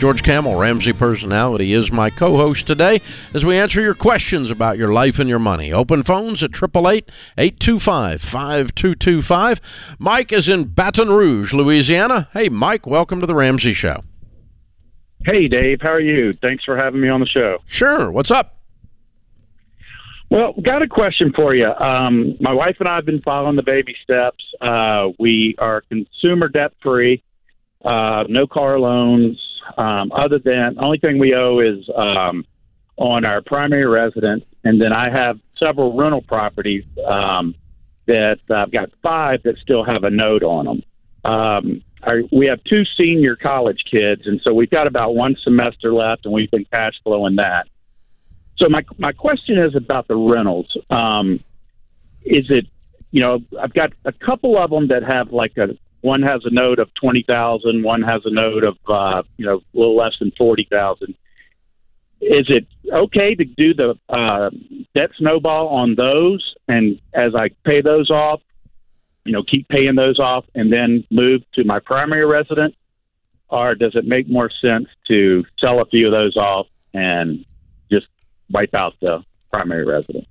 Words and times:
George 0.00 0.22
Kamel, 0.22 0.56
Ramsey 0.56 0.94
Personality, 0.94 1.74
is 1.74 1.92
my 1.92 2.08
co 2.08 2.38
host 2.38 2.66
today 2.66 3.02
as 3.34 3.44
we 3.44 3.58
answer 3.58 3.82
your 3.82 3.94
questions 3.94 4.50
about 4.50 4.78
your 4.78 4.94
life 4.94 5.18
and 5.18 5.28
your 5.28 5.38
money. 5.38 5.74
Open 5.74 6.02
phones 6.02 6.42
at 6.42 6.52
888 6.52 7.10
825 7.36 8.22
5225. 8.22 9.60
Mike 9.98 10.32
is 10.32 10.48
in 10.48 10.64
Baton 10.64 11.10
Rouge, 11.10 11.52
Louisiana. 11.52 12.30
Hey, 12.32 12.48
Mike, 12.48 12.86
welcome 12.86 13.20
to 13.20 13.26
the 13.26 13.34
Ramsey 13.34 13.74
Show. 13.74 14.02
Hey, 15.26 15.48
Dave. 15.48 15.82
How 15.82 15.90
are 15.90 16.00
you? 16.00 16.32
Thanks 16.32 16.64
for 16.64 16.78
having 16.78 17.02
me 17.02 17.10
on 17.10 17.20
the 17.20 17.26
show. 17.26 17.58
Sure. 17.66 18.10
What's 18.10 18.30
up? 18.30 18.56
Well, 20.30 20.54
got 20.62 20.80
a 20.80 20.88
question 20.88 21.30
for 21.36 21.54
you. 21.54 21.70
Um, 21.70 22.36
my 22.40 22.54
wife 22.54 22.76
and 22.80 22.88
I 22.88 22.94
have 22.94 23.04
been 23.04 23.20
following 23.20 23.56
the 23.56 23.62
baby 23.62 23.94
steps. 24.02 24.42
Uh, 24.62 25.10
we 25.18 25.56
are 25.58 25.82
consumer 25.82 26.48
debt 26.48 26.72
free, 26.82 27.22
uh, 27.84 28.24
no 28.30 28.46
car 28.46 28.78
loans, 28.78 29.38
um, 29.78 30.12
other 30.12 30.38
than 30.38 30.76
only 30.78 30.98
thing 30.98 31.18
we 31.18 31.34
owe 31.34 31.60
is 31.60 31.88
um, 31.94 32.44
on 32.96 33.24
our 33.24 33.40
primary 33.42 33.86
residence, 33.86 34.44
and 34.64 34.80
then 34.80 34.92
I 34.92 35.10
have 35.10 35.38
several 35.58 35.96
rental 35.96 36.22
properties 36.22 36.84
um, 37.06 37.54
that 38.06 38.38
I've 38.50 38.70
got 38.70 38.90
five 39.02 39.42
that 39.44 39.56
still 39.58 39.84
have 39.84 40.04
a 40.04 40.10
note 40.10 40.42
on 40.42 40.64
them. 40.66 40.82
Um, 41.24 41.82
our, 42.02 42.22
we 42.32 42.46
have 42.46 42.62
two 42.64 42.84
senior 42.98 43.36
college 43.36 43.84
kids, 43.90 44.22
and 44.26 44.40
so 44.42 44.54
we've 44.54 44.70
got 44.70 44.86
about 44.86 45.14
one 45.14 45.36
semester 45.42 45.92
left, 45.92 46.24
and 46.24 46.32
we've 46.32 46.50
been 46.50 46.64
cash 46.72 46.94
flowing 47.02 47.36
that. 47.36 47.68
So 48.58 48.68
my 48.68 48.84
my 48.98 49.12
question 49.12 49.58
is 49.58 49.74
about 49.74 50.08
the 50.08 50.16
rentals. 50.16 50.76
Um, 50.90 51.40
is 52.22 52.50
it 52.50 52.66
you 53.10 53.20
know 53.20 53.40
I've 53.60 53.72
got 53.72 53.92
a 54.04 54.12
couple 54.12 54.58
of 54.58 54.70
them 54.70 54.88
that 54.88 55.02
have 55.02 55.32
like 55.32 55.56
a 55.56 55.76
one 56.00 56.22
has 56.22 56.42
a 56.44 56.50
note 56.50 56.78
of 56.78 56.92
twenty 56.94 57.24
thousand. 57.26 57.82
One 57.82 58.02
has 58.02 58.22
a 58.24 58.30
note 58.30 58.64
of 58.64 58.76
uh, 58.88 59.22
you 59.36 59.46
know 59.46 59.56
a 59.56 59.78
little 59.78 59.96
less 59.96 60.14
than 60.18 60.32
forty 60.36 60.66
thousand. 60.70 61.14
Is 62.20 62.46
it 62.48 62.66
okay 62.92 63.34
to 63.34 63.44
do 63.44 63.74
the 63.74 63.98
uh, 64.08 64.50
debt 64.94 65.10
snowball 65.18 65.68
on 65.68 65.94
those, 65.94 66.54
and 66.68 67.00
as 67.14 67.34
I 67.34 67.48
pay 67.64 67.80
those 67.80 68.10
off, 68.10 68.42
you 69.24 69.32
know, 69.32 69.42
keep 69.42 69.68
paying 69.68 69.94
those 69.94 70.18
off, 70.18 70.44
and 70.54 70.72
then 70.72 71.04
move 71.10 71.42
to 71.54 71.64
my 71.64 71.78
primary 71.80 72.26
residence, 72.26 72.76
or 73.48 73.74
does 73.74 73.94
it 73.94 74.04
make 74.06 74.28
more 74.28 74.50
sense 74.62 74.86
to 75.08 75.44
sell 75.58 75.80
a 75.80 75.86
few 75.86 76.06
of 76.06 76.12
those 76.12 76.36
off 76.36 76.66
and 76.92 77.44
just 77.90 78.06
wipe 78.50 78.74
out 78.74 78.94
the 79.00 79.24
primary 79.50 79.86
residence? 79.86 80.26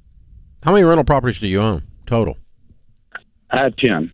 How 0.63 0.74
many 0.74 0.84
rental 0.84 1.06
properties 1.06 1.40
do 1.40 1.47
you 1.47 1.62
own 1.62 1.88
total? 2.06 2.38
I 3.50 3.63
have 3.63 3.75
ten. 3.78 4.12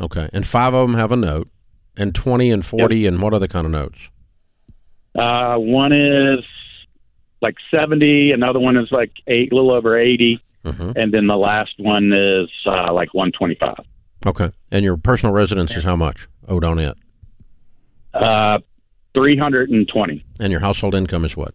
Okay, 0.00 0.28
and 0.32 0.46
five 0.46 0.74
of 0.74 0.88
them 0.88 0.96
have 0.96 1.12
a 1.12 1.16
note, 1.16 1.48
and 1.96 2.14
twenty 2.14 2.50
and 2.50 2.64
forty, 2.64 3.00
yep. 3.00 3.12
and 3.12 3.22
what 3.22 3.34
other 3.34 3.48
kind 3.48 3.66
of 3.66 3.72
notes? 3.72 3.98
Uh, 5.14 5.56
one 5.56 5.92
is 5.92 6.44
like 7.40 7.56
seventy, 7.72 8.32
another 8.32 8.60
one 8.60 8.76
is 8.76 8.90
like 8.92 9.12
eight, 9.26 9.52
a 9.52 9.54
little 9.54 9.72
over 9.72 9.96
80 9.96 10.42
mm-hmm. 10.64 10.92
and 10.96 11.12
then 11.12 11.26
the 11.26 11.36
last 11.36 11.74
one 11.78 12.12
is 12.12 12.48
uh, 12.66 12.92
like 12.92 13.12
one 13.14 13.32
twenty-five. 13.32 13.84
Okay, 14.26 14.50
and 14.70 14.84
your 14.84 14.96
personal 14.96 15.32
residence 15.32 15.76
is 15.76 15.84
how 15.84 15.96
much 15.96 16.28
owed 16.46 16.64
on 16.64 16.78
it? 16.78 16.96
Uh, 18.14 18.58
three 19.14 19.36
hundred 19.36 19.70
and 19.70 19.88
twenty. 19.88 20.24
And 20.40 20.50
your 20.50 20.60
household 20.60 20.94
income 20.94 21.24
is 21.24 21.36
what? 21.36 21.54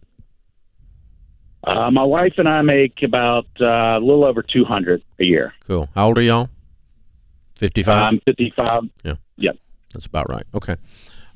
Uh, 1.66 1.90
my 1.90 2.02
wife 2.04 2.34
and 2.36 2.48
I 2.48 2.60
make 2.60 3.02
about 3.02 3.46
uh, 3.60 3.96
a 3.96 4.00
little 4.00 4.24
over 4.24 4.42
two 4.42 4.64
hundred 4.64 5.02
a 5.18 5.24
year. 5.24 5.54
Cool. 5.66 5.88
How 5.94 6.08
old 6.08 6.18
are 6.18 6.22
y'all? 6.22 6.50
55? 7.56 8.12
I'm 8.12 8.20
55. 8.20 8.82
Yeah. 9.02 9.14
Yep. 9.36 9.56
That's 9.92 10.06
about 10.06 10.30
right. 10.30 10.44
Okay. 10.54 10.76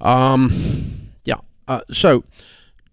Um, 0.01 1.11
yeah. 1.25 1.39
Uh, 1.67 1.83
so 1.91 2.25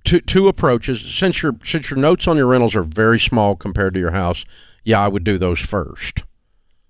two, 0.03 0.21
two 0.21 0.47
approaches. 0.47 1.01
Since 1.01 1.41
your, 1.41 1.55
since 1.63 1.89
your 1.89 1.99
notes 1.99 2.27
on 2.27 2.37
your 2.37 2.47
rentals 2.47 2.75
are 2.75 2.83
very 2.83 3.19
small 3.19 3.55
compared 3.55 3.93
to 3.95 3.99
your 3.99 4.11
house, 4.11 4.45
yeah, 4.83 4.99
I 4.99 5.07
would 5.07 5.23
do 5.23 5.37
those 5.37 5.59
first 5.59 6.23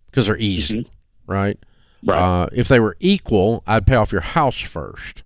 because 0.07 0.27
they're 0.27 0.37
easy, 0.37 0.81
mm-hmm. 0.81 1.31
right? 1.31 1.59
Right. 2.03 2.19
Uh, 2.19 2.49
if 2.51 2.67
they 2.67 2.79
were 2.79 2.97
equal, 2.99 3.63
I'd 3.65 3.87
pay 3.87 3.95
off 3.95 4.11
your 4.11 4.21
house 4.21 4.59
first, 4.59 5.23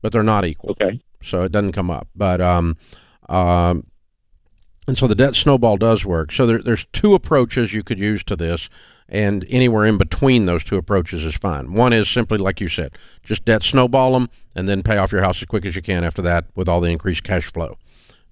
but 0.00 0.12
they're 0.12 0.22
not 0.22 0.44
equal. 0.44 0.70
Okay. 0.70 1.00
So 1.22 1.42
it 1.42 1.52
doesn't 1.52 1.72
come 1.72 1.90
up. 1.90 2.08
But, 2.14 2.40
um, 2.40 2.76
um, 3.28 3.86
and 4.86 4.96
so 4.96 5.06
the 5.06 5.14
debt 5.14 5.34
snowball 5.34 5.76
does 5.76 6.04
work. 6.04 6.32
So 6.32 6.46
there, 6.46 6.60
there's 6.60 6.86
two 6.92 7.14
approaches 7.14 7.72
you 7.72 7.82
could 7.82 7.98
use 7.98 8.22
to 8.24 8.36
this 8.36 8.68
and 9.08 9.44
anywhere 9.48 9.84
in 9.84 9.98
between 9.98 10.44
those 10.44 10.64
two 10.64 10.76
approaches 10.76 11.24
is 11.24 11.34
fine. 11.34 11.72
One 11.74 11.92
is 11.92 12.08
simply 12.08 12.38
like 12.38 12.60
you 12.60 12.68
said, 12.68 12.96
just 13.22 13.44
debt 13.44 13.62
snowball 13.62 14.14
them 14.14 14.30
and 14.56 14.68
then 14.68 14.82
pay 14.82 14.96
off 14.96 15.12
your 15.12 15.22
house 15.22 15.42
as 15.42 15.46
quick 15.46 15.66
as 15.66 15.76
you 15.76 15.82
can 15.82 16.04
after 16.04 16.22
that 16.22 16.46
with 16.54 16.68
all 16.68 16.80
the 16.80 16.90
increased 16.90 17.22
cash 17.22 17.52
flow. 17.52 17.76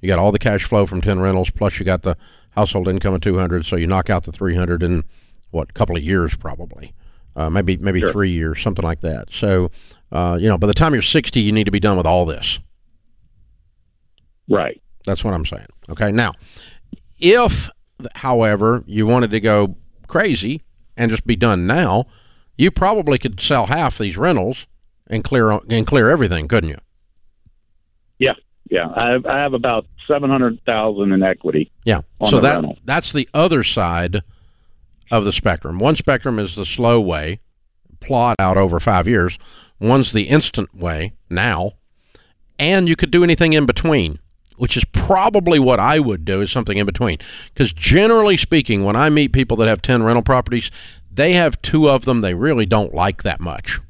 You 0.00 0.08
got 0.08 0.18
all 0.18 0.32
the 0.32 0.38
cash 0.38 0.64
flow 0.64 0.86
from 0.86 1.00
10 1.00 1.20
rentals 1.20 1.50
plus 1.50 1.78
you 1.78 1.84
got 1.84 2.02
the 2.02 2.16
household 2.50 2.88
income 2.88 3.14
of 3.14 3.20
200 3.20 3.64
so 3.64 3.76
you 3.76 3.86
knock 3.86 4.10
out 4.10 4.24
the 4.24 4.32
300 4.32 4.82
in 4.82 5.04
what 5.50 5.70
a 5.70 5.72
couple 5.72 5.96
of 5.96 6.02
years 6.02 6.34
probably. 6.34 6.94
Uh, 7.34 7.48
maybe 7.48 7.76
maybe 7.76 8.00
sure. 8.00 8.12
3 8.12 8.30
years 8.30 8.60
something 8.60 8.84
like 8.84 9.00
that. 9.00 9.28
So 9.30 9.70
uh, 10.10 10.36
you 10.40 10.48
know, 10.48 10.58
by 10.58 10.66
the 10.66 10.74
time 10.74 10.94
you're 10.94 11.02
60 11.02 11.40
you 11.40 11.52
need 11.52 11.64
to 11.64 11.70
be 11.70 11.80
done 11.80 11.96
with 11.96 12.06
all 12.06 12.24
this. 12.24 12.58
Right. 14.48 14.82
That's 15.04 15.24
what 15.24 15.34
I'm 15.34 15.46
saying. 15.46 15.66
Okay? 15.90 16.12
Now, 16.12 16.32
if 17.20 17.70
however 18.14 18.82
you 18.86 19.06
wanted 19.06 19.30
to 19.30 19.40
go 19.40 19.76
crazy 20.12 20.62
and 20.94 21.10
just 21.10 21.26
be 21.26 21.34
done 21.34 21.66
now, 21.66 22.04
you 22.58 22.70
probably 22.70 23.18
could 23.18 23.40
sell 23.40 23.66
half 23.66 23.96
these 23.96 24.18
rentals 24.18 24.66
and 25.06 25.24
clear 25.24 25.50
and 25.50 25.86
clear 25.86 26.10
everything, 26.10 26.46
couldn't 26.46 26.68
you? 26.68 26.78
Yeah, 28.18 28.34
yeah. 28.70 28.92
I 28.94 29.12
have, 29.12 29.26
I 29.26 29.38
have 29.40 29.54
about 29.54 29.86
seven 30.06 30.28
hundred 30.28 30.60
thousand 30.66 31.12
in 31.12 31.22
equity. 31.22 31.72
Yeah. 31.84 32.02
so 32.28 32.40
that 32.40 32.56
rental. 32.56 32.78
that's 32.84 33.12
the 33.12 33.28
other 33.32 33.64
side 33.64 34.22
of 35.10 35.24
the 35.24 35.32
spectrum. 35.32 35.78
One 35.78 35.96
spectrum 35.96 36.38
is 36.38 36.56
the 36.56 36.66
slow 36.66 37.00
way, 37.00 37.40
plot 38.00 38.36
out 38.38 38.58
over 38.58 38.78
five 38.78 39.08
years. 39.08 39.38
One's 39.80 40.12
the 40.12 40.28
instant 40.28 40.74
way 40.74 41.14
now, 41.30 41.72
and 42.58 42.86
you 42.86 42.96
could 42.96 43.10
do 43.10 43.24
anything 43.24 43.54
in 43.54 43.64
between 43.64 44.18
which 44.56 44.76
is 44.76 44.84
probably 44.84 45.58
what 45.58 45.80
I 45.80 45.98
would 45.98 46.24
do, 46.24 46.40
is 46.40 46.50
something 46.50 46.78
in 46.78 46.86
between. 46.86 47.18
Because 47.52 47.72
generally 47.72 48.36
speaking, 48.36 48.84
when 48.84 48.96
I 48.96 49.08
meet 49.10 49.32
people 49.32 49.56
that 49.58 49.68
have 49.68 49.82
10 49.82 50.02
rental 50.02 50.22
properties, 50.22 50.70
they 51.10 51.34
have 51.34 51.60
two 51.62 51.88
of 51.88 52.04
them 52.04 52.20
they 52.20 52.34
really 52.34 52.66
don't 52.66 52.94
like 52.94 53.22
that 53.22 53.40
much. 53.40 53.80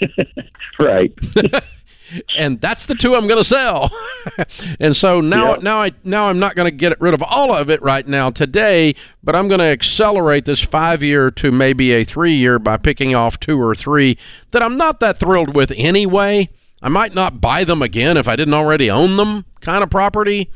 right. 0.78 1.12
and 2.36 2.60
that's 2.60 2.86
the 2.86 2.94
two 2.94 3.14
I'm 3.14 3.26
going 3.26 3.38
to 3.38 3.44
sell. 3.44 3.90
and 4.80 4.96
so 4.96 5.20
now, 5.20 5.54
now 5.56 5.82
I 5.82 5.92
now 6.04 6.28
I'm 6.28 6.38
not 6.38 6.54
going 6.54 6.66
to 6.66 6.76
get 6.76 7.00
rid 7.00 7.14
of 7.14 7.22
all 7.22 7.52
of 7.52 7.70
it 7.70 7.82
right 7.82 8.06
now 8.06 8.30
today, 8.30 8.94
but 9.22 9.34
I'm 9.34 9.48
going 9.48 9.60
to 9.60 9.64
accelerate 9.64 10.44
this 10.44 10.60
five 10.60 11.02
year 11.02 11.30
to 11.32 11.50
maybe 11.50 11.92
a 11.92 12.04
three 12.04 12.34
year 12.34 12.58
by 12.58 12.76
picking 12.76 13.14
off 13.14 13.40
two 13.40 13.60
or 13.60 13.74
three 13.74 14.18
that 14.50 14.62
I'm 14.62 14.76
not 14.76 15.00
that 15.00 15.18
thrilled 15.18 15.54
with 15.54 15.72
anyway. 15.76 16.48
I 16.80 16.88
might 16.88 17.14
not 17.14 17.40
buy 17.40 17.64
them 17.64 17.82
again 17.82 18.16
if 18.16 18.28
I 18.28 18.36
didn't 18.36 18.54
already 18.54 18.88
own 18.88 19.16
them 19.16 19.44
kind 19.60 19.82
of 19.82 19.90
property 19.90 20.50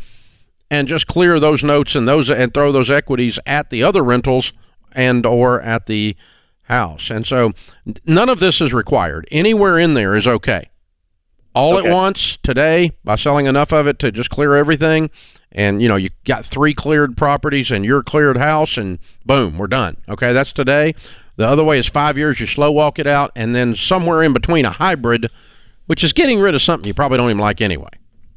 and 0.70 0.88
just 0.88 1.06
clear 1.06 1.38
those 1.38 1.62
notes 1.62 1.94
and 1.94 2.08
those 2.08 2.30
and 2.30 2.54
throw 2.54 2.72
those 2.72 2.90
equities 2.90 3.38
at 3.46 3.70
the 3.70 3.82
other 3.82 4.02
rentals 4.02 4.52
and 4.92 5.26
or 5.26 5.60
at 5.60 5.86
the 5.86 6.16
house. 6.62 7.10
And 7.10 7.26
so 7.26 7.52
none 8.06 8.28
of 8.28 8.40
this 8.40 8.60
is 8.60 8.72
required. 8.72 9.28
Anywhere 9.30 9.78
in 9.78 9.94
there 9.94 10.16
is 10.16 10.26
okay. 10.26 10.70
All 11.54 11.76
okay. 11.76 11.86
at 11.86 11.92
once 11.92 12.38
today 12.42 12.92
by 13.04 13.16
selling 13.16 13.44
enough 13.44 13.72
of 13.72 13.86
it 13.86 13.98
to 13.98 14.10
just 14.10 14.30
clear 14.30 14.54
everything 14.54 15.10
and 15.54 15.82
you 15.82 15.88
know 15.88 15.96
you 15.96 16.08
got 16.24 16.46
three 16.46 16.72
cleared 16.72 17.14
properties 17.14 17.70
and 17.70 17.84
your 17.84 18.02
cleared 18.02 18.38
house 18.38 18.78
and 18.78 18.98
boom, 19.26 19.58
we're 19.58 19.66
done. 19.66 19.98
Okay, 20.08 20.32
that's 20.32 20.52
today. 20.52 20.94
The 21.36 21.46
other 21.46 21.64
way 21.64 21.78
is 21.78 21.86
5 21.86 22.16
years 22.16 22.40
you 22.40 22.46
slow 22.46 22.70
walk 22.70 22.98
it 22.98 23.06
out 23.06 23.32
and 23.36 23.54
then 23.54 23.76
somewhere 23.76 24.22
in 24.22 24.32
between 24.32 24.64
a 24.64 24.70
hybrid 24.70 25.30
which 25.86 26.02
is 26.02 26.14
getting 26.14 26.40
rid 26.40 26.54
of 26.54 26.62
something 26.62 26.86
you 26.86 26.94
probably 26.94 27.18
don't 27.18 27.28
even 27.28 27.38
like 27.38 27.60
anyway. 27.60 27.90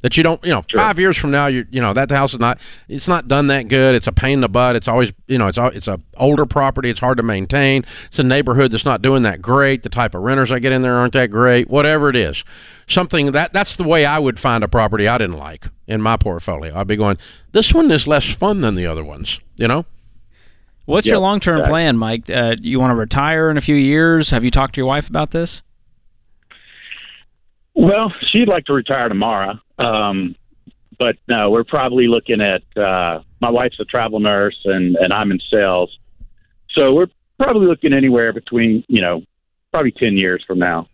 That 0.06 0.16
you 0.18 0.22
don't, 0.22 0.40
you 0.44 0.52
know, 0.52 0.64
sure. 0.68 0.80
five 0.80 1.00
years 1.00 1.18
from 1.18 1.32
now, 1.32 1.48
you 1.48 1.66
you 1.72 1.82
know 1.82 1.92
that 1.92 2.12
house 2.12 2.34
is 2.34 2.40
not, 2.40 2.60
it's 2.88 3.08
not 3.08 3.28
done 3.28 3.48
that 3.48 3.70
good. 3.70 3.96
It's 3.96 4.06
a 4.06 4.12
pain 4.12 4.34
in 4.34 4.42
the 4.42 4.48
butt. 4.48 4.76
It's 4.76 4.88
always, 4.88 5.12
you 5.26 5.40
know, 5.40 5.48
it's 5.48 5.58
it's 5.58 5.88
a 5.88 6.00
older 6.18 6.46
property. 6.46 6.92
It's 6.92 7.00
hard 7.00 7.18
to 7.18 7.24
maintain. 7.24 7.84
It's 8.06 8.20
a 8.20 8.24
neighborhood 8.24 8.70
that's 8.70 8.86
not 8.86 9.02
doing 9.02 9.24
that 9.24 9.42
great. 9.42 9.82
The 9.82 9.90
type 9.90 10.14
of 10.14 10.22
renters 10.22 10.52
I 10.52 10.60
get 10.60 10.72
in 10.72 10.82
there 10.82 10.94
aren't 10.94 11.14
that 11.14 11.32
great. 11.32 11.72
Whatever 11.72 12.08
it 12.12 12.16
is, 12.16 12.44
something 12.86 13.32
that 13.32 13.52
that's 13.52 13.76
the 13.78 13.84
way 13.84 14.06
I 14.06 14.20
would 14.20 14.40
find 14.40 14.64
a 14.64 14.68
property 14.68 15.08
I 15.08 15.18
didn't 15.18 15.40
like 15.40 15.70
in 15.88 16.04
my 16.04 16.18
portfolio. 16.18 16.76
I'd 16.78 16.86
be 16.86 16.98
going, 16.98 17.18
this 17.54 17.74
one 17.74 17.90
is 17.90 18.06
less 18.06 18.32
fun 18.32 18.62
than 18.62 18.76
the 18.76 18.86
other 18.86 19.04
ones, 19.04 19.40
you 19.56 19.68
know. 19.68 19.88
What's 20.86 21.08
Yep, 21.08 21.14
your 21.14 21.20
long 21.20 21.40
term 21.40 21.56
exactly. 21.62 21.72
plan, 21.72 21.98
Mike? 21.98 22.30
Uh, 22.30 22.56
you 22.62 22.80
want 22.80 22.92
to 22.92 22.96
retire 22.96 23.50
in 23.50 23.58
a 23.58 23.62
few 23.62 23.74
years? 23.76 24.30
Have 24.30 24.44
you 24.44 24.52
talked 24.52 24.76
to 24.76 24.82
your 24.82 24.88
wife 24.88 25.10
about 25.10 25.32
this? 25.32 25.64
Well, 27.76 28.12
she'd 28.32 28.48
like 28.48 28.66
to 28.66 28.74
retire 28.74 29.10
tomorrow. 29.10 29.60
Um, 29.78 30.36
but 30.98 31.18
no, 31.28 31.50
we're 31.50 31.66
probably 31.66 32.08
looking 32.08 32.42
at 32.42 32.64
uh, 32.78 33.22
my 33.42 33.50
wife's 33.50 33.80
a 33.80 33.86
travel 33.86 34.20
nurse 34.20 34.58
and, 34.66 34.96
and 34.96 35.12
I'm 35.12 35.32
in 35.32 35.40
sales. 35.52 35.98
So 36.72 36.94
we're 36.94 37.08
probably 37.38 37.68
looking 37.68 37.94
anywhere 37.94 38.32
between, 38.34 38.84
you 38.88 39.02
know, 39.02 39.22
probably 39.74 39.92
10 39.92 40.18
years 40.18 40.44
from 40.48 40.60
now. 40.60 40.88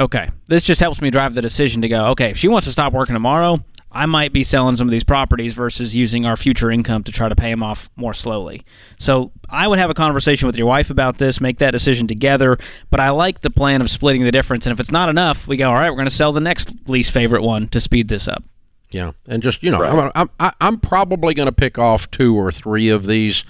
Okay. 0.00 0.30
This 0.46 0.62
just 0.62 0.80
helps 0.80 1.00
me 1.00 1.10
drive 1.10 1.34
the 1.34 1.42
decision 1.42 1.82
to 1.82 1.88
go, 1.88 2.06
okay, 2.08 2.30
if 2.30 2.38
she 2.38 2.48
wants 2.48 2.66
to 2.66 2.72
stop 2.72 2.92
working 2.92 3.14
tomorrow, 3.14 3.58
I 3.90 4.06
might 4.06 4.32
be 4.32 4.44
selling 4.44 4.76
some 4.76 4.86
of 4.86 4.92
these 4.92 5.04
properties 5.04 5.54
versus 5.54 5.96
using 5.96 6.26
our 6.26 6.36
future 6.36 6.70
income 6.70 7.04
to 7.04 7.12
try 7.12 7.28
to 7.28 7.34
pay 7.34 7.50
them 7.50 7.62
off 7.62 7.88
more 7.96 8.12
slowly. 8.12 8.62
So 8.98 9.32
I 9.48 9.66
would 9.66 9.78
have 9.78 9.88
a 9.88 9.94
conversation 9.94 10.46
with 10.46 10.58
your 10.58 10.66
wife 10.66 10.90
about 10.90 11.16
this, 11.18 11.40
make 11.40 11.58
that 11.58 11.70
decision 11.70 12.06
together. 12.06 12.58
But 12.90 13.00
I 13.00 13.10
like 13.10 13.40
the 13.40 13.50
plan 13.50 13.80
of 13.80 13.88
splitting 13.90 14.24
the 14.24 14.32
difference. 14.32 14.66
And 14.66 14.72
if 14.72 14.80
it's 14.80 14.90
not 14.90 15.08
enough, 15.08 15.46
we 15.48 15.56
go, 15.56 15.68
all 15.68 15.74
right, 15.74 15.90
we're 15.90 15.96
going 15.96 16.08
to 16.08 16.14
sell 16.14 16.32
the 16.32 16.40
next 16.40 16.72
least 16.86 17.12
favorite 17.12 17.42
one 17.42 17.68
to 17.68 17.80
speed 17.80 18.08
this 18.08 18.28
up. 18.28 18.44
Yeah, 18.90 19.12
and 19.26 19.42
just 19.42 19.62
you 19.62 19.70
know, 19.70 19.80
Right. 19.80 20.10
I'm, 20.14 20.30
I'm 20.40 20.52
I'm 20.60 20.80
probably 20.80 21.34
going 21.34 21.46
to 21.46 21.52
pick 21.52 21.78
off 21.78 22.10
two 22.10 22.34
or 22.34 22.50
three 22.50 22.88
of 22.88 23.06
these 23.06 23.44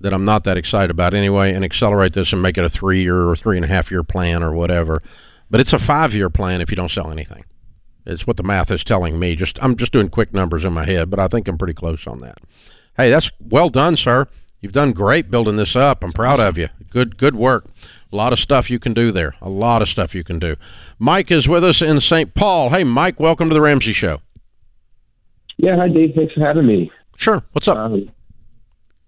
that 0.00 0.12
I'm 0.12 0.24
not 0.24 0.44
that 0.44 0.58
excited 0.58 0.90
about 0.90 1.14
anyway, 1.14 1.54
and 1.54 1.64
accelerate 1.64 2.12
this 2.12 2.32
and 2.32 2.42
make 2.42 2.58
it 2.58 2.64
a 2.64 2.68
three 2.68 3.02
year 3.02 3.28
or 3.28 3.36
three 3.36 3.56
and 3.56 3.64
a 3.64 3.68
half 3.68 3.90
year 3.90 4.02
plan 4.02 4.42
or 4.42 4.52
whatever. 4.52 5.02
But 5.50 5.60
it's 5.60 5.72
a 5.72 5.78
five 5.78 6.14
year 6.14 6.28
plan 6.28 6.60
if 6.60 6.70
you 6.70 6.76
don't 6.76 6.90
sell 6.90 7.10
anything. 7.10 7.44
It's 8.04 8.26
what 8.26 8.36
the 8.36 8.42
math 8.42 8.70
is 8.70 8.84
telling 8.84 9.18
me. 9.18 9.36
Just 9.36 9.62
I'm 9.62 9.76
just 9.76 9.92
doing 9.92 10.08
quick 10.08 10.32
numbers 10.32 10.64
in 10.64 10.72
my 10.72 10.84
head, 10.84 11.10
but 11.10 11.18
I 11.18 11.28
think 11.28 11.48
I'm 11.48 11.58
pretty 11.58 11.74
close 11.74 12.06
on 12.06 12.18
that. 12.18 12.38
Hey, 12.96 13.10
that's 13.10 13.30
well 13.40 13.68
done, 13.68 13.96
sir. 13.96 14.26
You've 14.60 14.72
done 14.72 14.92
great 14.92 15.30
building 15.30 15.56
this 15.56 15.74
up. 15.74 16.04
I'm 16.04 16.12
proud 16.12 16.40
of 16.40 16.58
you. 16.58 16.68
Good 16.90 17.16
good 17.16 17.34
work. 17.34 17.66
A 18.12 18.16
lot 18.16 18.32
of 18.32 18.38
stuff 18.38 18.70
you 18.70 18.78
can 18.78 18.92
do 18.92 19.10
there. 19.10 19.34
A 19.40 19.48
lot 19.48 19.82
of 19.82 19.88
stuff 19.88 20.14
you 20.14 20.22
can 20.24 20.38
do. 20.38 20.56
Mike 20.98 21.30
is 21.30 21.48
with 21.48 21.64
us 21.64 21.80
in 21.80 22.00
St. 22.00 22.34
Paul. 22.34 22.70
Hey, 22.70 22.84
Mike, 22.84 23.18
welcome 23.18 23.48
to 23.48 23.54
the 23.54 23.60
Ramsey 23.60 23.92
Show. 23.92 24.20
Yeah, 25.56 25.76
hi 25.76 25.88
Dave. 25.88 26.14
Thanks 26.14 26.34
for 26.34 26.40
having 26.40 26.66
me. 26.66 26.90
Sure. 27.16 27.42
What's 27.52 27.68
up? 27.68 27.76
Um, 27.76 28.10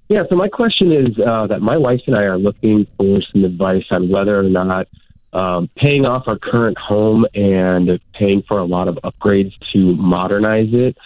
yeah, 0.09 0.23
so 0.29 0.37
my 0.37 0.49
question 0.49 0.93
is 0.93 1.19
uh, 1.19 1.47
that 1.47 1.61
my 1.61 1.77
wife 1.77 2.01
and 2.07 2.17
I 2.17 2.23
are 2.23 2.39
looking 2.39 2.87
for 2.97 3.21
some 3.33 3.45
advice 3.45 3.85
on 3.91 4.11
whether 4.11 4.39
or 4.39 4.45
not 4.45 4.87
um, 5.35 5.69
paying 5.77 6.07
off 6.07 6.25
our 6.27 6.39
current 6.39 6.79
home 6.79 7.27
and 7.35 8.01
paying 8.15 8.43
for 8.49 8.59
a 8.59 8.65
lot 8.65 8.89
of 8.89 8.99
upgrades 9.05 9.53
to 9.73 9.95
modernize 9.97 10.69
it, 10.73 10.97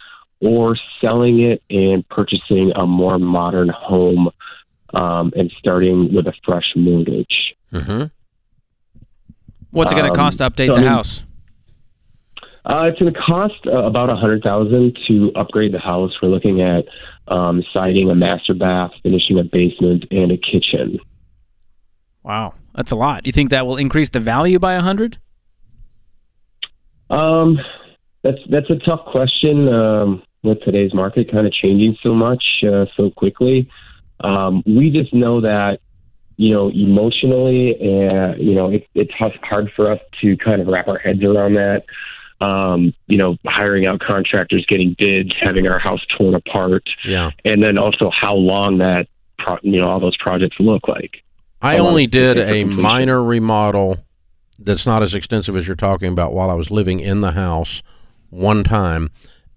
or 0.40 0.76
selling 1.00 1.40
it 1.40 1.62
and 1.70 2.08
purchasing 2.08 2.70
a 2.76 2.86
more 2.86 3.18
modern 3.18 3.68
home 3.68 4.30
um, 4.94 5.32
and 5.34 5.50
starting 5.58 6.14
with 6.14 6.26
a 6.28 6.32
fresh 6.44 6.72
mortgage. 6.76 7.54
Mm-hmm. 7.72 8.04
What's 9.70 9.90
it 9.92 9.96
going 9.96 10.04
to 10.06 10.10
Um, 10.12 10.16
cost 10.16 10.38
to 10.38 10.48
update 10.48 10.68
so, 10.68 10.74
I 10.74 10.76
the 10.76 10.80
mean- 10.82 10.88
house? 10.88 11.24
Uh, 12.64 12.82
it's 12.84 12.98
going 12.98 13.12
to 13.12 13.18
cost 13.18 13.54
uh, 13.66 13.84
about 13.84 14.10
a 14.10 14.16
hundred 14.16 14.42
thousand 14.42 14.98
to 15.08 15.32
upgrade 15.34 15.72
the 15.72 15.78
house. 15.78 16.12
We're 16.20 16.28
looking 16.28 16.60
at 16.60 16.84
um, 17.26 17.64
siding 17.72 18.10
a 18.10 18.14
master 18.14 18.52
bath, 18.52 18.90
finishing 19.02 19.38
a 19.38 19.42
basement, 19.44 20.04
and 20.10 20.30
a 20.32 20.36
kitchen. 20.36 20.98
Wow, 22.22 22.52
that's 22.78 22.92
a 22.92 22.96
lot. 22.96 23.26
You 23.26 23.32
think 23.32 23.50
that 23.50 23.66
will 23.66 23.76
increase 23.76 24.08
the 24.10 24.20
value 24.20 24.60
by 24.60 24.74
a 24.74 24.80
hundred? 24.80 25.18
Um, 27.10 27.58
that's 28.22 28.38
that's 28.50 28.70
a 28.70 28.76
tough 28.76 29.04
question 29.06 29.66
um, 29.68 30.22
with 30.44 30.60
today's 30.62 30.94
market 30.94 31.28
kind 31.30 31.44
of 31.44 31.52
changing 31.52 31.96
so 32.04 32.14
much 32.14 32.62
uh, 32.62 32.86
so 32.96 33.10
quickly. 33.10 33.68
Um, 34.20 34.62
we 34.64 34.90
just 34.90 35.12
know 35.12 35.40
that 35.40 35.80
you 36.36 36.54
know 36.54 36.68
emotionally, 36.70 37.74
uh, 37.80 38.36
you 38.36 38.54
know, 38.54 38.70
it, 38.70 38.86
it's 38.94 39.10
tough, 39.18 39.32
hard 39.42 39.72
for 39.74 39.90
us 39.90 39.98
to 40.20 40.36
kind 40.36 40.60
of 40.60 40.68
wrap 40.68 40.86
our 40.86 40.98
heads 40.98 41.24
around 41.24 41.54
that. 41.54 41.84
Um, 42.40 42.94
you 43.08 43.18
know, 43.18 43.36
hiring 43.44 43.86
out 43.88 43.98
contractors, 43.98 44.64
getting 44.66 44.94
bids, 44.96 45.32
having 45.40 45.66
our 45.66 45.80
house 45.80 46.06
torn 46.16 46.36
apart, 46.36 46.84
Yeah. 47.04 47.30
and 47.44 47.60
then 47.60 47.76
also 47.76 48.12
how 48.14 48.34
long 48.36 48.78
that 48.78 49.08
pro- 49.36 49.58
you 49.62 49.80
know 49.80 49.88
all 49.88 49.98
those 49.98 50.16
projects 50.18 50.58
look 50.60 50.86
like. 50.86 51.24
I 51.60 51.78
only 51.78 52.06
did 52.06 52.38
a 52.38 52.60
completion? 52.60 52.82
minor 52.82 53.22
remodel 53.22 53.98
that's 54.58 54.86
not 54.86 55.02
as 55.02 55.14
extensive 55.14 55.56
as 55.56 55.66
you're 55.66 55.76
talking 55.76 56.12
about 56.12 56.32
while 56.32 56.50
I 56.50 56.54
was 56.54 56.70
living 56.70 57.00
in 57.00 57.20
the 57.20 57.32
house 57.32 57.82
one 58.30 58.64
time. 58.64 59.10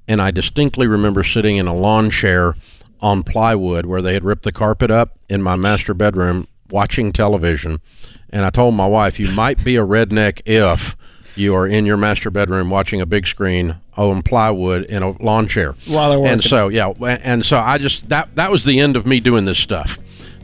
And 0.07 0.21
I 0.21 0.31
distinctly 0.31 0.87
remember 0.87 1.23
sitting 1.23 1.57
in 1.57 1.67
a 1.67 1.73
lawn 1.73 2.09
chair 2.09 2.55
on 3.01 3.23
plywood 3.23 3.85
where 3.85 4.01
they 4.01 4.13
had 4.13 4.23
ripped 4.23 4.43
the 4.43 4.51
carpet 4.51 4.91
up 4.91 5.17
in 5.29 5.41
my 5.41 5.55
master 5.55 5.93
bedroom 5.93 6.47
watching 6.69 7.11
television. 7.11 7.81
And 8.29 8.45
I 8.45 8.49
told 8.49 8.75
my 8.75 8.85
wife, 8.87 9.19
you 9.19 9.29
might 9.29 9.63
be 9.63 9.75
a 9.75 9.85
redneck 9.85 10.41
if 10.45 10.95
you 11.35 11.55
are 11.55 11.67
in 11.67 11.85
your 11.85 11.97
master 11.97 12.29
bedroom 12.29 12.69
watching 12.69 13.01
a 13.01 13.05
big 13.05 13.25
screen 13.25 13.77
on 13.97 14.21
plywood 14.21 14.83
in 14.85 15.03
a 15.03 15.11
lawn 15.23 15.47
chair. 15.47 15.75
While 15.87 16.09
they're 16.09 16.31
And 16.31 16.43
so, 16.43 16.67
yeah, 16.67 16.89
and 17.23 17.45
so 17.45 17.57
I 17.57 17.77
just 17.77 18.09
that 18.09 18.35
that 18.35 18.51
was 18.51 18.63
the 18.63 18.79
end 18.79 18.95
of 18.95 19.05
me 19.05 19.19
doing 19.19 19.45
this 19.45 19.59
stuff. 19.59 19.97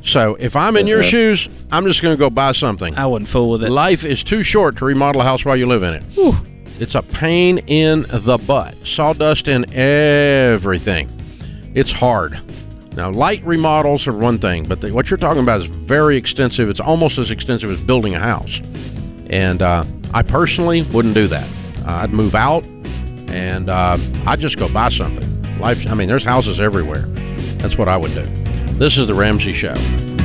So 0.07 0.35
if 0.39 0.55
I'm 0.55 0.77
in 0.77 0.87
your 0.87 1.03
shoes, 1.03 1.49
I'm 1.69 1.85
just 1.85 2.01
going 2.01 2.15
to 2.15 2.19
go 2.19 2.29
buy 2.29 2.53
something. 2.53 2.95
I 2.95 3.05
wouldn't 3.05 3.29
fool 3.29 3.49
with 3.49 3.63
it. 3.63 3.69
Life 3.69 4.05
is 4.05 4.23
too 4.23 4.41
short 4.41 4.77
to 4.77 4.85
remodel 4.85 5.21
a 5.21 5.25
house 5.25 5.43
while 5.43 5.57
you 5.57 5.65
live 5.65 5.83
in 5.83 5.93
it. 5.95 6.03
It's 6.79 6.95
a 6.95 7.01
pain 7.01 7.57
in 7.67 8.05
the 8.07 8.37
butt. 8.37 8.75
Sawdust 8.85 9.47
in 9.47 9.71
everything. 9.73 11.09
It's 11.75 11.91
hard. 11.91 12.39
Now, 12.95 13.11
light 13.11 13.43
remodels 13.43 14.07
are 14.07 14.17
one 14.17 14.39
thing, 14.39 14.65
but 14.65 14.79
the, 14.81 14.91
what 14.91 15.09
you're 15.09 15.17
talking 15.17 15.43
about 15.43 15.59
is 15.61 15.67
very 15.67 16.15
extensive. 16.15 16.69
It's 16.69 16.79
almost 16.79 17.17
as 17.17 17.29
extensive 17.29 17.69
as 17.69 17.81
building 17.81 18.15
a 18.15 18.19
house. 18.19 18.61
And 19.29 19.61
uh, 19.61 19.83
I 20.13 20.23
personally 20.23 20.83
wouldn't 20.83 21.15
do 21.15 21.27
that. 21.27 21.47
Uh, 21.85 22.03
I'd 22.03 22.13
move 22.13 22.33
out 22.33 22.65
and 23.27 23.69
uh, 23.69 23.97
I'd 24.25 24.39
just 24.39 24.57
go 24.57 24.69
buy 24.69 24.89
something. 24.89 25.59
Life, 25.59 25.85
I 25.87 25.95
mean, 25.95 26.07
there's 26.07 26.23
houses 26.23 26.61
everywhere. 26.61 27.01
That's 27.57 27.77
what 27.77 27.87
I 27.89 27.97
would 27.97 28.13
do. 28.13 28.23
This 28.77 28.99
is 28.99 29.07
the 29.07 29.15
Ramsey 29.15 29.53
Show. 29.53 30.16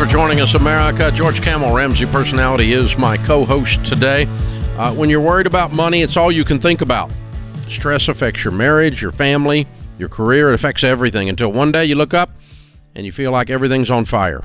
For 0.00 0.06
joining 0.06 0.40
us, 0.40 0.54
America. 0.54 1.12
George 1.12 1.42
Kamel, 1.42 1.74
Ramsey 1.74 2.06
Personality, 2.06 2.72
is 2.72 2.96
my 2.96 3.18
co 3.18 3.44
host 3.44 3.84
today. 3.84 4.24
Uh, 4.78 4.94
when 4.94 5.10
you're 5.10 5.20
worried 5.20 5.46
about 5.46 5.74
money, 5.74 6.00
it's 6.00 6.16
all 6.16 6.32
you 6.32 6.42
can 6.42 6.58
think 6.58 6.80
about. 6.80 7.10
Stress 7.68 8.08
affects 8.08 8.42
your 8.42 8.54
marriage, 8.54 9.02
your 9.02 9.12
family, 9.12 9.66
your 9.98 10.08
career. 10.08 10.48
It 10.50 10.54
affects 10.54 10.84
everything 10.84 11.28
until 11.28 11.52
one 11.52 11.70
day 11.70 11.84
you 11.84 11.96
look 11.96 12.14
up 12.14 12.30
and 12.94 13.04
you 13.04 13.12
feel 13.12 13.30
like 13.30 13.50
everything's 13.50 13.90
on 13.90 14.06
fire. 14.06 14.44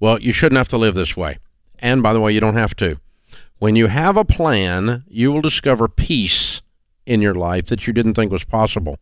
Well, 0.00 0.18
you 0.18 0.32
shouldn't 0.32 0.56
have 0.56 0.70
to 0.70 0.78
live 0.78 0.94
this 0.94 1.14
way. 1.14 1.36
And 1.80 2.02
by 2.02 2.14
the 2.14 2.20
way, 2.20 2.32
you 2.32 2.40
don't 2.40 2.56
have 2.56 2.74
to. 2.76 2.98
When 3.58 3.76
you 3.76 3.88
have 3.88 4.16
a 4.16 4.24
plan, 4.24 5.04
you 5.08 5.30
will 5.30 5.42
discover 5.42 5.88
peace 5.88 6.62
in 7.04 7.20
your 7.20 7.34
life 7.34 7.66
that 7.66 7.86
you 7.86 7.92
didn't 7.92 8.14
think 8.14 8.32
was 8.32 8.44
possible. 8.44 8.98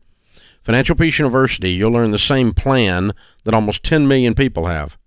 Financial 0.64 0.97
Peace 0.97 1.21
University, 1.21 1.71
you'll 1.71 1.92
learn 1.92 2.11
the 2.11 2.19
same 2.19 2.52
plan 2.52 3.12
that 3.45 3.54
almost 3.54 3.85
10 3.85 4.09
million 4.09 4.35
people 4.35 4.66
have 4.66 4.99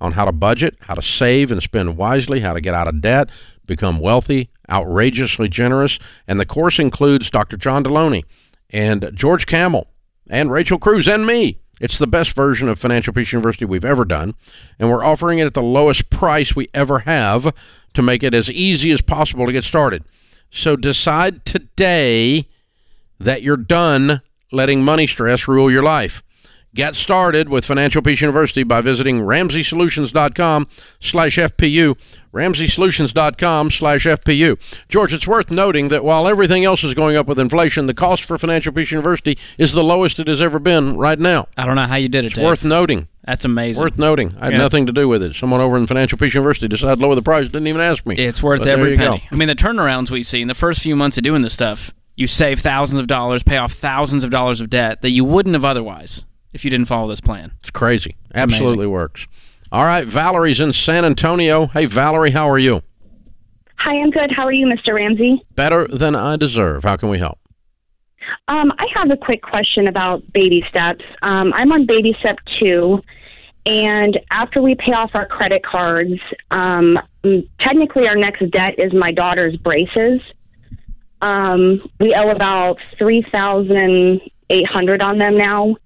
on 0.00 0.12
how 0.12 0.24
to 0.24 0.32
budget, 0.32 0.76
how 0.82 0.94
to 0.94 1.02
save 1.02 1.50
and 1.52 1.62
spend 1.62 1.96
wisely, 1.96 2.40
how 2.40 2.52
to 2.52 2.60
get 2.60 2.74
out 2.74 2.88
of 2.88 3.00
debt, 3.00 3.30
become 3.66 4.00
wealthy, 4.00 4.50
outrageously 4.70 5.48
generous. 5.48 5.98
And 6.26 6.40
the 6.40 6.46
course 6.46 6.78
includes 6.78 7.30
Dr. 7.30 7.56
John 7.56 7.84
Deloney 7.84 8.24
and 8.70 9.10
George 9.14 9.46
Kamel 9.46 9.88
and 10.28 10.50
Rachel 10.50 10.78
Cruz 10.78 11.08
and 11.08 11.26
me. 11.26 11.58
It's 11.80 11.98
the 11.98 12.06
best 12.06 12.32
version 12.32 12.68
of 12.68 12.78
Financial 12.78 13.12
Peace 13.12 13.32
University 13.32 13.64
we've 13.64 13.86
ever 13.86 14.04
done, 14.04 14.34
and 14.78 14.90
we're 14.90 15.04
offering 15.04 15.38
it 15.38 15.46
at 15.46 15.54
the 15.54 15.62
lowest 15.62 16.10
price 16.10 16.54
we 16.54 16.68
ever 16.74 17.00
have 17.00 17.54
to 17.94 18.02
make 18.02 18.22
it 18.22 18.34
as 18.34 18.50
easy 18.50 18.90
as 18.90 19.00
possible 19.00 19.46
to 19.46 19.52
get 19.52 19.64
started. 19.64 20.04
So 20.50 20.76
decide 20.76 21.44
today 21.46 22.48
that 23.18 23.42
you're 23.42 23.56
done 23.56 24.20
letting 24.52 24.84
money 24.84 25.06
stress 25.06 25.48
rule 25.48 25.70
your 25.70 25.82
life. 25.82 26.22
Get 26.72 26.94
started 26.94 27.48
with 27.48 27.64
Financial 27.66 28.00
Peace 28.00 28.20
University 28.20 28.62
by 28.62 28.80
visiting 28.80 29.20
RamseySolutions.com 29.22 30.68
slash 31.00 31.36
FPU, 31.36 31.98
RamseySolutions.com 32.32 33.70
slash 33.72 34.04
FPU. 34.04 34.56
George, 34.88 35.12
it's 35.12 35.26
worth 35.26 35.50
noting 35.50 35.88
that 35.88 36.04
while 36.04 36.28
everything 36.28 36.64
else 36.64 36.84
is 36.84 36.94
going 36.94 37.16
up 37.16 37.26
with 37.26 37.40
inflation, 37.40 37.86
the 37.86 37.94
cost 37.94 38.22
for 38.22 38.38
Financial 38.38 38.72
Peace 38.72 38.92
University 38.92 39.36
is 39.58 39.72
the 39.72 39.82
lowest 39.82 40.20
it 40.20 40.28
has 40.28 40.40
ever 40.40 40.60
been 40.60 40.96
right 40.96 41.18
now. 41.18 41.48
I 41.56 41.66
don't 41.66 41.74
know 41.74 41.88
how 41.88 41.96
you 41.96 42.08
did 42.08 42.24
it, 42.24 42.28
It's 42.32 42.38
worth 42.38 42.64
noting. 42.64 43.08
That's 43.24 43.44
amazing. 43.44 43.82
Worth 43.82 43.98
noting. 43.98 44.32
I 44.40 44.44
had 44.44 44.52
Yeah, 44.52 44.58
nothing 44.58 44.86
to 44.86 44.92
do 44.92 45.08
with 45.08 45.24
it. 45.24 45.34
Someone 45.34 45.60
over 45.60 45.76
in 45.76 45.88
Financial 45.88 46.18
Peace 46.18 46.34
University 46.34 46.68
decided 46.68 47.00
to 47.00 47.02
lower 47.06 47.16
the 47.16 47.22
price, 47.22 47.46
didn't 47.46 47.66
even 47.66 47.80
ask 47.80 48.06
me. 48.06 48.14
It's 48.16 48.44
worth 48.44 48.60
But 48.60 48.68
every 48.68 48.96
penny. 48.96 49.18
go. 49.18 49.24
I 49.32 49.34
mean, 49.34 49.48
the 49.48 49.56
turnarounds 49.56 50.10
we 50.10 50.22
see 50.22 50.40
in 50.40 50.46
the 50.46 50.54
first 50.54 50.80
few 50.82 50.94
months 50.94 51.18
of 51.18 51.24
doing 51.24 51.42
this 51.42 51.52
stuff, 51.52 51.92
you 52.14 52.28
save 52.28 52.60
thousands 52.60 53.00
of 53.00 53.08
dollars, 53.08 53.42
pay 53.42 53.56
off 53.56 53.72
thousands 53.72 54.22
of 54.22 54.30
dollars 54.30 54.60
of 54.60 54.70
debt 54.70 55.02
that 55.02 55.10
you 55.10 55.24
wouldn't 55.24 55.54
have 55.54 55.64
otherwise 55.64 56.24
if 56.52 56.64
you 56.64 56.70
didn't 56.70 56.86
follow 56.86 57.08
this 57.08 57.20
plan. 57.20 57.52
It's 57.60 57.70
crazy. 57.70 58.16
Absolutely 58.34 58.86
works. 58.86 59.26
All 59.72 59.84
right, 59.84 60.06
Valerie's 60.06 60.60
in 60.60 60.72
San 60.72 61.04
Antonio. 61.04 61.66
Hey, 61.66 61.86
Valerie, 61.86 62.32
how 62.32 62.48
are 62.50 62.58
you? 62.58 62.82
Hi, 63.78 63.94
I'm 63.94 64.10
good. 64.10 64.30
How 64.30 64.44
are 64.44 64.52
you, 64.52 64.66
Mr. 64.66 64.94
Ramsey? 64.94 65.42
Better 65.54 65.86
than 65.86 66.14
I 66.14 66.36
deserve. 66.36 66.82
How 66.82 66.96
can 66.96 67.08
we 67.08 67.18
help? 67.18 67.38
Um, 68.48 68.72
I 68.78 68.86
have 68.94 69.10
a 69.10 69.16
quick 69.16 69.42
question 69.42 69.88
about 69.88 70.22
baby 70.32 70.64
steps. 70.68 71.04
Um, 71.22 71.52
I'm 71.54 71.72
on 71.72 71.86
baby 71.86 72.14
step 72.20 72.38
two, 72.60 73.00
and 73.64 74.18
after 74.30 74.60
we 74.60 74.74
pay 74.74 74.92
off 74.92 75.10
our 75.14 75.26
credit 75.26 75.64
cards, 75.64 76.20
um, 76.50 76.98
technically 77.60 78.08
our 78.08 78.16
next 78.16 78.48
debt 78.50 78.74
is 78.78 78.92
my 78.92 79.12
daughter's 79.12 79.56
braces. 79.56 80.20
Um, 81.22 81.80
we 81.98 82.14
owe 82.14 82.30
about 82.30 82.78
three 82.98 83.24
thousand 83.32 84.20
eight 84.50 84.66
hundred 84.66 85.02
on 85.02 85.18
them 85.18 85.36
now. 85.36 85.76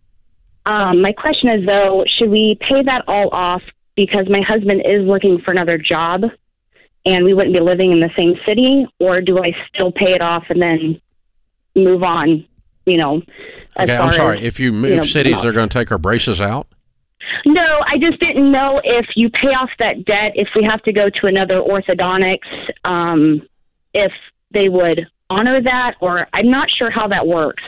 Um, 0.66 1.02
my 1.02 1.12
question 1.12 1.50
is 1.50 1.66
though, 1.66 2.04
should 2.18 2.30
we 2.30 2.56
pay 2.60 2.82
that 2.82 3.04
all 3.06 3.28
off 3.32 3.62
because 3.96 4.26
my 4.28 4.40
husband 4.40 4.82
is 4.84 5.06
looking 5.06 5.40
for 5.40 5.52
another 5.52 5.78
job, 5.78 6.22
and 7.06 7.24
we 7.24 7.34
wouldn't 7.34 7.54
be 7.54 7.60
living 7.60 7.92
in 7.92 8.00
the 8.00 8.10
same 8.16 8.34
city, 8.46 8.86
or 8.98 9.20
do 9.20 9.38
I 9.42 9.54
still 9.72 9.92
pay 9.92 10.12
it 10.14 10.22
off 10.22 10.44
and 10.48 10.60
then 10.60 11.00
move 11.76 12.02
on, 12.02 12.44
you 12.86 12.96
know. 12.96 13.22
as 13.76 13.88
Okay, 13.90 13.96
I'm 13.96 14.12
sorry. 14.12 14.38
as- 14.38 14.44
If 14.44 14.58
you 14.60 14.72
move 14.72 14.90
you 14.90 14.96
know, 14.96 15.04
cities, 15.04 15.40
they're 15.42 15.52
going 15.52 15.68
to 15.68 15.78
take 15.78 15.92
our 15.92 15.98
braces 15.98 16.40
out? 16.40 16.66
No, 17.46 17.80
I 17.86 17.98
just 17.98 18.18
didn't 18.20 18.50
know 18.50 18.80
if 18.84 19.06
you 19.16 19.28
pay 19.30 19.48
off 19.48 19.70
that 19.78 20.04
debt, 20.04 20.32
if 20.34 20.48
we 20.56 20.64
have 20.64 20.82
to 20.84 20.92
go 20.92 21.08
to 21.10 21.26
another 21.26 21.60
orthodontics, 21.60 22.38
um, 22.84 23.42
if 23.92 24.12
they 24.50 24.68
would 24.68 25.06
honor 25.30 25.60
that, 25.62 25.94
or 26.00 26.26
I'm 26.32 26.50
not 26.50 26.68
sure 26.70 26.90
how 26.90 27.08
that 27.08 27.26
works. 27.26 27.62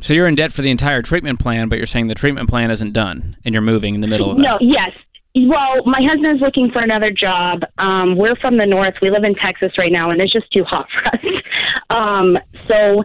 So 0.00 0.14
you're 0.14 0.28
in 0.28 0.34
debt 0.36 0.52
for 0.52 0.62
the 0.62 0.70
entire 0.70 1.02
treatment 1.02 1.40
plan, 1.40 1.68
but 1.68 1.76
you're 1.78 1.86
saying 1.86 2.06
the 2.08 2.14
treatment 2.14 2.48
plan 2.48 2.70
isn't 2.70 2.92
done 2.92 3.36
and 3.44 3.52
you're 3.52 3.62
moving 3.62 3.94
in 3.94 4.00
the 4.00 4.06
middle 4.06 4.30
of 4.30 4.36
that. 4.36 4.42
No, 4.42 4.58
yes. 4.60 4.90
Well, 5.34 5.84
my 5.84 6.00
husband's 6.02 6.40
looking 6.40 6.70
for 6.72 6.80
another 6.80 7.10
job. 7.10 7.62
Um, 7.78 8.16
we're 8.16 8.36
from 8.36 8.56
the 8.58 8.66
north. 8.66 8.94
We 9.02 9.10
live 9.10 9.24
in 9.24 9.34
Texas 9.34 9.72
right 9.78 9.92
now, 9.92 10.10
and 10.10 10.20
it's 10.20 10.32
just 10.32 10.50
too 10.52 10.64
hot 10.64 10.88
for 10.92 11.04
us. 11.14 11.42
Um, 11.90 12.38
so 12.66 13.02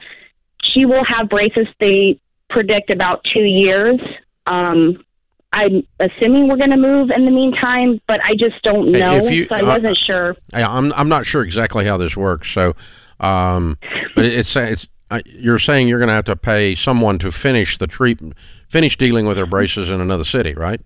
she 0.64 0.86
will 0.86 1.04
have 1.06 1.30
braces. 1.30 1.68
They 1.80 2.20
predict 2.50 2.90
about 2.92 3.24
two 3.36 3.44
years. 3.44 4.00
Um, 4.48 5.04
I'm 5.52 5.86
assuming 6.00 6.48
we're 6.48 6.58
going 6.58 6.72
to 6.72 6.78
move 6.78 7.12
in 7.12 7.26
the 7.26 7.32
meantime, 7.32 8.02
but 8.08 8.20
I 8.26 8.34
just 8.36 8.62
don't 8.64 8.92
know. 8.92 9.28
you- 9.28 9.46
so 9.48 9.56
I 9.56 9.62
uh, 9.62 9.66
wasn't 9.78 9.98
sure. 9.98 10.36
I, 10.54 10.64
I'm 10.64 10.92
I'm 10.94 11.10
not 11.10 11.26
sure 11.28 11.44
exactly 11.44 11.86
how 11.86 11.98
this 11.98 12.18
works. 12.18 12.50
So, 12.52 12.76
um, 13.20 13.78
but 14.16 14.26
it's 14.26 14.56
it's 14.56 14.86
uh, 14.86 14.88
you're 15.26 15.60
saying 15.60 15.88
you're 15.88 16.00
going 16.00 16.08
to 16.10 16.14
have 16.14 16.26
to 16.26 16.36
pay 16.36 16.76
someone 16.76 17.20
to 17.20 17.32
finish 17.32 17.78
the 17.78 17.88
treatment, 17.88 18.36
finish 18.68 18.98
dealing 18.98 19.26
with 19.26 19.38
their 19.38 19.46
braces 19.46 19.90
in 19.90 20.02
another 20.02 20.24
city, 20.26 20.54
right? 20.54 20.82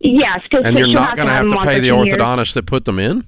Yes, 0.00 0.40
because 0.44 0.64
And 0.64 0.78
you're 0.78 0.86
not 0.88 1.16
going 1.16 1.28
to 1.28 1.34
have 1.34 1.48
to 1.48 1.58
pay 1.62 1.80
the 1.80 1.88
orthodontist. 1.88 2.16
orthodontist 2.18 2.52
that 2.54 2.66
put 2.66 2.84
them 2.84 2.98
in. 2.98 3.26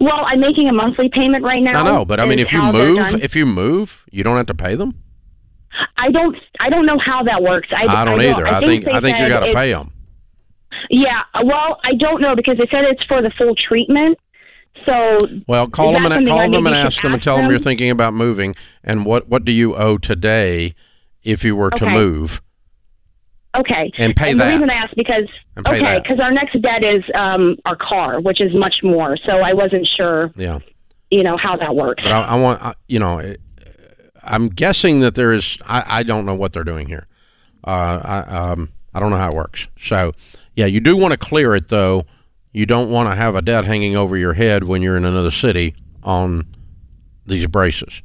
Well, 0.00 0.22
I'm 0.24 0.40
making 0.40 0.68
a 0.68 0.72
monthly 0.72 1.08
payment 1.08 1.44
right 1.44 1.62
now. 1.62 1.80
I 1.80 1.84
know, 1.84 2.04
but 2.04 2.18
I 2.18 2.26
mean, 2.26 2.38
if 2.38 2.52
you 2.52 2.62
move, 2.62 3.22
if 3.22 3.36
you 3.36 3.46
move, 3.46 4.04
you 4.10 4.24
don't 4.24 4.36
have 4.36 4.46
to 4.46 4.54
pay 4.54 4.74
them. 4.74 5.02
I 5.98 6.10
don't, 6.10 6.36
I 6.58 6.70
don't 6.70 6.86
know 6.86 6.98
how 6.98 7.22
that 7.22 7.42
works. 7.42 7.68
I, 7.74 7.86
I 7.86 8.04
don't 8.04 8.20
either. 8.20 8.46
I 8.46 8.60
think 8.60 8.88
I 8.88 9.00
think 9.00 9.18
you 9.18 9.28
got 9.28 9.40
to 9.46 9.52
pay 9.52 9.72
them. 9.72 9.92
Yeah, 10.90 11.22
well, 11.42 11.80
I 11.84 11.92
don't 11.94 12.20
know 12.20 12.34
because 12.34 12.58
they 12.58 12.66
said 12.70 12.84
it's 12.84 13.04
for 13.04 13.22
the 13.22 13.30
full 13.30 13.54
treatment. 13.54 14.18
So 14.86 15.18
Well, 15.46 15.68
call 15.68 15.92
them 15.92 16.06
and 16.06 16.26
call 16.26 16.50
them 16.50 16.66
and 16.66 16.74
ask 16.74 17.02
them 17.02 17.12
and 17.12 17.22
tell 17.22 17.36
them 17.36 17.44
them? 17.44 17.50
you're 17.50 17.58
thinking 17.58 17.90
about 17.90 18.14
moving 18.14 18.54
and 18.84 19.04
what 19.04 19.28
what 19.28 19.44
do 19.44 19.52
you 19.52 19.74
owe 19.74 19.98
today 19.98 20.74
if 21.22 21.44
you 21.44 21.56
were 21.56 21.70
to 21.70 21.86
move 21.86 22.40
okay, 23.56 23.92
and 23.98 24.14
pay 24.14 24.30
and 24.30 24.40
that. 24.40 24.46
the 24.46 24.52
reason 24.52 24.70
I 24.70 24.74
asked 24.74 24.96
because 24.96 25.28
okay, 25.58 26.00
because 26.00 26.20
our 26.20 26.30
next 26.30 26.60
debt 26.60 26.84
is 26.84 27.02
um, 27.14 27.56
our 27.64 27.76
car, 27.76 28.20
which 28.20 28.40
is 28.40 28.54
much 28.54 28.82
more. 28.82 29.16
So 29.16 29.38
I 29.38 29.52
wasn't 29.52 29.86
sure, 29.86 30.32
yeah. 30.36 30.60
you 31.10 31.22
know, 31.22 31.36
how 31.36 31.56
that 31.56 31.74
works. 31.74 32.02
But 32.02 32.12
I, 32.12 32.22
I 32.22 32.40
want, 32.40 32.62
I, 32.62 32.74
you 32.88 32.98
know, 32.98 33.34
I'm 34.22 34.48
guessing 34.48 35.00
that 35.00 35.14
there 35.14 35.32
is. 35.32 35.58
I, 35.66 35.84
I 35.86 36.02
don't 36.02 36.26
know 36.26 36.34
what 36.34 36.52
they're 36.52 36.64
doing 36.64 36.86
here. 36.86 37.06
Uh, 37.64 38.00
I, 38.04 38.18
um, 38.52 38.72
I 38.94 39.00
don't 39.00 39.10
know 39.10 39.16
how 39.16 39.30
it 39.30 39.34
works. 39.34 39.66
So, 39.80 40.12
yeah, 40.54 40.66
you 40.66 40.80
do 40.80 40.96
want 40.96 41.12
to 41.12 41.18
clear 41.18 41.54
it 41.56 41.68
though. 41.68 42.06
You 42.56 42.64
don't 42.64 42.88
want 42.88 43.10
to 43.10 43.14
have 43.14 43.34
a 43.34 43.42
debt 43.42 43.66
hanging 43.66 43.96
over 43.96 44.16
your 44.16 44.32
head 44.32 44.64
when 44.64 44.80
you're 44.80 44.96
in 44.96 45.04
another 45.04 45.30
city 45.30 45.74
on 46.02 46.46
these 47.26 47.46
braces. 47.48 48.00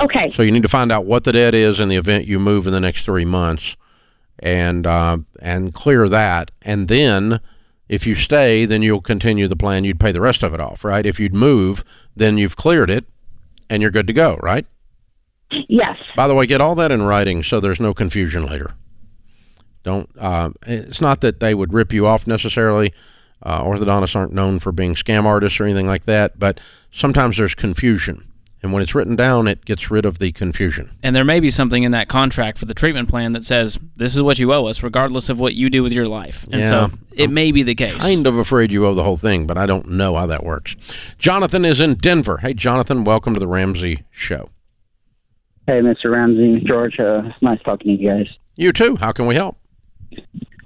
Okay, 0.00 0.30
So 0.30 0.42
you 0.42 0.50
need 0.50 0.62
to 0.62 0.70
find 0.70 0.90
out 0.90 1.04
what 1.04 1.24
the 1.24 1.32
debt 1.32 1.54
is 1.54 1.78
in 1.78 1.90
the 1.90 1.96
event 1.96 2.26
you 2.26 2.38
move 2.38 2.66
in 2.66 2.72
the 2.72 2.80
next 2.80 3.04
three 3.04 3.26
months, 3.26 3.76
and 4.38 4.86
uh, 4.86 5.18
and 5.38 5.74
clear 5.74 6.08
that. 6.08 6.50
And 6.62 6.88
then, 6.88 7.40
if 7.90 8.06
you 8.06 8.14
stay, 8.14 8.64
then 8.64 8.80
you'll 8.80 9.02
continue 9.02 9.46
the 9.48 9.54
plan. 9.54 9.84
You'd 9.84 10.00
pay 10.00 10.12
the 10.12 10.22
rest 10.22 10.42
of 10.42 10.54
it 10.54 10.60
off, 10.60 10.82
right? 10.82 11.04
If 11.04 11.20
you'd 11.20 11.34
move, 11.34 11.84
then 12.16 12.38
you've 12.38 12.56
cleared 12.56 12.88
it, 12.88 13.04
and 13.68 13.82
you're 13.82 13.90
good 13.90 14.06
to 14.06 14.14
go, 14.14 14.38
right? 14.42 14.64
yes, 15.68 15.98
By 16.16 16.26
the 16.26 16.34
way, 16.34 16.46
get 16.46 16.62
all 16.62 16.74
that 16.76 16.90
in 16.90 17.02
writing 17.02 17.42
so 17.42 17.60
there's 17.60 17.80
no 17.80 17.92
confusion 17.92 18.46
later. 18.46 18.72
Don't. 19.82 20.08
Uh, 20.18 20.52
it's 20.66 21.02
not 21.02 21.20
that 21.20 21.40
they 21.40 21.52
would 21.52 21.74
rip 21.74 21.92
you 21.92 22.06
off 22.06 22.26
necessarily. 22.26 22.94
Uh, 23.42 23.62
orthodontists 23.64 24.14
aren't 24.16 24.32
known 24.32 24.58
for 24.58 24.72
being 24.72 24.94
scam 24.94 25.24
artists 25.24 25.58
or 25.60 25.64
anything 25.64 25.86
like 25.86 26.04
that, 26.04 26.38
but 26.38 26.60
sometimes 26.92 27.36
there's 27.36 27.54
confusion, 27.54 28.26
and 28.62 28.72
when 28.72 28.80
it's 28.82 28.94
written 28.94 29.16
down, 29.16 29.48
it 29.48 29.64
gets 29.64 29.90
rid 29.90 30.04
of 30.06 30.18
the 30.20 30.30
confusion. 30.30 30.90
And 31.02 31.16
there 31.16 31.24
may 31.24 31.40
be 31.40 31.50
something 31.50 31.82
in 31.82 31.90
that 31.90 32.06
contract 32.08 32.58
for 32.58 32.66
the 32.66 32.74
treatment 32.74 33.08
plan 33.08 33.32
that 33.32 33.44
says 33.44 33.78
this 33.96 34.14
is 34.14 34.22
what 34.22 34.38
you 34.38 34.52
owe 34.52 34.66
us, 34.66 34.82
regardless 34.84 35.28
of 35.28 35.40
what 35.40 35.54
you 35.54 35.68
do 35.70 35.82
with 35.82 35.92
your 35.92 36.06
life. 36.06 36.44
And 36.52 36.60
Yeah. 36.62 36.68
so 36.68 36.90
it 37.16 37.30
may 37.30 37.50
be 37.50 37.64
the 37.64 37.74
case. 37.74 37.96
Kind 38.00 38.26
of 38.28 38.38
afraid 38.38 38.70
you 38.70 38.86
owe 38.86 38.94
the 38.94 39.02
whole 39.02 39.16
thing, 39.16 39.46
but 39.46 39.58
I 39.58 39.66
don't 39.66 39.88
know 39.90 40.14
how 40.14 40.26
that 40.26 40.44
works. 40.44 40.76
Jonathan 41.18 41.64
is 41.64 41.80
in 41.80 41.94
Denver. 41.94 42.36
Hey, 42.38 42.54
Jonathan, 42.54 43.02
welcome 43.02 43.34
to 43.34 43.40
the 43.40 43.48
Ramsey 43.48 44.04
Show. 44.12 44.50
Hey, 45.66 45.80
Mr. 45.80 46.12
Ramsey, 46.12 46.60
George, 46.64 46.98
uh, 47.00 47.22
nice 47.40 47.58
talking 47.64 47.96
to 47.96 48.02
you 48.02 48.08
guys. 48.08 48.26
You 48.56 48.72
too. 48.72 48.96
How 49.00 49.10
can 49.12 49.26
we 49.26 49.34
help? 49.34 49.56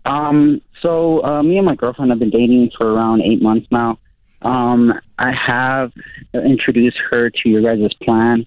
Um, 0.04 0.60
so 0.86 1.24
uh, 1.24 1.42
me 1.42 1.56
and 1.56 1.66
my 1.66 1.74
girlfriend 1.74 2.12
have 2.12 2.20
been 2.20 2.30
dating 2.30 2.70
for 2.78 2.92
around 2.92 3.20
eight 3.20 3.42
months 3.42 3.66
now. 3.72 3.98
Um, 4.42 4.92
I 5.18 5.32
have 5.32 5.92
introduced 6.32 6.98
her 7.10 7.28
to 7.28 7.48
your 7.48 7.62
guys' 7.62 7.92
plan. 7.94 8.46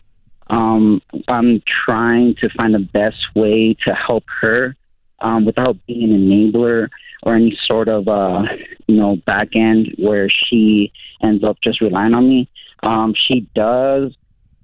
Um, 0.50 1.01
I'm 1.27 1.62
trying 1.86 2.36
to 2.36 2.50
find 2.58 2.74
the 2.74 2.79
best 2.79 3.17
way 3.36 3.75
to 3.86 3.93
help 3.93 4.24
her 4.41 4.75
um, 5.19 5.46
without 5.46 5.75
being 5.86 6.13
an 6.13 6.29
enabler 6.29 6.88
or 7.24 7.36
any 7.36 7.60
sort 7.67 7.89
of 7.89 8.08
uh, 8.08 8.43
you 8.88 8.96
know 8.96 9.17
back 9.17 9.50
end 9.55 9.93
where 9.98 10.29
she 10.29 10.93
ends 11.22 11.43
up 11.43 11.58
just 11.62 11.81
relying 11.81 12.13
on 12.13 12.29
me. 12.29 12.50
Um, 12.84 13.13
she 13.27 13.41
does. 13.53 14.15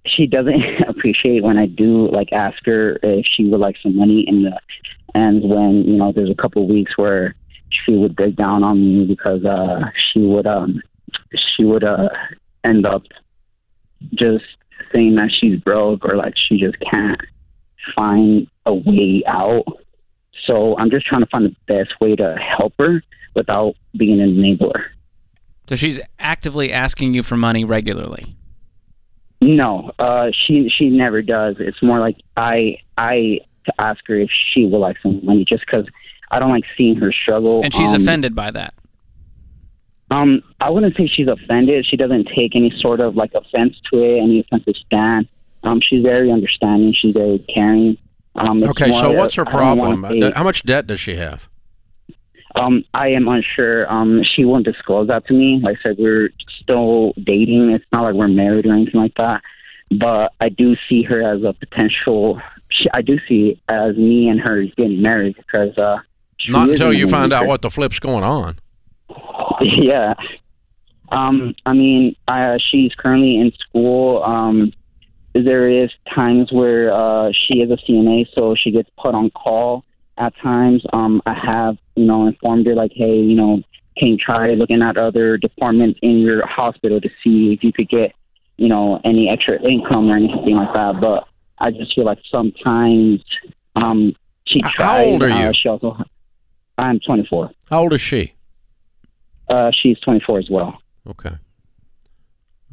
She 0.06 0.28
doesn't 0.28 0.64
appreciate 0.88 1.44
when 1.44 1.58
I 1.58 1.66
do 1.66 2.10
like 2.10 2.32
ask 2.32 2.66
her 2.66 2.98
if 3.04 3.26
she 3.30 3.44
would 3.44 3.60
like 3.60 3.76
some 3.84 3.98
money 3.98 4.24
in 4.26 4.44
the 4.44 4.58
and 5.14 5.44
when 5.44 5.84
you 5.84 5.98
know 5.98 6.14
there's 6.14 6.32
a 6.32 6.36
couple 6.36 6.64
of 6.64 6.70
weeks 6.70 6.98
where 6.98 7.36
she 7.70 7.94
would 7.94 8.16
break 8.16 8.36
down 8.36 8.64
on 8.64 8.80
me 8.80 9.06
because 9.06 9.44
uh 9.46 9.82
she 10.12 10.20
would 10.20 10.48
um 10.48 10.82
she 11.36 11.64
would 11.64 11.84
uh 11.84 12.10
end 12.64 12.86
up 12.86 13.04
just 14.14 14.46
saying 14.94 15.16
that 15.16 15.30
she's 15.32 15.60
broke 15.60 16.06
or 16.06 16.16
like 16.16 16.34
she 16.48 16.58
just 16.60 16.76
can't 16.92 17.20
find 17.96 18.48
a 18.66 18.74
way 18.74 19.24
out. 19.28 19.64
So 20.48 20.78
i'm 20.78 20.90
just 20.92 21.06
trying 21.06 21.22
to 21.22 21.28
find 21.28 21.46
the 21.46 21.56
best 21.68 22.00
way 22.00 22.16
to 22.16 22.36
help 22.36 22.74
her 22.80 23.02
without 23.36 23.76
being 23.98 24.22
an 24.22 24.36
enabler. 24.36 24.86
So 25.68 25.76
she's 25.76 26.00
actively 26.20 26.72
asking 26.72 27.14
you 27.14 27.24
for 27.24 27.36
money 27.36 27.64
regularly. 27.66 28.36
no 29.42 29.92
uh 30.00 30.32
she 30.46 30.70
she 30.70 30.90
never 30.90 31.22
does. 31.22 31.56
It's 31.60 31.82
more 31.82 32.00
like 32.00 32.18
i 32.38 32.78
i 32.98 33.40
to 33.66 33.74
ask 33.80 34.00
her 34.08 34.16
if 34.16 34.30
she 34.54 34.66
would 34.66 34.78
like 34.78 34.98
some 35.02 35.26
money 35.26 35.44
just 35.48 35.64
because 35.66 35.88
i 36.36 36.40
don't 36.40 36.50
like 36.52 36.66
seeing 36.78 36.96
her 36.98 37.12
struggle 37.12 37.62
And 37.64 37.74
she's 37.74 37.90
Um, 37.94 38.02
offended 38.02 38.36
by 38.36 38.52
that. 38.52 38.74
Um, 40.12 40.44
I 40.62 40.70
wouldn't 40.70 40.96
say 40.96 41.08
she's 41.08 41.28
offended. 41.28 41.86
She 41.90 41.98
doesn't 41.98 42.28
take 42.38 42.56
any 42.56 42.72
sort 42.80 43.00
of 43.00 43.16
like 43.16 43.32
offense 43.34 43.76
to 43.92 44.04
it, 44.04 44.20
any 44.22 44.40
offensive 44.42 44.76
stand. 44.86 45.28
Um, 45.64 45.82
she's 45.82 46.04
very 46.04 46.32
understanding. 46.32 46.94
She's 46.94 47.14
very 47.14 47.40
caring. 47.54 47.98
Um, 48.36 48.62
Okay, 48.62 48.92
so 48.92 49.12
of- 49.12 49.18
what's 49.18 49.34
her 49.36 49.48
I 49.48 49.52
don't 49.52 49.78
wanna 49.80 49.98
problem? 49.98 50.22
say- 50.22 50.32
How 50.36 50.44
much 50.44 50.64
debt 50.64 50.86
does 50.88 51.00
she 51.00 51.16
have? 51.16 51.50
Um, 52.56 52.86
I 52.94 53.10
am 53.10 53.28
unsure. 53.28 53.92
Um, 53.92 54.24
she 54.24 54.46
won't 54.46 54.66
disclose 54.66 55.08
that 55.08 55.26
to 55.28 55.34
me. 55.34 55.60
Like 55.62 55.78
I 55.80 55.90
said, 55.90 55.96
we're 55.98 56.30
still 56.62 57.14
dating. 57.24 57.72
It's 57.72 57.86
not 57.92 58.04
like 58.04 58.14
we're 58.14 58.28
married 58.28 58.66
or 58.68 58.74
anything 58.74 59.02
like 59.02 59.16
that. 59.16 59.42
But 59.92 60.34
I 60.40 60.50
do 60.50 60.76
see 60.88 61.02
her 61.04 61.22
as 61.24 61.44
a 61.44 61.54
potential. 61.54 62.40
She, 62.70 62.86
I 62.94 63.02
do 63.02 63.18
see 63.28 63.60
as 63.68 63.98
me 63.98 64.30
and 64.30 64.40
her 64.40 64.64
getting 64.78 65.02
married 65.02 65.36
because. 65.36 65.76
Uh, 65.78 65.98
she 66.00 66.06
Not 66.48 66.70
until 66.70 66.94
you 66.94 67.08
find 67.08 67.34
out 67.34 67.48
what 67.48 67.62
the 67.62 67.70
flip's 67.70 68.00
going 68.00 68.24
on. 68.24 68.58
yeah. 69.62 70.14
Um, 71.12 71.56
I 71.66 71.74
mean, 71.74 72.16
uh, 72.28 72.58
she's 72.72 72.94
currently 72.96 73.38
in 73.38 73.52
school. 73.54 74.24
Um, 74.24 74.74
there 75.34 75.70
is 75.70 75.92
times 76.14 76.52
where 76.52 76.94
uh, 76.94 77.32
she 77.32 77.62
is 77.62 77.70
a 77.70 77.78
CNA, 77.78 78.28
so 78.34 78.56
she 78.56 78.72
gets 78.72 78.90
put 78.98 79.14
on 79.14 79.30
call 79.32 79.84
at 80.18 80.34
times. 80.38 80.84
Um, 80.94 81.22
I 81.26 81.34
have, 81.34 81.78
you 81.96 82.06
know, 82.06 82.28
informed 82.28 82.66
her 82.68 82.76
like, 82.76 82.92
hey, 82.94 83.18
you 83.20 83.36
know, 83.36 83.62
can 83.98 84.10
you 84.10 84.18
try 84.18 84.52
looking 84.54 84.82
at 84.82 84.98
other 84.98 85.38
departments 85.38 86.00
in 86.02 86.20
your 86.20 86.46
hospital 86.48 87.00
to 87.02 87.10
see 87.24 87.54
if 87.54 87.64
you 87.64 87.72
could 87.72 87.90
get, 87.90 88.14
you 88.58 88.68
know, 88.68 89.00
any 89.04 89.30
extra 89.30 89.62
income 89.62 90.10
or 90.10 90.16
anything 90.16 90.56
like 90.56 90.74
that. 90.74 91.00
But 91.00 91.28
I 91.60 91.72
just 91.72 91.96
feel 91.96 92.06
like 92.06 92.20
sometimes 92.32 93.24
um, 93.76 94.16
she 94.46 94.62
How 94.64 95.04
old 95.04 95.24
are 95.24 95.30
you? 95.30 95.36
Uh, 95.36 95.54
she 95.54 95.70
also, 95.70 95.98
I'm 96.78 97.00
24. 97.00 97.52
How 97.70 97.82
old 97.82 97.94
is 97.94 98.02
she? 98.02 98.34
Uh, 99.50 99.72
she's 99.82 100.00
24 100.00 100.40
as 100.40 100.50
well. 100.50 100.78
Okay. 101.08 101.36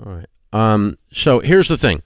All 0.04 0.12
right. 0.12 0.26
Um, 0.52 0.98
so 1.12 1.40
here's 1.40 1.68
the 1.68 1.76
thing. 1.76 2.02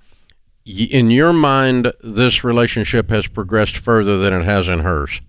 In 0.64 1.10
your 1.10 1.32
mind, 1.32 1.92
this 2.02 2.42
relationship 2.42 3.08
has 3.10 3.26
progressed 3.28 3.76
further 3.76 4.18
than 4.18 4.32
it 4.34 4.44
has 4.44 4.68
in 4.68 4.80
hers. 4.80 5.20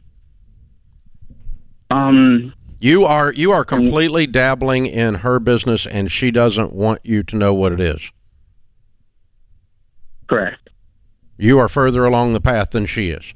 Um, 1.91 2.53
You 2.79 3.05
are 3.05 3.31
you 3.31 3.51
are 3.51 3.63
completely 3.63 4.27
dabbling 4.27 4.87
in 4.87 5.15
her 5.15 5.39
business, 5.39 5.85
and 5.87 6.11
she 6.11 6.31
doesn't 6.31 6.73
want 6.73 6.99
you 7.03 7.23
to 7.23 7.35
know 7.35 7.53
what 7.53 7.71
it 7.71 7.79
is. 7.79 8.11
correct. 10.27 10.69
You 11.37 11.59
are 11.59 11.69
further 11.69 12.03
along 12.05 12.33
the 12.33 12.41
path 12.41 12.71
than 12.71 12.85
she 12.87 13.09
is. 13.11 13.33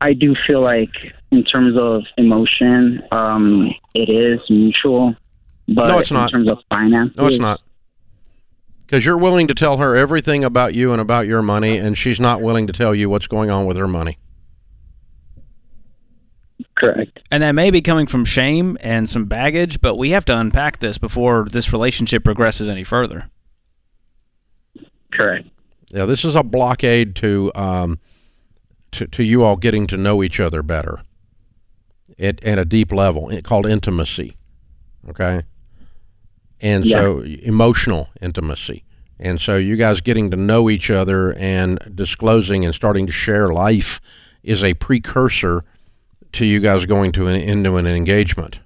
I 0.00 0.12
do 0.12 0.34
feel 0.46 0.60
like, 0.60 0.90
in 1.30 1.42
terms 1.44 1.76
of 1.78 2.02
emotion, 2.18 3.02
um, 3.12 3.72
it 3.94 4.08
is 4.10 4.40
mutual. 4.50 5.14
But 5.68 5.88
No, 5.88 5.98
it's 5.98 6.10
not. 6.10 6.30
in 6.32 6.32
terms 6.32 6.48
of 6.50 6.58
finances, 6.68 7.16
No, 7.16 7.26
it's 7.26 7.38
not. 7.38 7.60
Because 8.86 9.04
you're 9.04 9.18
willing 9.18 9.48
to 9.48 9.54
tell 9.54 9.78
her 9.78 9.96
everything 9.96 10.44
about 10.44 10.74
you 10.74 10.92
and 10.92 11.00
about 11.00 11.26
your 11.26 11.42
money, 11.42 11.76
and 11.78 11.98
she's 11.98 12.20
not 12.20 12.40
willing 12.40 12.66
to 12.68 12.72
tell 12.72 12.94
you 12.94 13.10
what's 13.10 13.26
going 13.26 13.50
on 13.50 13.66
with 13.66 13.76
her 13.76 13.88
money. 13.88 14.18
Correct. 16.76 17.18
And 17.30 17.42
that 17.42 17.52
may 17.52 17.70
be 17.70 17.80
coming 17.80 18.06
from 18.06 18.24
shame 18.24 18.76
and 18.80 19.08
some 19.08 19.24
baggage, 19.24 19.80
but 19.80 19.96
we 19.96 20.10
have 20.10 20.24
to 20.26 20.38
unpack 20.38 20.78
this 20.78 20.98
before 20.98 21.46
this 21.50 21.72
relationship 21.72 22.22
progresses 22.22 22.68
any 22.68 22.84
further. 22.84 23.30
Correct. 25.12 25.48
Yeah, 25.88 26.04
this 26.04 26.24
is 26.24 26.36
a 26.36 26.42
blockade 26.42 27.16
to 27.16 27.50
um, 27.54 27.98
to 28.96 29.06
to 29.06 29.24
you 29.24 29.42
all 29.42 29.56
getting 29.56 29.86
to 29.88 29.96
know 29.96 30.22
each 30.22 30.40
other 30.40 30.62
better, 30.62 31.02
at 32.18 32.42
at 32.44 32.58
a 32.58 32.64
deep 32.64 32.92
level, 32.92 33.28
it, 33.30 33.44
called 33.44 33.66
intimacy. 33.66 34.36
Okay, 35.08 35.42
and 36.60 36.86
so 36.86 37.20
emotional 37.20 38.08
intimacy, 38.20 38.84
and 39.18 39.40
so 39.40 39.56
you 39.56 39.76
guys 39.76 40.00
getting 40.00 40.30
to 40.30 40.36
know 40.36 40.68
each 40.68 40.90
other 40.90 41.32
and 41.34 41.78
disclosing 41.94 42.64
and 42.64 42.74
starting 42.74 43.06
to 43.06 43.12
share 43.12 43.48
life 43.48 44.00
is 44.42 44.62
a 44.62 44.74
precursor 44.74 45.64
to 46.32 46.44
you 46.44 46.60
guys 46.60 46.86
going 46.86 47.12
to 47.12 47.26
an 47.26 47.36
into 47.36 47.76
an 47.76 47.86
engagement. 47.86 48.60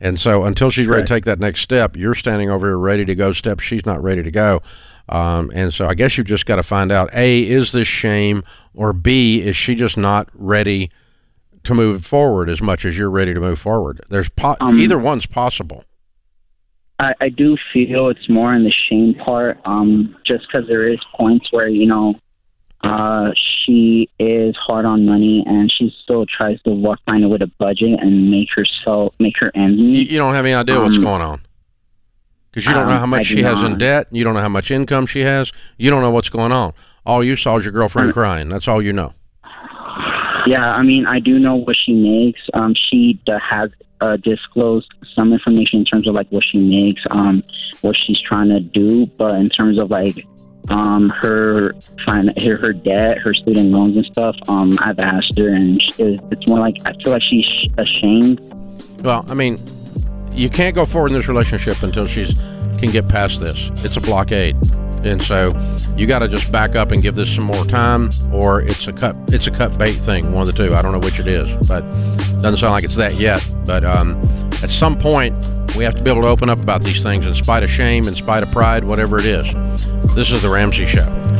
And 0.00 0.18
so 0.18 0.44
until 0.44 0.70
she's 0.70 0.86
ready 0.86 1.02
to 1.02 1.06
take 1.08 1.24
that 1.24 1.38
next 1.38 1.60
step, 1.60 1.96
you're 1.96 2.14
standing 2.14 2.50
over 2.50 2.66
here 2.68 2.78
ready 2.78 3.04
to 3.04 3.14
go. 3.14 3.32
Step 3.32 3.60
she's 3.60 3.84
not 3.84 4.02
ready 4.02 4.22
to 4.22 4.30
go. 4.30 4.62
Um, 5.08 5.50
and 5.54 5.74
so 5.74 5.86
I 5.86 5.94
guess 5.94 6.16
you've 6.16 6.26
just 6.26 6.46
got 6.46 6.56
to 6.56 6.62
find 6.62 6.90
out 6.90 7.10
A, 7.12 7.46
is 7.46 7.72
this 7.72 7.88
shame? 7.88 8.44
Or 8.74 8.92
B, 8.92 9.42
is 9.42 9.56
she 9.56 9.74
just 9.74 9.96
not 9.96 10.28
ready 10.32 10.90
to 11.64 11.74
move 11.74 12.06
forward 12.06 12.48
as 12.48 12.62
much 12.62 12.84
as 12.84 12.96
you're 12.96 13.10
ready 13.10 13.34
to 13.34 13.40
move 13.40 13.58
forward? 13.58 14.00
There's 14.08 14.28
po- 14.30 14.56
Um, 14.60 14.78
either 14.78 14.98
one's 14.98 15.26
possible. 15.26 15.84
I, 16.98 17.14
I 17.20 17.28
do 17.30 17.56
feel 17.72 18.08
it's 18.08 18.28
more 18.28 18.54
in 18.54 18.62
the 18.62 18.72
shame 18.88 19.14
part, 19.14 19.58
um, 19.64 20.16
just 20.24 20.46
because 20.46 20.68
there 20.68 20.86
is 20.86 20.98
points 21.14 21.48
where 21.50 21.68
you 21.68 21.86
know 21.86 22.14
uh, 22.82 23.30
she 23.36 24.08
is 24.18 24.56
hard 24.56 24.84
on 24.86 25.04
money 25.04 25.44
and 25.46 25.70
she 25.70 25.94
still 26.02 26.24
tries 26.26 26.60
to 26.62 26.70
walk 26.70 26.82
work 26.90 26.98
find 27.08 27.24
a 27.24 27.46
budget 27.58 27.98
and 28.00 28.30
make 28.30 28.48
herself 28.54 29.14
make 29.18 29.34
her 29.38 29.50
ends 29.54 29.78
You, 29.78 29.84
meet. 29.88 30.10
you 30.10 30.18
don't 30.18 30.34
have 30.34 30.44
any 30.44 30.54
idea 30.54 30.80
what's 30.80 30.96
Um, 30.98 31.04
going 31.04 31.22
on. 31.22 31.40
Because 32.50 32.66
you 32.66 32.72
don't 32.74 32.88
know 32.88 32.98
how 32.98 33.06
much 33.06 33.28
do 33.28 33.34
she 33.34 33.42
has 33.42 33.62
in 33.62 33.78
debt. 33.78 34.08
You 34.10 34.24
don't 34.24 34.34
know 34.34 34.40
how 34.40 34.48
much 34.48 34.70
income 34.72 35.06
she 35.06 35.20
has. 35.20 35.52
You 35.78 35.88
don't 35.90 36.02
know 36.02 36.10
what's 36.10 36.30
going 36.30 36.50
on. 36.50 36.72
All 37.06 37.22
you 37.22 37.36
saw 37.36 37.58
is 37.58 37.64
your 37.64 37.72
girlfriend 37.72 38.12
crying. 38.12 38.48
That's 38.48 38.66
all 38.66 38.82
you 38.82 38.92
know. 38.92 39.14
Yeah, 40.46 40.64
I 40.72 40.82
mean, 40.82 41.06
I 41.06 41.20
do 41.20 41.38
know 41.38 41.54
what 41.56 41.76
she 41.76 41.92
makes. 41.92 42.40
Um, 42.54 42.74
she 42.74 43.20
has 43.28 43.70
uh, 44.00 44.16
disclosed 44.16 44.88
some 45.14 45.32
information 45.32 45.80
in 45.80 45.84
terms 45.84 46.08
of 46.08 46.14
like 46.14 46.28
what 46.32 46.42
she 46.44 46.58
makes, 46.58 47.02
um, 47.10 47.44
what 47.82 47.96
she's 47.96 48.18
trying 48.20 48.48
to 48.48 48.58
do, 48.60 49.06
but 49.06 49.34
in 49.36 49.48
terms 49.48 49.78
of 49.78 49.90
like 49.90 50.26
um, 50.68 51.08
her 51.10 51.74
fin- 52.06 52.32
her 52.38 52.56
her 52.56 52.72
debt, 52.72 53.18
her 53.18 53.34
student 53.34 53.70
loans 53.70 53.96
and 53.96 54.06
stuff, 54.06 54.36
um, 54.48 54.78
I've 54.80 54.98
asked 54.98 55.36
her, 55.38 55.48
and 55.48 55.82
she, 55.82 56.18
it's 56.30 56.46
more 56.46 56.58
like 56.58 56.76
I 56.84 56.92
feel 57.02 57.12
like 57.12 57.22
she's 57.22 57.66
ashamed. 57.78 58.40
Well, 59.02 59.24
I 59.28 59.34
mean, 59.34 59.58
you 60.32 60.50
can't 60.50 60.74
go 60.74 60.84
forward 60.84 61.12
in 61.12 61.18
this 61.18 61.28
relationship 61.28 61.82
until 61.82 62.06
she's 62.06 62.38
can 62.80 62.90
get 62.90 63.08
past 63.08 63.40
this. 63.40 63.70
It's 63.84 63.96
a 63.96 64.00
blockade, 64.00 64.56
and 65.04 65.22
so 65.22 65.52
you 65.96 66.06
got 66.06 66.20
to 66.20 66.28
just 66.28 66.50
back 66.50 66.74
up 66.74 66.92
and 66.92 67.02
give 67.02 67.14
this 67.14 67.32
some 67.32 67.44
more 67.44 67.64
time, 67.64 68.10
or 68.32 68.62
it's 68.62 68.86
a 68.86 68.92
cut 68.92 69.16
it's 69.28 69.46
a 69.46 69.50
cut 69.50 69.78
bait 69.78 69.92
thing. 69.92 70.32
One 70.32 70.48
of 70.48 70.54
the 70.54 70.64
two. 70.64 70.74
I 70.74 70.82
don't 70.82 70.92
know 70.92 70.98
which 70.98 71.20
it 71.20 71.26
is, 71.26 71.48
but 71.68 71.82
doesn't 72.42 72.58
sound 72.58 72.72
like 72.72 72.84
it's 72.84 72.96
that 72.96 73.14
yet. 73.14 73.46
But 73.64 73.84
um, 73.84 74.20
at 74.62 74.70
some 74.70 74.98
point, 74.98 75.34
we 75.76 75.84
have 75.84 75.94
to 75.96 76.02
be 76.02 76.10
able 76.10 76.22
to 76.22 76.28
open 76.28 76.48
up 76.50 76.60
about 76.60 76.82
these 76.82 77.02
things, 77.02 77.26
in 77.26 77.34
spite 77.34 77.62
of 77.62 77.70
shame, 77.70 78.08
in 78.08 78.14
spite 78.14 78.42
of 78.42 78.50
pride, 78.50 78.84
whatever 78.84 79.18
it 79.18 79.26
is. 79.26 79.46
This 80.14 80.32
is 80.32 80.42
the 80.42 80.50
Ramsey 80.50 80.86
Show. 80.86 81.39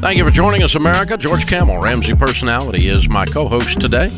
Thank 0.00 0.16
you 0.16 0.24
for 0.24 0.30
joining 0.30 0.62
us, 0.62 0.76
America. 0.76 1.16
George 1.16 1.48
Kamel, 1.48 1.80
Ramsey 1.80 2.14
Personality, 2.14 2.86
is 2.86 3.08
my 3.08 3.24
co 3.24 3.48
host 3.48 3.80
today. 3.80 4.08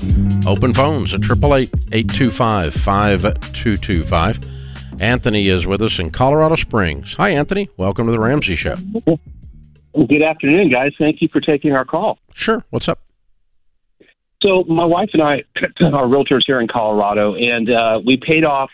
Open 0.46 0.74
phones 0.74 1.14
at 1.14 1.22
888 1.22 1.70
825 1.90 2.74
5225. 2.74 5.00
Anthony 5.00 5.48
is 5.48 5.66
with 5.66 5.80
us 5.80 5.98
in 5.98 6.10
Colorado 6.10 6.56
Springs. 6.56 7.14
Hi, 7.14 7.30
Anthony. 7.30 7.70
Welcome 7.78 8.04
to 8.06 8.12
the 8.12 8.20
Ramsey 8.20 8.56
Show. 8.56 8.76
Good 9.94 10.22
afternoon, 10.22 10.68
guys. 10.68 10.92
Thank 10.98 11.22
you 11.22 11.28
for 11.32 11.40
taking 11.40 11.72
our 11.72 11.86
call. 11.86 12.18
Sure. 12.34 12.62
What's 12.68 12.86
up? 12.86 13.00
So, 14.42 14.64
my 14.64 14.84
wife 14.84 15.08
and 15.14 15.22
I 15.22 15.44
are 15.80 16.04
realtors 16.04 16.42
here 16.46 16.60
in 16.60 16.68
Colorado, 16.68 17.36
and 17.36 17.70
uh, 17.70 18.02
we 18.04 18.18
paid 18.18 18.44
off 18.44 18.68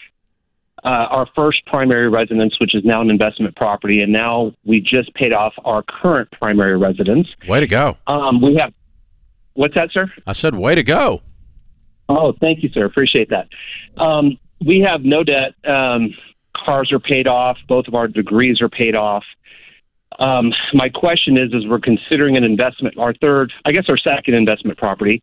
uh, 0.87 1.09
our 1.11 1.27
first 1.35 1.67
primary 1.67 2.09
residence, 2.09 2.55
which 2.61 2.75
is 2.75 2.85
now 2.85 3.03
an 3.03 3.11
investment 3.11 3.57
property, 3.57 4.03
and 4.03 4.13
now 4.13 4.53
we 4.65 4.81
just 4.81 5.13
paid 5.15 5.33
off 5.33 5.53
our 5.65 5.83
current 5.83 6.31
primary 6.31 6.79
residence. 6.79 7.27
Way 7.49 7.61
to 7.61 7.67
go! 7.67 7.99
Um, 8.07 8.41
we 8.41 8.55
have 8.55 8.73
what's 9.55 9.75
that, 9.75 9.91
sir? 9.93 10.11
I 10.27 10.33
said, 10.33 10.55
way 10.55 10.77
to 10.77 10.85
go. 10.85 11.23
Oh, 12.09 12.33
thank 12.41 12.63
you, 12.63 12.69
sir. 12.73 12.85
Appreciate 12.85 13.31
that. 13.31 13.49
Um, 13.97 14.39
we 14.65 14.81
have 14.81 15.03
no 15.03 15.25
debt. 15.25 15.55
Um, 15.67 16.15
cars 16.57 16.93
are 16.93 17.01
paid 17.01 17.27
off. 17.27 17.59
Both 17.69 17.89
of 17.89 17.95
our 17.95 18.07
degrees 18.07 18.61
are 18.63 18.69
paid 18.69 18.97
off. 18.97 19.25
Um, 20.21 20.53
my 20.73 20.89
question 20.89 21.37
is, 21.37 21.53
is 21.53 21.67
we're 21.67 21.81
considering 21.81 22.37
an 22.37 22.45
investment, 22.45 22.97
our 22.97 23.13
third, 23.15 23.53
I 23.65 23.73
guess 23.73 23.85
our 23.89 23.99
second 23.99 24.35
investment 24.35 24.79
property, 24.79 25.23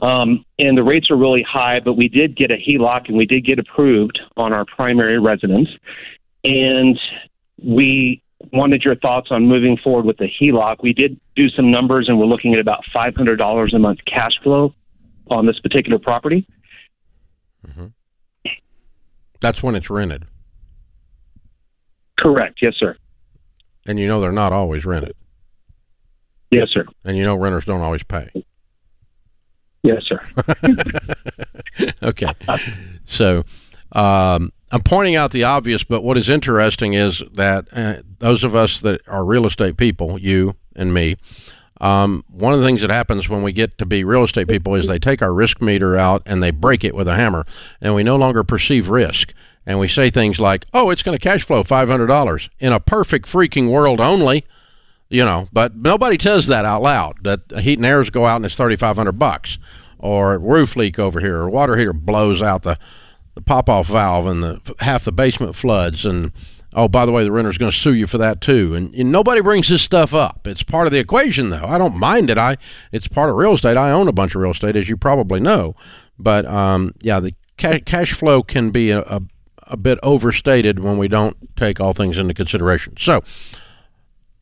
um, 0.00 0.44
and 0.58 0.76
the 0.76 0.82
rates 0.82 1.10
are 1.10 1.16
really 1.16 1.42
high, 1.42 1.80
but 1.80 1.94
we 1.94 2.08
did 2.08 2.36
get 2.36 2.50
a 2.50 2.56
HELOC 2.56 3.08
and 3.08 3.16
we 3.16 3.26
did 3.26 3.44
get 3.44 3.58
approved 3.58 4.18
on 4.36 4.52
our 4.52 4.64
primary 4.64 5.18
residence, 5.18 5.68
and 6.44 6.98
we 7.62 8.22
wanted 8.52 8.82
your 8.82 8.96
thoughts 8.96 9.28
on 9.30 9.46
moving 9.46 9.76
forward 9.76 10.06
with 10.06 10.16
the 10.16 10.28
HELOC. 10.40 10.76
We 10.82 10.92
did 10.92 11.20
do 11.36 11.48
some 11.50 11.70
numbers, 11.70 12.08
and 12.08 12.18
we're 12.18 12.26
looking 12.26 12.54
at 12.54 12.60
about 12.60 12.84
five 12.92 13.14
hundred 13.14 13.36
dollars 13.36 13.74
a 13.74 13.78
month 13.78 13.98
cash 14.06 14.32
flow 14.42 14.74
on 15.28 15.46
this 15.46 15.58
particular 15.60 15.98
property. 15.98 16.46
Mm-hmm. 17.66 17.86
That's 19.40 19.62
when 19.62 19.74
it's 19.74 19.90
rented. 19.90 20.24
Correct. 22.18 22.58
Yes, 22.60 22.74
sir. 22.78 22.96
And 23.86 23.98
you 23.98 24.06
know 24.06 24.20
they're 24.20 24.32
not 24.32 24.52
always 24.52 24.84
rented. 24.84 25.14
Yes, 26.50 26.68
sir. 26.70 26.84
And 27.04 27.16
you 27.16 27.24
know 27.24 27.36
renters 27.36 27.64
don't 27.64 27.80
always 27.80 28.02
pay. 28.02 28.30
Yes, 29.82 30.02
sir. 30.04 30.20
okay. 32.02 32.32
So 33.06 33.44
um, 33.92 34.52
I'm 34.70 34.82
pointing 34.84 35.16
out 35.16 35.32
the 35.32 35.44
obvious, 35.44 35.84
but 35.84 36.02
what 36.02 36.16
is 36.16 36.28
interesting 36.28 36.94
is 36.94 37.22
that 37.32 37.66
uh, 37.72 38.02
those 38.18 38.44
of 38.44 38.54
us 38.54 38.80
that 38.80 39.00
are 39.08 39.24
real 39.24 39.46
estate 39.46 39.76
people, 39.76 40.18
you 40.18 40.54
and 40.76 40.92
me, 40.92 41.16
um, 41.80 42.24
one 42.28 42.52
of 42.52 42.60
the 42.60 42.66
things 42.66 42.82
that 42.82 42.90
happens 42.90 43.28
when 43.28 43.42
we 43.42 43.52
get 43.52 43.78
to 43.78 43.86
be 43.86 44.04
real 44.04 44.24
estate 44.24 44.48
people 44.48 44.74
is 44.74 44.86
they 44.86 44.98
take 44.98 45.22
our 45.22 45.32
risk 45.32 45.62
meter 45.62 45.96
out 45.96 46.22
and 46.26 46.42
they 46.42 46.50
break 46.50 46.84
it 46.84 46.94
with 46.94 47.08
a 47.08 47.16
hammer, 47.16 47.46
and 47.80 47.94
we 47.94 48.02
no 48.02 48.16
longer 48.16 48.44
perceive 48.44 48.88
risk. 48.88 49.32
And 49.66 49.78
we 49.78 49.88
say 49.88 50.10
things 50.10 50.40
like, 50.40 50.66
"Oh, 50.74 50.90
it's 50.90 51.02
going 51.02 51.16
to 51.16 51.22
cash 51.22 51.42
flow 51.44 51.62
five 51.62 51.88
hundred 51.88 52.06
dollars 52.06 52.48
in 52.58 52.72
a 52.72 52.80
perfect 52.80 53.26
freaking 53.26 53.70
world 53.70 54.00
only." 54.00 54.44
You 55.10 55.24
know, 55.24 55.48
but 55.52 55.76
nobody 55.76 56.16
says 56.18 56.46
that 56.46 56.64
out 56.64 56.82
loud. 56.82 57.16
That 57.22 57.40
heat 57.60 57.78
and 57.78 57.86
airs 57.86 58.10
go 58.10 58.24
out 58.24 58.36
and 58.36 58.46
it's 58.46 58.54
thirty 58.54 58.76
five 58.76 58.96
hundred 58.96 59.18
bucks, 59.18 59.58
or 59.98 60.38
roof 60.38 60.76
leak 60.76 60.98
over 60.98 61.20
here, 61.20 61.38
or 61.38 61.50
water 61.50 61.76
heater 61.76 61.92
blows 61.92 62.40
out 62.40 62.62
the 62.62 62.78
the 63.34 63.40
pop 63.40 63.68
off 63.68 63.88
valve 63.88 64.26
and 64.26 64.42
the 64.42 64.74
half 64.80 65.04
the 65.04 65.12
basement 65.12 65.54
floods, 65.54 66.06
and 66.06 66.32
oh 66.74 66.88
by 66.88 67.04
the 67.04 67.12
way, 67.12 67.24
the 67.24 67.32
renter's 67.32 67.58
going 67.58 67.72
to 67.72 67.76
sue 67.76 67.94
you 67.94 68.06
for 68.06 68.18
that 68.18 68.40
too. 68.40 68.74
And, 68.74 68.94
and, 68.94 69.10
nobody 69.10 69.40
brings 69.40 69.68
this 69.68 69.82
stuff 69.82 70.14
up. 70.14 70.46
It's 70.46 70.62
part 70.62 70.86
of 70.86 70.92
the 70.92 70.98
equation, 70.98 71.48
though. 71.48 71.64
I 71.66 71.76
don't 71.76 71.98
mind 71.98 72.30
it. 72.30 72.38
I 72.38 72.56
it's 72.92 73.08
part 73.08 73.30
of 73.30 73.36
real 73.36 73.54
estate. 73.54 73.76
I 73.76 73.90
own 73.90 74.08
a 74.08 74.12
bunch 74.12 74.34
of 74.34 74.40
real 74.40 74.52
estate, 74.52 74.76
as 74.76 74.88
you 74.88 74.96
probably 74.96 75.40
know. 75.40 75.74
But 76.18 76.46
um, 76.46 76.94
yeah, 77.02 77.18
the 77.18 77.34
ca- 77.58 77.80
cash 77.80 78.12
flow 78.12 78.42
can 78.42 78.70
be 78.70 78.90
a, 78.90 79.00
a 79.00 79.22
a 79.70 79.76
bit 79.76 79.98
overstated 80.02 80.80
when 80.80 80.98
we 80.98 81.08
don't 81.08 81.36
take 81.56 81.80
all 81.80 81.92
things 81.92 82.18
into 82.18 82.34
consideration. 82.34 82.94
So 82.98 83.22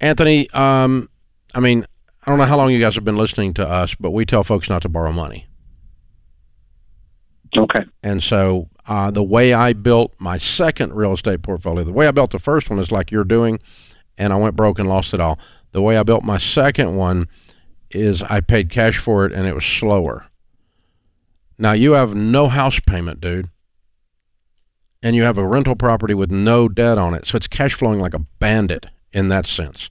Anthony, 0.01 0.49
um, 0.51 1.09
I 1.55 1.61
mean, 1.61 1.85
I 2.25 2.31
don't 2.31 2.39
know 2.39 2.45
how 2.45 2.57
long 2.57 2.71
you 2.71 2.81
guys 2.81 2.95
have 2.95 3.05
been 3.05 3.17
listening 3.17 3.55
to 3.55 3.69
us, 3.69 3.95
but 3.95 4.11
we 4.11 4.25
tell 4.25 4.45
folks 4.45 4.69
not 4.69 4.83
to 4.83 4.89
borrow 4.89 5.13
money. 5.13 5.47
Okay. 7.57 7.85
And 8.03 8.23
so 8.23 8.69
uh, 8.87 9.11
the 9.11 9.23
way 9.23 9.53
I 9.53 9.73
built 9.73 10.15
my 10.19 10.37
second 10.37 10.95
real 10.95 11.15
estate 11.15 11.43
portfolio, 11.43 11.85
the 11.85 11.93
way 11.93 12.07
I 12.07 12.11
built 12.11 12.31
the 12.31 12.39
first 12.39 12.69
one 12.69 12.79
is 12.79 12.93
like 12.93 13.11
you're 13.11 13.25
doing, 13.25 13.61
and 14.17 14.33
I 14.33 14.37
went 14.37 14.57
broke 14.57 14.79
and 14.79 14.89
lost 14.89 15.15
it 15.15 15.21
all. 15.21 15.39
The 15.73 15.83
way 15.83 15.97
I 15.97 16.03
built 16.03 16.23
my 16.23 16.39
second 16.39 16.97
one 16.97 17.29
is 17.91 18.23
I 18.23 18.41
paid 18.41 18.71
cash 18.71 18.99
for 18.99 19.25
it 19.25 19.33
and 19.33 19.47
it 19.47 19.55
was 19.55 19.65
slower. 19.65 20.27
Now 21.59 21.73
you 21.73 21.93
have 21.93 22.15
no 22.15 22.49
house 22.49 22.79
payment, 22.81 23.21
dude. 23.21 23.49
And 25.03 25.15
you 25.15 25.23
have 25.23 25.39
a 25.39 25.47
rental 25.47 25.77
property 25.77 26.13
with 26.13 26.31
no 26.31 26.69
debt 26.69 26.99
on 26.99 27.15
it. 27.15 27.27
So 27.27 27.37
it's 27.37 27.47
cash 27.47 27.75
flowing 27.75 28.01
like 28.01 28.15
a 28.15 28.19
bandit 28.19 28.87
in 29.19 29.29
that 29.29 29.47
sense. 29.47 29.91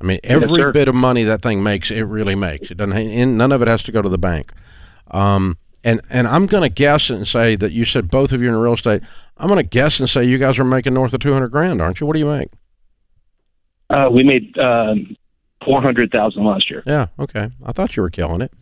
I 0.00 0.04
mean, 0.04 0.18
every 0.24 0.60
yes, 0.60 0.72
bit 0.72 0.88
of 0.88 0.94
money 0.94 1.22
that 1.24 1.42
thing 1.42 1.62
makes, 1.62 1.90
it 1.90 2.02
really 2.02 2.34
makes. 2.34 2.70
It 2.70 2.76
doesn't. 2.76 3.36
None 3.36 3.52
of 3.52 3.62
it 3.62 3.68
has 3.68 3.82
to 3.84 3.92
go 3.92 4.02
to 4.02 4.08
the 4.08 4.18
bank. 4.18 4.52
Um, 5.10 5.58
and 5.84 6.00
and 6.10 6.26
I'm 6.28 6.46
going 6.46 6.62
to 6.62 6.68
guess 6.68 7.10
and 7.10 7.26
say 7.26 7.56
that 7.56 7.72
you 7.72 7.84
said 7.84 8.10
both 8.10 8.32
of 8.32 8.42
you 8.42 8.48
in 8.48 8.56
real 8.56 8.74
estate. 8.74 9.02
I'm 9.36 9.48
going 9.48 9.58
to 9.58 9.68
guess 9.68 10.00
and 10.00 10.08
say 10.08 10.24
you 10.24 10.38
guys 10.38 10.58
are 10.58 10.64
making 10.64 10.94
north 10.94 11.14
of 11.14 11.20
200 11.20 11.48
grand, 11.48 11.80
aren't 11.80 12.00
you? 12.00 12.06
What 12.06 12.14
do 12.14 12.20
you 12.20 12.26
make? 12.26 12.50
Uh, 13.90 14.08
we 14.10 14.22
made 14.22 14.56
um, 14.58 15.16
400,000 15.64 16.44
last 16.44 16.70
year. 16.70 16.82
Yeah. 16.86 17.08
Okay. 17.18 17.50
I 17.64 17.72
thought 17.72 17.96
you 17.96 18.02
were 18.02 18.10
killing 18.10 18.40
it. 18.40 18.52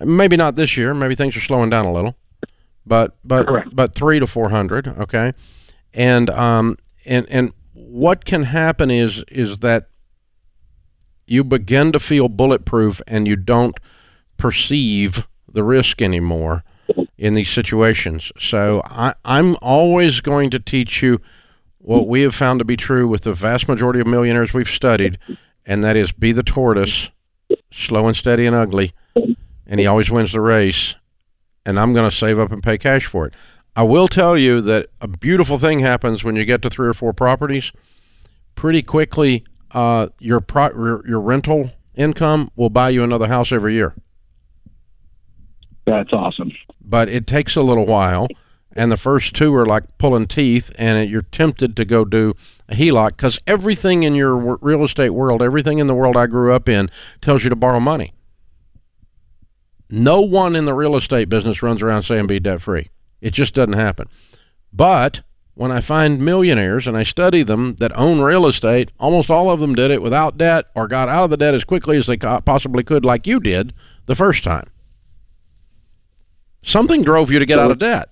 Maybe 0.00 0.36
not 0.36 0.54
this 0.54 0.76
year. 0.76 0.94
Maybe 0.94 1.14
things 1.14 1.36
are 1.36 1.40
slowing 1.40 1.70
down 1.70 1.86
a 1.86 1.92
little. 1.92 2.16
But 2.86 3.16
but 3.24 3.46
Correct. 3.46 3.74
but 3.74 3.94
three 3.94 4.18
to 4.18 4.26
400. 4.26 4.88
Okay. 4.88 5.32
And 5.92 6.30
um 6.30 6.76
and 7.06 7.26
and 7.30 7.52
what 7.74 8.24
can 8.24 8.44
happen 8.44 8.90
is 8.90 9.24
is 9.28 9.58
that 9.58 9.88
you 11.26 11.42
begin 11.44 11.92
to 11.92 12.00
feel 12.00 12.28
bulletproof 12.28 13.02
and 13.06 13.26
you 13.26 13.36
don't 13.36 13.78
perceive 14.36 15.26
the 15.50 15.62
risk 15.62 16.00
anymore 16.00 16.64
in 17.16 17.32
these 17.32 17.50
situations. 17.50 18.30
So 18.38 18.82
I, 18.84 19.14
I'm 19.24 19.56
always 19.62 20.20
going 20.20 20.50
to 20.50 20.58
teach 20.58 21.02
you 21.02 21.20
what 21.78 22.08
we 22.08 22.22
have 22.22 22.34
found 22.34 22.58
to 22.58 22.64
be 22.64 22.76
true 22.76 23.06
with 23.08 23.22
the 23.22 23.34
vast 23.34 23.68
majority 23.68 24.00
of 24.00 24.06
millionaires 24.06 24.54
we've 24.54 24.68
studied, 24.68 25.18
and 25.66 25.82
that 25.84 25.96
is 25.96 26.12
be 26.12 26.32
the 26.32 26.42
tortoise, 26.42 27.10
slow 27.70 28.06
and 28.06 28.16
steady 28.16 28.46
and 28.46 28.56
ugly, 28.56 28.92
and 29.66 29.80
he 29.80 29.86
always 29.86 30.10
wins 30.10 30.32
the 30.32 30.40
race. 30.40 30.94
And 31.66 31.80
I'm 31.80 31.94
going 31.94 32.08
to 32.08 32.14
save 32.14 32.38
up 32.38 32.52
and 32.52 32.62
pay 32.62 32.76
cash 32.76 33.06
for 33.06 33.26
it. 33.26 33.34
I 33.76 33.82
will 33.82 34.08
tell 34.08 34.38
you 34.38 34.60
that 34.62 34.88
a 35.00 35.08
beautiful 35.08 35.58
thing 35.58 35.80
happens 35.80 36.22
when 36.22 36.36
you 36.36 36.44
get 36.44 36.62
to 36.62 36.70
three 36.70 36.88
or 36.88 36.94
four 36.94 37.12
properties. 37.12 37.72
Pretty 38.54 38.82
quickly, 38.82 39.44
uh, 39.72 40.08
your, 40.20 40.40
pro- 40.40 40.72
your 40.72 41.06
your 41.06 41.20
rental 41.20 41.72
income 41.96 42.50
will 42.56 42.70
buy 42.70 42.90
you 42.90 43.02
another 43.02 43.26
house 43.26 43.50
every 43.52 43.74
year. 43.74 43.94
That's 45.86 46.12
awesome. 46.12 46.52
But 46.80 47.08
it 47.08 47.26
takes 47.26 47.56
a 47.56 47.62
little 47.62 47.84
while, 47.84 48.28
and 48.72 48.90
the 48.90 48.96
first 48.96 49.34
two 49.34 49.54
are 49.54 49.66
like 49.66 49.98
pulling 49.98 50.26
teeth, 50.26 50.70
and 50.76 51.10
you're 51.10 51.22
tempted 51.22 51.76
to 51.76 51.84
go 51.84 52.04
do 52.04 52.34
a 52.68 52.74
HELOC 52.74 53.08
because 53.10 53.38
everything 53.46 54.02
in 54.02 54.14
your 54.14 54.36
real 54.36 54.84
estate 54.84 55.10
world, 55.10 55.42
everything 55.42 55.78
in 55.78 55.88
the 55.88 55.94
world 55.94 56.16
I 56.16 56.26
grew 56.26 56.54
up 56.54 56.68
in, 56.68 56.90
tells 57.20 57.44
you 57.44 57.50
to 57.50 57.56
borrow 57.56 57.80
money. 57.80 58.12
No 59.90 60.20
one 60.20 60.56
in 60.56 60.64
the 60.64 60.74
real 60.74 60.96
estate 60.96 61.28
business 61.28 61.62
runs 61.62 61.82
around 61.82 62.04
saying 62.04 62.26
be 62.26 62.40
debt 62.40 62.62
free. 62.62 62.88
It 63.24 63.32
just 63.32 63.54
doesn't 63.54 63.72
happen. 63.72 64.08
But 64.70 65.22
when 65.54 65.72
I 65.72 65.80
find 65.80 66.20
millionaires 66.20 66.86
and 66.86 66.94
I 66.94 67.04
study 67.04 67.42
them 67.42 67.76
that 67.76 67.96
own 67.96 68.20
real 68.20 68.46
estate, 68.46 68.92
almost 69.00 69.30
all 69.30 69.50
of 69.50 69.60
them 69.60 69.74
did 69.74 69.90
it 69.90 70.02
without 70.02 70.36
debt 70.36 70.66
or 70.74 70.86
got 70.86 71.08
out 71.08 71.24
of 71.24 71.30
the 71.30 71.38
debt 71.38 71.54
as 71.54 71.64
quickly 71.64 71.96
as 71.96 72.06
they 72.06 72.18
possibly 72.18 72.84
could, 72.84 73.02
like 73.02 73.26
you 73.26 73.40
did 73.40 73.72
the 74.04 74.14
first 74.14 74.44
time. 74.44 74.68
Something 76.62 77.02
drove 77.02 77.30
you 77.30 77.38
to 77.38 77.46
get 77.46 77.58
out 77.58 77.70
of 77.70 77.78
debt. 77.78 78.10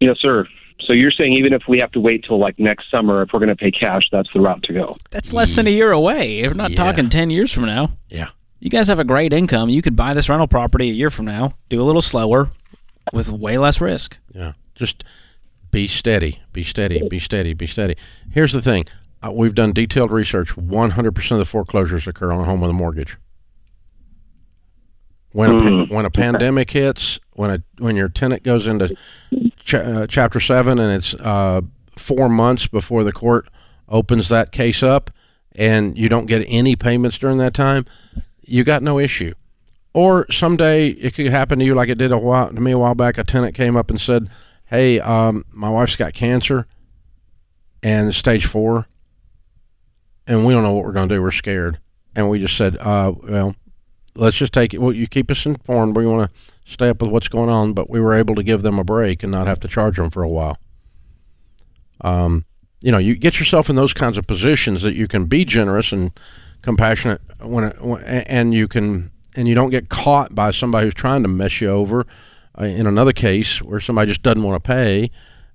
Yes, 0.00 0.16
sir. 0.18 0.46
So 0.80 0.92
you're 0.92 1.12
saying 1.12 1.34
even 1.34 1.52
if 1.52 1.62
we 1.68 1.78
have 1.78 1.92
to 1.92 2.00
wait 2.00 2.24
till 2.24 2.40
like 2.40 2.58
next 2.58 2.90
summer, 2.90 3.22
if 3.22 3.32
we're 3.32 3.38
going 3.38 3.50
to 3.50 3.56
pay 3.56 3.70
cash, 3.70 4.08
that's 4.10 4.32
the 4.34 4.40
route 4.40 4.64
to 4.64 4.72
go. 4.72 4.96
That's 5.10 5.32
less 5.32 5.54
than 5.54 5.68
a 5.68 5.70
year 5.70 5.92
away. 5.92 6.42
We're 6.42 6.54
not 6.54 6.72
yeah. 6.72 6.76
talking 6.76 7.08
ten 7.08 7.30
years 7.30 7.52
from 7.52 7.66
now. 7.66 7.92
Yeah. 8.08 8.30
You 8.58 8.68
guys 8.68 8.88
have 8.88 8.98
a 8.98 9.04
great 9.04 9.32
income. 9.32 9.68
You 9.68 9.80
could 9.80 9.94
buy 9.94 10.12
this 10.12 10.28
rental 10.28 10.48
property 10.48 10.90
a 10.90 10.92
year 10.92 11.10
from 11.10 11.26
now, 11.26 11.52
do 11.68 11.80
a 11.80 11.84
little 11.84 12.02
slower, 12.02 12.50
with 13.12 13.30
way 13.30 13.58
less 13.58 13.80
risk. 13.80 14.18
Yeah, 14.34 14.52
just 14.74 15.04
be 15.70 15.86
steady, 15.86 16.40
be 16.52 16.64
steady, 16.64 17.06
be 17.08 17.18
steady, 17.18 17.54
be 17.54 17.66
steady. 17.66 17.96
Here's 18.30 18.52
the 18.52 18.62
thing: 18.62 18.86
uh, 19.22 19.30
we've 19.32 19.54
done 19.54 19.72
detailed 19.72 20.10
research. 20.10 20.54
100% 20.56 21.30
of 21.32 21.38
the 21.38 21.44
foreclosures 21.44 22.06
occur 22.06 22.32
on 22.32 22.40
a 22.40 22.44
home 22.44 22.60
with 22.60 22.70
a 22.70 22.74
mortgage. 22.74 23.18
When 25.32 25.50
a, 25.50 25.60
mm. 25.60 25.90
when 25.90 26.04
a 26.06 26.10
pandemic 26.10 26.72
hits, 26.72 27.20
when 27.34 27.50
a 27.50 27.62
when 27.78 27.94
your 27.94 28.08
tenant 28.08 28.42
goes 28.42 28.66
into 28.66 28.96
ch- 29.60 29.74
uh, 29.74 30.06
Chapter 30.08 30.40
Seven, 30.40 30.80
and 30.80 30.92
it's 30.92 31.14
uh, 31.14 31.60
four 31.96 32.28
months 32.28 32.66
before 32.66 33.04
the 33.04 33.12
court 33.12 33.48
opens 33.88 34.28
that 34.30 34.50
case 34.50 34.82
up, 34.82 35.10
and 35.54 35.96
you 35.96 36.08
don't 36.08 36.26
get 36.26 36.44
any 36.48 36.74
payments 36.74 37.16
during 37.16 37.38
that 37.38 37.54
time, 37.54 37.86
you 38.42 38.64
got 38.64 38.82
no 38.82 38.98
issue. 38.98 39.34
Or 39.92 40.30
someday 40.30 40.88
it 40.88 41.14
could 41.14 41.26
happen 41.28 41.58
to 41.58 41.64
you 41.64 41.74
like 41.74 41.88
it 41.88 41.98
did 41.98 42.12
a 42.12 42.18
while 42.18 42.52
to 42.52 42.60
me 42.60 42.70
a 42.70 42.78
while 42.78 42.94
back. 42.94 43.18
A 43.18 43.24
tenant 43.24 43.54
came 43.54 43.76
up 43.76 43.90
and 43.90 44.00
said, 44.00 44.30
"Hey, 44.66 45.00
um, 45.00 45.44
my 45.50 45.68
wife's 45.68 45.96
got 45.96 46.14
cancer, 46.14 46.66
and 47.82 48.14
stage 48.14 48.46
four, 48.46 48.86
and 50.26 50.46
we 50.46 50.52
don't 50.52 50.62
know 50.62 50.72
what 50.72 50.84
we're 50.84 50.92
going 50.92 51.08
to 51.08 51.14
do. 51.16 51.22
We're 51.22 51.32
scared." 51.32 51.80
And 52.14 52.30
we 52.30 52.38
just 52.38 52.56
said, 52.56 52.76
uh, 52.78 53.12
"Well, 53.22 53.56
let's 54.14 54.36
just 54.36 54.52
take 54.52 54.74
it. 54.74 54.78
Well, 54.80 54.92
you 54.92 55.06
keep 55.06 55.30
us 55.30 55.44
informed. 55.46 55.96
We 55.96 56.06
want 56.06 56.30
to 56.30 56.40
stay 56.70 56.88
up 56.88 57.00
with 57.00 57.10
what's 57.10 57.28
going 57.28 57.50
on, 57.50 57.72
but 57.72 57.90
we 57.90 58.00
were 58.00 58.14
able 58.14 58.34
to 58.36 58.42
give 58.42 58.62
them 58.62 58.78
a 58.78 58.84
break 58.84 59.22
and 59.22 59.32
not 59.32 59.46
have 59.46 59.60
to 59.60 59.68
charge 59.68 59.96
them 59.96 60.10
for 60.10 60.22
a 60.22 60.28
while. 60.28 60.56
Um, 62.02 62.44
you 62.80 62.90
know, 62.92 62.98
you 62.98 63.16
get 63.16 63.38
yourself 63.38 63.68
in 63.68 63.76
those 63.76 63.92
kinds 63.92 64.16
of 64.16 64.26
positions 64.26 64.82
that 64.82 64.94
you 64.94 65.06
can 65.06 65.26
be 65.26 65.44
generous 65.44 65.92
and 65.92 66.12
compassionate 66.62 67.20
when, 67.40 67.64
it, 67.64 67.82
when 67.82 68.02
and 68.02 68.54
you 68.54 68.68
can 68.68 69.10
and 69.36 69.48
you 69.48 69.54
don't 69.54 69.70
get 69.70 69.88
caught 69.88 70.34
by 70.34 70.50
somebody 70.50 70.86
who's 70.86 70.94
trying 70.94 71.22
to 71.22 71.28
mess 71.28 71.60
you 71.60 71.70
over. 71.70 72.06
Uh, 72.58 72.64
in 72.64 72.86
another 72.86 73.12
case 73.12 73.62
where 73.62 73.80
somebody 73.80 74.08
just 74.08 74.22
doesn't 74.22 74.42
want 74.42 74.62
to 74.62 74.66
pay, 74.66 75.10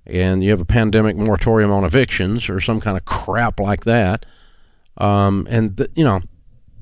and 0.06 0.42
you 0.42 0.50
have 0.50 0.60
a 0.60 0.64
pandemic 0.64 1.16
moratorium 1.16 1.70
on 1.70 1.84
evictions 1.84 2.48
or 2.48 2.60
some 2.60 2.80
kind 2.80 2.96
of 2.96 3.04
crap 3.04 3.60
like 3.60 3.84
that, 3.84 4.24
um, 4.96 5.46
and 5.50 5.76
th- 5.76 5.90
you 5.94 6.02
know, 6.02 6.22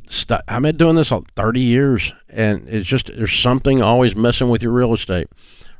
st- 0.06 0.40
I've 0.46 0.62
been 0.62 0.76
doing 0.76 0.94
this 0.94 1.10
all 1.10 1.24
30 1.34 1.60
years, 1.60 2.12
and 2.28 2.68
it's 2.68 2.86
just 2.86 3.08
there's 3.14 3.36
something 3.36 3.82
always 3.82 4.14
messing 4.14 4.50
with 4.50 4.62
your 4.62 4.72
real 4.72 4.94
estate. 4.94 5.28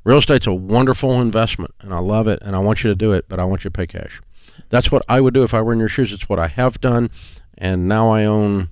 Real 0.03 0.19
estate's 0.19 0.47
a 0.47 0.53
wonderful 0.53 1.21
investment, 1.21 1.73
and 1.81 1.95
I 1.95 1.99
love 1.99 2.27
it, 2.27 2.41
and 2.43 2.57
I 2.57 2.59
want 2.59 2.83
you 2.83 2.91
to 2.91 2.95
do 2.97 3.13
it, 3.13 3.27
but 3.29 3.39
I 3.39 3.45
want 3.45 3.65
you 3.65 3.71
to 3.71 3.77
pay 3.77 3.87
cash. 3.87 4.21
That's 4.69 4.91
what 4.91 5.05
I 5.09 5.21
would 5.21 5.33
do 5.33 5.45
if 5.45 5.55
I 5.55 5.63
were 5.63 5.73
in 5.73 5.79
your 5.79 5.89
shoes. 5.89 6.13
It's 6.13 6.29
what 6.29 6.39
I 6.39 6.49
have 6.49 6.81
done, 6.81 7.11
and 7.57 7.89
now 7.89 8.11
I 8.11 8.25
own 8.25 8.71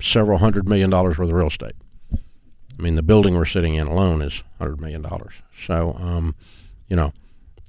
several 0.00 0.38
hundred 0.38 0.68
million 0.68 0.90
dollars 0.90 1.18
worth 1.18 1.28
of 1.28 1.34
real 1.34 1.48
estate. 1.48 1.74
I 2.12 2.82
mean, 2.82 2.94
the 2.94 3.02
building 3.02 3.34
we're 3.36 3.46
sitting 3.46 3.74
in 3.74 3.86
alone 3.86 4.22
is 4.22 4.42
hundred 4.58 4.80
million 4.80 5.02
dollars. 5.02 5.34
So, 5.66 5.96
um, 5.98 6.34
you 6.88 6.96
know, 6.96 7.12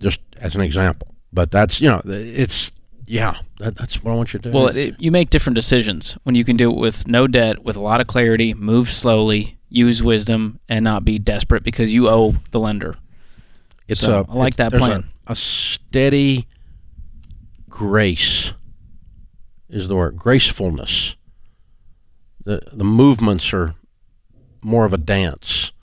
just 0.02 0.20
as 0.38 0.56
an 0.56 0.62
example. 0.62 1.16
But 1.32 1.52
that's 1.52 1.80
you 1.82 1.90
know, 1.90 2.02
it's 2.06 2.72
yeah, 3.06 3.38
that, 3.60 3.76
that's 3.76 4.04
what 4.04 4.12
I 4.12 4.16
want 4.16 4.34
you 4.34 4.40
to 4.40 4.50
do. 4.50 4.56
Well, 4.56 4.68
it, 4.68 4.96
you 5.00 5.12
make 5.12 5.30
different 5.30 5.56
decisions 5.56 6.18
when 6.24 6.36
you 6.36 6.44
can 6.44 6.58
do 6.58 6.70
it 6.70 6.78
with 6.78 7.08
no 7.08 7.28
debt, 7.28 7.64
with 7.64 7.78
a 7.78 7.82
lot 7.82 8.02
of 8.02 8.08
clarity, 8.08 8.54
move 8.54 8.90
slowly, 8.90 9.58
use 9.70 10.04
wisdom, 10.04 10.60
and 10.68 10.84
not 10.84 11.06
be 11.06 11.18
desperate 11.18 11.64
because 11.64 11.94
you 11.94 12.10
owe 12.10 12.36
the 12.52 12.60
lender. 12.60 12.98
It's 13.88 14.02
so, 14.02 14.26
a, 14.28 14.32
I 14.32 14.36
like 14.36 14.58
that 14.58 14.74
plan. 14.74 15.10
A, 15.26 15.32
a 15.32 15.36
steady 15.36 16.48
grace 17.70 18.54
is 19.70 19.88
the 19.88 19.96
word 19.96 20.18
gracefulness. 20.18 21.16
The 22.48 22.62
the 22.72 22.86
movements 22.86 23.52
are 23.52 23.76
more 24.62 24.86
of 24.86 24.94
a 24.94 24.98
dance 24.98 25.74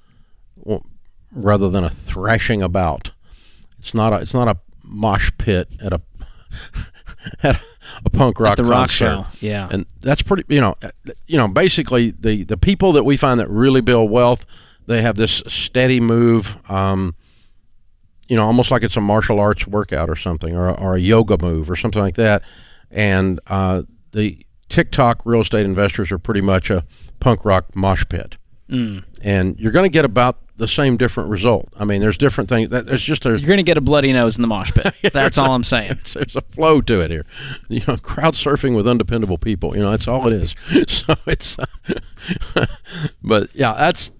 rather 1.30 1.68
than 1.68 1.84
a 1.84 1.90
thrashing 1.90 2.62
about. 2.62 3.10
It's 3.78 3.92
not 3.92 4.14
a 4.14 4.16
it's 4.16 4.32
not 4.32 4.48
a 4.48 4.56
mosh 4.82 5.30
pit 5.36 5.68
at 5.82 5.92
a 5.92 6.00
at 7.42 7.60
a 8.02 8.08
punk 8.08 8.40
rock 8.40 8.58
at 8.58 8.64
the 8.64 8.70
concert. 8.70 9.04
rock 9.04 9.30
show. 9.30 9.46
Yeah, 9.46 9.68
and 9.70 9.84
that's 10.00 10.22
pretty. 10.22 10.44
You 10.48 10.62
know, 10.62 10.74
you 11.26 11.36
know, 11.36 11.48
basically 11.48 12.12
the 12.12 12.44
the 12.44 12.56
people 12.56 12.92
that 12.92 13.04
we 13.04 13.18
find 13.18 13.38
that 13.40 13.50
really 13.50 13.82
build 13.82 14.10
wealth, 14.10 14.46
they 14.86 15.02
have 15.02 15.16
this 15.16 15.42
steady 15.46 16.00
move. 16.00 16.56
Um, 16.70 17.14
you 18.26 18.36
know, 18.36 18.46
almost 18.46 18.70
like 18.70 18.82
it's 18.82 18.96
a 18.96 19.02
martial 19.02 19.38
arts 19.38 19.66
workout 19.66 20.08
or 20.08 20.16
something, 20.16 20.56
or 20.56 20.68
a, 20.68 20.72
or 20.72 20.96
a 20.96 21.00
yoga 21.00 21.36
move 21.36 21.68
or 21.68 21.76
something 21.76 22.00
like 22.00 22.14
that. 22.14 22.40
And 22.90 23.38
uh, 23.48 23.82
the 24.12 24.46
TikTok 24.68 25.22
real 25.24 25.40
estate 25.40 25.64
investors 25.64 26.10
are 26.12 26.18
pretty 26.18 26.40
much 26.40 26.70
a 26.70 26.84
punk 27.20 27.44
rock 27.44 27.74
mosh 27.74 28.04
pit. 28.08 28.36
Mm. 28.68 29.04
And 29.22 29.58
you're 29.58 29.72
going 29.72 29.84
to 29.84 29.92
get 29.92 30.04
about 30.04 30.38
the 30.56 30.68
same 30.68 30.96
different 30.96 31.30
result. 31.30 31.68
I 31.76 31.84
mean, 31.84 32.00
there's 32.00 32.16
different 32.16 32.48
things. 32.48 32.70
That, 32.70 32.86
There's 32.86 33.02
just 33.02 33.26
a, 33.26 33.30
you're 33.30 33.48
going 33.48 33.56
to 33.56 33.64
get 33.64 33.76
a 33.76 33.80
bloody 33.80 34.12
nose 34.12 34.36
in 34.36 34.42
the 34.42 34.48
mosh 34.48 34.72
pit. 34.72 34.94
That's 35.12 35.36
all 35.36 35.52
I'm 35.52 35.64
saying. 35.64 35.98
There's 36.14 36.36
a 36.36 36.40
flow 36.40 36.80
to 36.82 37.00
it 37.00 37.10
here. 37.10 37.26
You 37.68 37.82
know, 37.88 37.96
crowd 37.96 38.34
surfing 38.34 38.76
with 38.76 38.86
undependable 38.86 39.38
people. 39.38 39.76
You 39.76 39.82
know, 39.82 39.90
that's 39.90 40.06
all 40.06 40.26
it 40.28 40.32
is. 40.32 40.54
So 40.88 41.14
it's, 41.26 41.56
but 43.22 43.54
yeah, 43.54 43.74
that's 43.74 44.12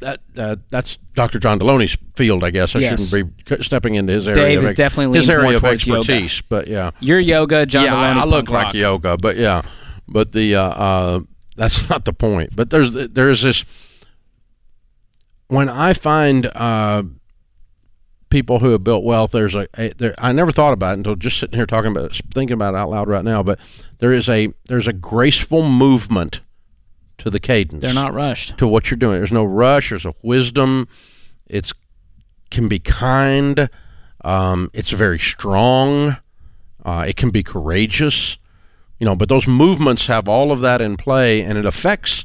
that 0.00 0.20
uh, 0.36 0.56
that's 0.70 0.98
Dr. 1.14 1.38
John 1.38 1.58
Deloney's 1.58 1.96
field, 2.14 2.44
I 2.44 2.50
guess. 2.50 2.74
I 2.76 2.80
yes. 2.80 3.10
shouldn't 3.10 3.46
be 3.46 3.62
stepping 3.62 3.94
into 3.94 4.12
his 4.12 4.28
area. 4.28 4.44
Dave 4.44 4.58
of, 4.58 4.64
is 4.64 4.74
definitely 4.74 5.18
his 5.18 5.30
area 5.30 5.56
of 5.56 5.64
expertise, 5.64 6.38
yoga. 6.38 6.46
but 6.48 6.68
yeah, 6.68 6.90
your 7.00 7.20
yoga, 7.20 7.66
John. 7.66 7.84
Yeah, 7.84 7.92
Deloney's 7.92 8.24
I, 8.24 8.26
I 8.26 8.30
look 8.30 8.50
like 8.50 8.64
rock. 8.66 8.74
yoga, 8.74 9.16
but 9.16 9.36
yeah, 9.36 9.62
but 10.06 10.32
the 10.32 10.56
uh, 10.56 10.62
uh, 10.62 11.20
that's 11.56 11.88
not 11.90 12.04
the 12.04 12.12
point. 12.12 12.54
But 12.54 12.70
there's 12.70 12.92
there's 12.92 13.42
this 13.42 13.64
when 15.48 15.68
I 15.68 15.92
find 15.94 16.46
uh, 16.46 17.02
people 18.30 18.60
who 18.60 18.70
have 18.72 18.84
built 18.84 19.04
wealth, 19.04 19.32
there's 19.32 19.54
a, 19.54 19.66
a 19.76 19.92
there, 19.94 20.14
I 20.18 20.32
never 20.32 20.52
thought 20.52 20.72
about 20.72 20.92
it 20.92 20.98
until 20.98 21.16
just 21.16 21.38
sitting 21.38 21.56
here 21.56 21.66
talking 21.66 21.90
about 21.90 22.04
it, 22.04 22.20
thinking 22.32 22.54
about 22.54 22.74
it 22.74 22.78
out 22.78 22.90
loud 22.90 23.08
right 23.08 23.24
now. 23.24 23.42
But 23.42 23.58
there 23.98 24.12
is 24.12 24.28
a 24.28 24.48
there's 24.66 24.86
a 24.86 24.92
graceful 24.92 25.68
movement 25.68 26.40
to 27.18 27.30
the 27.30 27.40
cadence. 27.40 27.82
They're 27.82 27.94
not 27.94 28.14
rushed 28.14 28.56
to 28.58 28.66
what 28.66 28.90
you're 28.90 28.98
doing. 28.98 29.18
There's 29.18 29.32
no 29.32 29.44
rush. 29.44 29.90
There's 29.90 30.06
a 30.06 30.14
wisdom. 30.22 30.88
It's 31.46 31.72
can 32.50 32.68
be 32.68 32.78
kind. 32.78 33.68
Um, 34.24 34.70
it's 34.72 34.90
very 34.90 35.18
strong. 35.18 36.16
Uh, 36.84 37.04
it 37.06 37.16
can 37.16 37.30
be 37.30 37.42
courageous. 37.42 38.38
You 38.98 39.04
know, 39.04 39.14
but 39.14 39.28
those 39.28 39.46
movements 39.46 40.06
have 40.06 40.28
all 40.28 40.50
of 40.50 40.60
that 40.60 40.80
in 40.80 40.96
play, 40.96 41.42
and 41.42 41.56
it 41.56 41.64
affects 41.64 42.24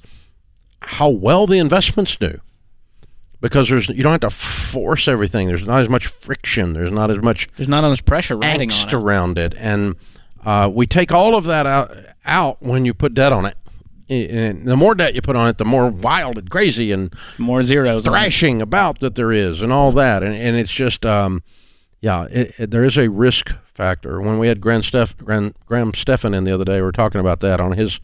how 0.82 1.10
well 1.10 1.45
the 1.45 1.60
investments 1.60 2.17
do. 2.17 2.39
Because 3.41 3.69
there's 3.69 3.89
you 3.89 4.03
don't 4.03 4.13
have 4.13 4.21
to 4.21 4.29
force 4.29 5.08
everything. 5.08 5.47
There's 5.47 5.65
not 5.65 5.82
as 5.82 5.89
much 5.89 6.08
friction. 6.08 6.73
There's 6.73 6.91
not 6.91 7.12
as 7.12 7.17
much. 7.17 7.49
There's 7.58 7.67
not 7.67 7.84
as 7.84 7.89
much 7.89 8.06
pressure 8.06 8.38
riding 8.38 8.69
angst 8.69 8.84
on 8.84 8.89
it. 8.89 8.93
around 8.93 9.38
it, 9.38 9.53
and 9.58 9.95
uh, 10.45 10.69
we 10.73 10.88
take 10.88 11.12
all 11.12 11.36
of 11.36 11.43
that 11.45 11.67
out 11.67 11.93
out 12.25 12.62
when 12.62 12.86
you 12.86 12.93
put 12.93 13.13
debt 13.13 13.34
on 13.34 13.45
it 13.45 13.58
and 14.10 14.68
the 14.68 14.76
more 14.76 14.96
debt 14.96 15.16
you 15.16 15.22
put 15.22 15.36
on 15.36 15.48
it, 15.48 15.58
the 15.58 15.66
more 15.66 15.89
wild 15.89 16.38
and 16.38 16.50
crazy 16.50 16.92
and 16.92 17.13
more 17.38 17.62
zeros 17.62 18.06
thrashing 18.06 18.62
about 18.62 19.00
that 19.00 19.16
there 19.16 19.32
is, 19.32 19.62
and 19.62 19.72
all 19.72 19.92
that, 19.94 20.24
and 20.24 20.36
and 20.36 20.56
it's 20.58 20.72
just, 20.72 21.06
um, 21.06 21.44
yeah, 22.02 22.26
it, 22.26 22.54
it, 22.58 22.72
there 22.72 22.84
is 22.84 22.98
a 22.98 23.10
risk 23.10 23.52
factor. 23.74 24.22
When 24.22 24.39
we 24.39 24.48
had 24.48 24.62
Graham, 24.62 24.82
Steff, 24.82 25.18
Graham, 25.18 25.56
Graham 25.66 25.94
Stephan 25.94 26.34
in 26.34 26.44
the 26.44 26.52
other 26.52 26.66
day, 26.66 26.76
we 26.76 26.82
were 26.82 26.92
talking 26.92 27.22
about 27.22 27.39
that 27.42 27.60
on 27.60 27.74
his 27.74 28.00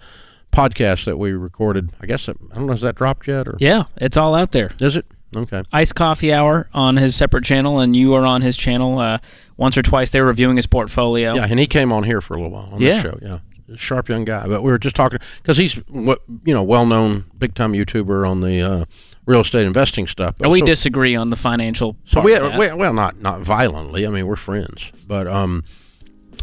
podcast 0.52 1.06
that 1.06 1.18
we 1.18 1.34
recorded. 1.34 1.92
I 2.02 2.06
guess 2.06 2.28
I 2.30 2.34
don't 2.34 2.66
know, 2.66 2.74
has 2.74 2.82
that 2.82 2.96
dropped 2.96 3.28
yet? 3.28 3.48
Or 3.48 3.58
yeah, 3.60 3.84
it's 3.98 4.18
all 4.18 4.36
out 4.36 4.52
there. 4.52 4.72
Is 4.80 4.96
it? 4.96 5.06
Okay. 5.36 5.62
Iced 5.72 5.94
Coffee 5.94 6.34
Hour 6.34 6.70
on 6.74 6.98
his 6.98 7.16
separate 7.16 7.44
channel, 7.44 7.80
and 7.80 7.96
you 7.96 8.16
are 8.16 8.26
on 8.26 8.42
his 8.42 8.58
channel 8.58 8.98
uh, 8.98 9.20
once 9.58 9.78
or 9.78 9.84
twice. 9.84 10.10
They 10.10 10.22
were 10.22 10.28
reviewing 10.28 10.56
his 10.56 10.66
portfolio. 10.66 11.36
Yeah, 11.36 11.46
and 11.48 11.60
he 11.60 11.68
came 11.68 11.92
on 11.92 12.04
here 12.04 12.20
for 12.20 12.34
a 12.34 12.38
little 12.38 12.52
while 12.52 12.70
on 12.72 12.82
yeah. 12.82 12.94
this 12.94 13.02
show. 13.04 13.20
Yeah 13.22 13.40
sharp 13.78 14.10
young 14.10 14.26
guy. 14.26 14.48
But 14.48 14.62
we 14.62 14.72
were 14.72 14.80
just 14.80 14.96
talking 14.96 15.20
because 15.42 15.58
he's 15.58 15.74
what 15.88 16.22
you 16.46 16.54
know, 16.54 16.64
well 16.64 16.86
known, 16.86 17.26
big 17.38 17.56
time 17.56 17.74
YouTuber 17.74 18.30
on 18.30 18.42
the 18.42 18.62
uh, 18.62 18.86
real 19.26 19.42
estate 19.42 19.66
investing 19.66 20.08
stuff. 20.08 20.36
But 20.38 20.50
we 20.50 20.60
so, 20.60 20.66
disagree 20.66 21.16
on 21.16 21.30
the 21.30 21.36
financial. 21.36 21.96
So 22.06 22.22
we, 22.22 22.34
we, 22.40 22.74
well, 22.74 22.94
not 22.94 23.22
not 23.22 23.42
violently. 23.42 24.06
I 24.06 24.10
mean, 24.10 24.28
we're 24.28 24.36
friends, 24.36 24.92
but 25.08 25.28
um, 25.28 25.64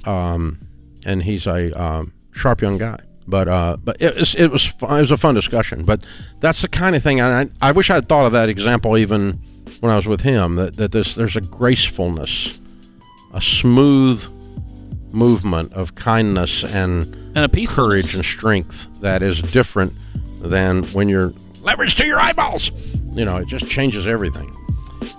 um, 0.05 0.67
and 1.05 1.23
he's 1.23 1.47
a 1.47 1.73
um, 1.81 2.13
sharp 2.33 2.63
young 2.63 2.79
guy. 2.79 3.01
But 3.27 3.49
uh, 3.49 3.77
but 3.83 4.01
it 4.01 4.15
was 4.15 4.35
it 4.37 4.49
was 4.49 4.65
fun, 4.65 4.99
it 4.99 5.01
was 5.01 5.11
a 5.11 5.17
fun 5.17 5.35
discussion. 5.35 5.85
But 5.85 6.05
that's 6.41 6.63
the 6.63 6.69
kind 6.69 6.95
of 6.95 7.03
thing 7.03 7.21
I 7.21 7.49
I 7.61 7.73
wish 7.73 7.91
I'd 7.91 8.09
thought 8.09 8.27
of 8.27 8.33
that 8.33 8.49
example 8.49 8.97
even 8.97 9.41
when 9.81 9.93
I 9.93 9.97
was 9.97 10.07
with 10.07 10.21
him. 10.21 10.55
That 10.57 10.77
that 10.77 10.93
this 10.93 11.17
there's 11.17 11.37
a 11.37 11.41
gracefulness, 11.41 12.57
a 13.33 13.41
smooth 13.41 14.25
movement 15.13 15.73
of 15.73 15.95
kindness 15.95 16.65
and 16.65 17.15
and 17.35 17.45
a 17.45 17.49
peace 17.49 17.71
courage 17.71 18.15
and 18.15 18.25
strength 18.25 18.87
that 19.01 19.23
is 19.23 19.43
different 19.43 19.93
than 20.41 20.83
when 20.85 21.09
you're 21.09 21.31
leveraged 21.63 21.97
to 21.97 22.07
your 22.07 22.19
eyeballs. 22.19 22.71
You 23.13 23.25
know, 23.25 23.37
it 23.39 23.47
just 23.49 23.69
changes 23.69 24.07
everything. 24.07 24.55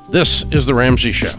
This 0.10 0.44
is 0.52 0.66
the 0.66 0.74
Ramsey 0.74 1.12
Show. 1.12 1.34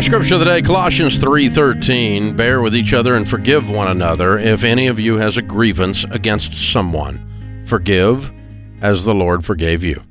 Our 0.00 0.04
scripture 0.04 0.32
of 0.36 0.40
the 0.40 0.46
day, 0.46 0.62
Colossians 0.62 1.18
3:13, 1.18 2.34
bear 2.34 2.62
with 2.62 2.74
each 2.74 2.94
other 2.94 3.14
and 3.14 3.28
forgive 3.28 3.68
one 3.68 3.86
another 3.86 4.38
if 4.38 4.64
any 4.64 4.86
of 4.86 4.98
you 4.98 5.18
has 5.18 5.36
a 5.36 5.42
grievance 5.42 6.06
against 6.10 6.54
someone. 6.54 7.66
Forgive 7.66 8.32
as 8.80 9.04
the 9.04 9.14
Lord 9.14 9.44
forgave 9.44 9.84
you. 9.84 10.02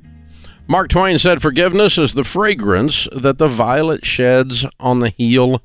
Mark 0.68 0.90
Twain 0.90 1.18
said 1.18 1.42
forgiveness 1.42 1.98
is 1.98 2.14
the 2.14 2.22
fragrance 2.22 3.08
that 3.10 3.38
the 3.38 3.48
violet 3.48 4.04
sheds 4.04 4.64
on 4.78 5.00
the 5.00 5.10
heel 5.10 5.60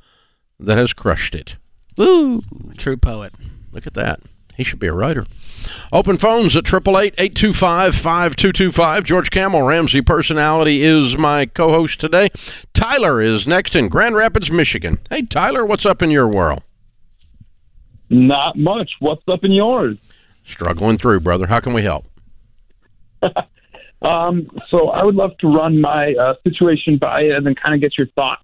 that 0.59 0.79
has 0.79 0.91
crushed 0.91 1.35
it. 1.35 1.57
Woo! 1.95 2.41
True 2.77 2.97
poet. 2.97 3.31
Look 3.71 3.85
at 3.85 3.93
that. 3.93 4.21
He 4.55 4.63
should 4.63 4.79
be 4.79 4.87
a 4.87 4.93
writer. 4.93 5.25
Open 5.91 6.17
phones 6.17 6.55
at 6.55 6.63
888-825-5225. 6.65 9.03
George 9.03 9.31
Kamel, 9.31 9.63
Ramsey 9.63 10.01
Personality, 10.01 10.83
is 10.83 11.17
my 11.17 11.47
co-host 11.47 11.99
today. 11.99 12.29
Tyler 12.73 13.19
is 13.21 13.45
next 13.47 13.75
in 13.75 13.89
Grand 13.89 14.15
Rapids, 14.15 14.49
Michigan. 14.51 14.99
Hey, 15.09 15.23
Tyler, 15.23 15.65
what's 15.65 15.85
up 15.85 16.01
in 16.01 16.11
your 16.11 16.27
world? 16.27 16.61
Not 18.09 18.57
much. 18.57 18.91
What's 18.99 19.23
up 19.27 19.43
in 19.43 19.51
yours? 19.51 19.97
Struggling 20.43 20.97
through, 20.97 21.19
brother. 21.21 21.47
How 21.47 21.59
can 21.59 21.73
we 21.73 21.81
help? 21.81 22.05
um, 24.01 24.47
so 24.69 24.89
I 24.89 25.03
would 25.03 25.15
love 25.15 25.37
to 25.39 25.47
run 25.47 25.81
my 25.81 26.13
uh, 26.13 26.35
situation 26.43 26.97
by 26.97 27.21
you 27.21 27.35
and 27.35 27.45
then 27.45 27.55
kind 27.55 27.73
of 27.73 27.81
get 27.81 27.97
your 27.97 28.07
thoughts 28.07 28.43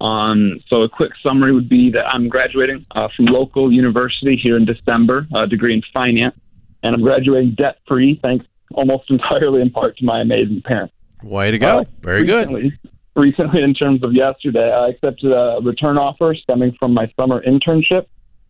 um, 0.00 0.60
so 0.68 0.82
a 0.82 0.88
quick 0.88 1.12
summary 1.22 1.52
would 1.52 1.68
be 1.68 1.90
that 1.90 2.06
I'm 2.06 2.28
graduating 2.28 2.86
uh, 2.92 3.08
from 3.14 3.26
local 3.26 3.70
university 3.70 4.36
here 4.36 4.56
in 4.56 4.64
December, 4.64 5.26
a 5.34 5.46
degree 5.46 5.74
in 5.74 5.82
finance, 5.92 6.38
and 6.82 6.94
I'm 6.94 7.02
graduating 7.02 7.54
debt 7.54 7.78
free, 7.86 8.18
thanks 8.22 8.46
almost 8.72 9.04
entirely 9.10 9.60
in 9.60 9.70
part 9.70 9.98
to 9.98 10.04
my 10.04 10.20
amazing 10.20 10.62
parents. 10.62 10.94
Way 11.22 11.50
to 11.50 11.58
go! 11.58 11.80
Uh, 11.80 11.84
Very 12.00 12.22
recently, 12.22 12.62
good. 12.70 12.78
Recently, 13.14 13.62
in 13.62 13.74
terms 13.74 14.02
of 14.02 14.14
yesterday, 14.14 14.72
I 14.72 14.88
accepted 14.88 15.32
a 15.32 15.60
return 15.62 15.98
offer 15.98 16.34
stemming 16.34 16.76
from 16.78 16.94
my 16.94 17.12
summer 17.18 17.42
internship 17.42 18.06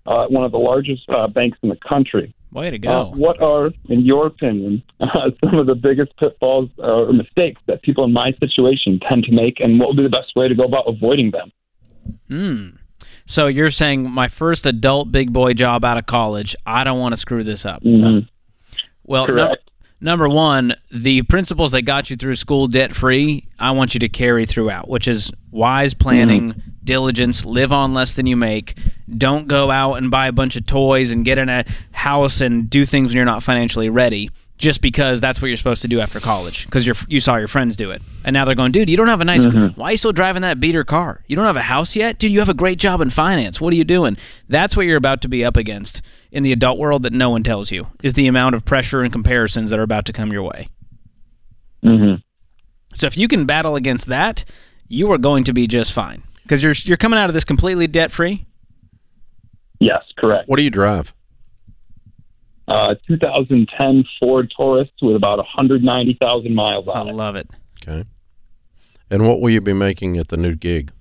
uh, 0.06 0.24
at 0.24 0.30
one 0.30 0.44
of 0.44 0.52
the 0.52 0.58
largest 0.58 1.08
uh, 1.08 1.26
banks 1.26 1.58
in 1.62 1.70
the 1.70 1.78
country. 1.88 2.32
Way 2.52 2.70
to 2.70 2.78
go. 2.78 2.90
Uh, 2.90 3.04
what 3.10 3.40
are, 3.40 3.70
in 3.88 4.04
your 4.04 4.26
opinion, 4.26 4.82
uh, 5.00 5.30
some 5.44 5.58
of 5.58 5.66
the 5.66 5.74
biggest 5.74 6.16
pitfalls 6.16 6.68
or 6.78 7.12
mistakes 7.12 7.60
that 7.66 7.82
people 7.82 8.04
in 8.04 8.12
my 8.12 8.32
situation 8.40 9.00
tend 9.08 9.24
to 9.24 9.32
make, 9.32 9.60
and 9.60 9.78
what 9.78 9.88
would 9.88 9.96
be 9.96 10.02
the 10.02 10.08
best 10.08 10.34
way 10.34 10.48
to 10.48 10.54
go 10.54 10.64
about 10.64 10.84
avoiding 10.88 11.30
them? 11.30 11.52
Hmm. 12.28 12.76
So 13.26 13.46
you're 13.46 13.70
saying 13.70 14.10
my 14.10 14.26
first 14.26 14.66
adult 14.66 15.12
big 15.12 15.32
boy 15.32 15.54
job 15.54 15.84
out 15.84 15.98
of 15.98 16.06
college, 16.06 16.56
I 16.66 16.82
don't 16.82 16.98
want 16.98 17.12
to 17.12 17.16
screw 17.16 17.44
this 17.44 17.64
up. 17.64 17.82
Mm-hmm. 17.82 18.26
Well, 19.04 19.28
no, 19.28 19.54
number 20.00 20.28
one, 20.28 20.74
the 20.90 21.22
principles 21.22 21.72
that 21.72 21.82
got 21.82 22.10
you 22.10 22.16
through 22.16 22.34
school 22.34 22.66
debt 22.66 22.94
free, 22.94 23.48
I 23.58 23.70
want 23.70 23.94
you 23.94 24.00
to 24.00 24.08
carry 24.08 24.46
throughout, 24.46 24.88
which 24.88 25.06
is 25.06 25.32
wise 25.50 25.94
planning, 25.94 26.52
mm-hmm. 26.52 26.70
diligence, 26.82 27.44
live 27.44 27.72
on 27.72 27.94
less 27.94 28.16
than 28.16 28.26
you 28.26 28.36
make. 28.36 28.76
Don't 29.16 29.48
go 29.48 29.70
out 29.70 29.94
and 29.94 30.10
buy 30.10 30.26
a 30.28 30.32
bunch 30.32 30.56
of 30.56 30.66
toys 30.66 31.10
and 31.10 31.24
get 31.24 31.38
in 31.38 31.48
a 31.48 31.64
house 31.92 32.40
and 32.40 32.68
do 32.70 32.84
things 32.84 33.08
when 33.08 33.16
you're 33.16 33.24
not 33.24 33.42
financially 33.42 33.88
ready 33.88 34.30
just 34.60 34.82
because 34.82 35.22
that's 35.22 35.40
what 35.40 35.48
you're 35.48 35.56
supposed 35.56 35.80
to 35.82 35.88
do 35.88 36.00
after 36.00 36.20
college 36.20 36.66
because 36.66 36.86
you 36.86 36.92
you 37.08 37.18
saw 37.18 37.36
your 37.36 37.48
friends 37.48 37.76
do 37.76 37.90
it. 37.90 38.02
And 38.24 38.34
now 38.34 38.44
they're 38.44 38.54
going 38.54 38.72
dude 38.72 38.90
you 38.90 38.96
don't 38.96 39.08
have 39.08 39.22
a 39.22 39.24
nice 39.24 39.46
mm-hmm. 39.46 39.80
why 39.80 39.88
are 39.88 39.92
you 39.92 39.96
still 39.96 40.12
driving 40.12 40.42
that 40.42 40.60
beater 40.60 40.84
car? 40.84 41.24
You 41.26 41.34
don't 41.34 41.46
have 41.46 41.56
a 41.56 41.62
house 41.62 41.96
yet? 41.96 42.18
Dude 42.18 42.30
you 42.30 42.38
have 42.40 42.50
a 42.50 42.54
great 42.54 42.78
job 42.78 43.00
in 43.00 43.10
finance. 43.10 43.60
What 43.60 43.72
are 43.72 43.76
you 43.76 43.84
doing? 43.84 44.18
That's 44.48 44.76
what 44.76 44.86
you're 44.86 44.98
about 44.98 45.22
to 45.22 45.28
be 45.28 45.44
up 45.44 45.56
against 45.56 46.02
in 46.30 46.42
the 46.42 46.52
adult 46.52 46.78
world 46.78 47.02
that 47.04 47.12
no 47.12 47.30
one 47.30 47.42
tells 47.42 47.72
you 47.72 47.86
is 48.02 48.12
the 48.12 48.26
amount 48.26 48.54
of 48.54 48.64
pressure 48.64 49.02
and 49.02 49.10
comparisons 49.10 49.70
that 49.70 49.78
are 49.78 49.84
about 49.84 50.04
to 50.06 50.12
come 50.12 50.30
your 50.30 50.42
way. 50.42 50.68
Mm-hmm. 51.82 52.16
so 52.92 53.06
if 53.06 53.16
you 53.16 53.26
can 53.26 53.46
battle 53.46 53.74
against 53.74 54.04
that 54.08 54.44
you 54.86 55.10
are 55.12 55.16
going 55.16 55.44
to 55.44 55.54
be 55.54 55.66
just 55.66 55.94
fine 55.94 56.22
because 56.42 56.62
you're 56.62 56.74
you're 56.84 56.98
coming 56.98 57.18
out 57.18 57.30
of 57.30 57.34
this 57.34 57.42
completely 57.42 57.86
debt 57.86 58.10
free 58.10 58.44
yes 59.80 60.02
correct 60.16 60.48
what 60.48 60.56
do 60.56 60.62
you 60.62 60.70
drive 60.70 61.12
uh, 62.70 62.94
2010 63.08 64.04
Ford 64.20 64.52
Taurus 64.56 64.88
with 65.02 65.16
about 65.16 65.38
190,000 65.38 66.54
miles 66.54 66.86
on 66.86 67.08
it. 67.08 67.10
I 67.10 67.12
it. 67.12 67.16
love 67.16 67.34
it. 67.34 67.50
Okay. 67.82 68.04
And 69.10 69.26
what 69.26 69.40
will 69.40 69.50
you 69.50 69.60
be 69.60 69.72
making 69.72 70.16
at 70.18 70.28
the 70.28 70.36
new 70.36 70.54
gig? 70.54 70.92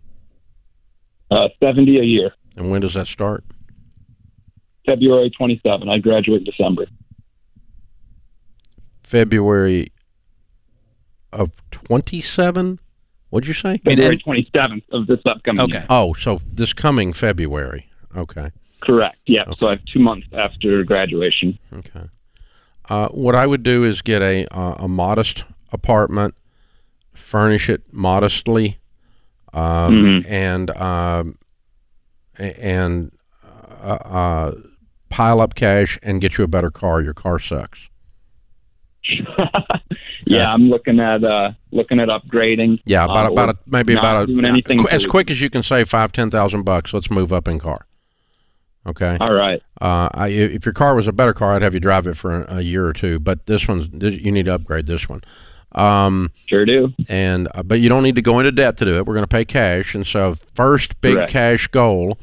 Uh, 1.29 1.49
70 1.63 1.99
a 1.99 2.03
year. 2.03 2.33
And 2.57 2.71
when 2.71 2.81
does 2.81 2.95
that 2.95 3.05
start? 3.05 3.43
February 4.85 5.29
27. 5.29 5.87
I 5.87 5.99
graduate 5.99 6.39
in 6.39 6.45
December. 6.45 6.87
February 9.03 9.91
of 11.31 11.51
27? 11.71 12.79
What'd 13.29 13.47
you 13.47 13.53
say? 13.53 13.77
February 13.85 14.17
27th 14.25 14.83
of 14.91 15.05
this 15.05 15.19
upcoming 15.27 15.61
okay. 15.61 15.77
year. 15.79 15.85
Oh, 15.87 16.13
so 16.13 16.39
this 16.51 16.73
coming 16.73 17.13
February. 17.13 17.91
Okay. 18.17 18.49
Correct. 18.81 19.17
Yeah. 19.25 19.43
Okay. 19.43 19.55
So 19.59 19.67
I 19.67 19.71
have 19.71 19.85
two 19.85 19.99
months 19.99 20.27
after 20.33 20.83
graduation. 20.83 21.59
Okay. 21.73 22.09
Uh, 22.89 23.07
what 23.09 23.35
I 23.35 23.45
would 23.45 23.63
do 23.63 23.83
is 23.83 24.01
get 24.01 24.21
a 24.21 24.45
uh, 24.55 24.75
a 24.79 24.87
modest 24.87 25.43
apartment, 25.71 26.35
furnish 27.13 27.69
it 27.69 27.83
modestly, 27.91 28.79
um, 29.53 30.23
mm-hmm. 30.23 30.33
and 30.33 30.71
um, 30.71 31.37
and 32.37 33.11
uh, 33.43 33.85
uh, 33.85 34.55
pile 35.09 35.41
up 35.41 35.55
cash 35.55 35.99
and 36.01 36.21
get 36.21 36.37
you 36.37 36.43
a 36.43 36.47
better 36.47 36.71
car. 36.71 37.01
Your 37.01 37.13
car 37.13 37.39
sucks. 37.39 37.89
yeah, 40.25 40.51
I'm 40.51 40.69
looking 40.69 40.99
at 40.99 41.23
uh, 41.23 41.51
looking 41.71 41.99
at 41.99 42.09
upgrading. 42.09 42.81
Yeah, 42.85 43.05
about 43.05 43.27
uh, 43.27 43.31
about 43.31 43.49
a, 43.49 43.57
maybe 43.67 43.93
about 43.93 44.29
a 44.29 44.87
as 44.91 45.05
quick 45.05 45.29
as 45.29 45.41
you 45.41 45.49
can 45.49 45.63
save 45.63 45.89
five 45.89 46.11
ten 46.11 46.29
thousand 46.29 46.63
bucks. 46.63 46.93
Let's 46.93 47.11
move 47.11 47.31
up 47.31 47.47
in 47.47 47.59
car. 47.59 47.85
Okay. 48.89 49.17
All 49.19 49.33
right. 49.33 49.61
Uh, 49.79 50.09
I, 50.13 50.29
if 50.29 50.65
your 50.65 50.73
car 50.73 50.95
was 50.95 51.07
a 51.07 51.11
better 51.11 51.33
car, 51.33 51.53
I'd 51.53 51.61
have 51.61 51.73
you 51.73 51.79
drive 51.79 52.07
it 52.07 52.15
for 52.17 52.41
a, 52.41 52.57
a 52.57 52.61
year 52.61 52.85
or 52.85 52.93
two. 52.93 53.19
But 53.19 53.45
this 53.45 53.67
one's 53.67 53.87
you 53.93 54.31
need 54.31 54.45
to 54.45 54.55
upgrade 54.55 54.87
this 54.87 55.07
one. 55.07 55.21
Um, 55.73 56.31
sure 56.47 56.65
do. 56.65 56.93
And 57.07 57.47
uh, 57.53 57.63
but 57.63 57.79
you 57.79 57.89
don't 57.89 58.03
need 58.03 58.15
to 58.15 58.21
go 58.21 58.39
into 58.39 58.51
debt 58.51 58.77
to 58.77 58.85
do 58.85 58.95
it. 58.95 59.05
We're 59.05 59.13
going 59.13 59.23
to 59.23 59.27
pay 59.27 59.45
cash. 59.45 59.93
And 59.93 60.05
so 60.05 60.35
first 60.55 60.99
big 61.01 61.15
Correct. 61.15 61.31
cash 61.31 61.67
goal 61.67 62.17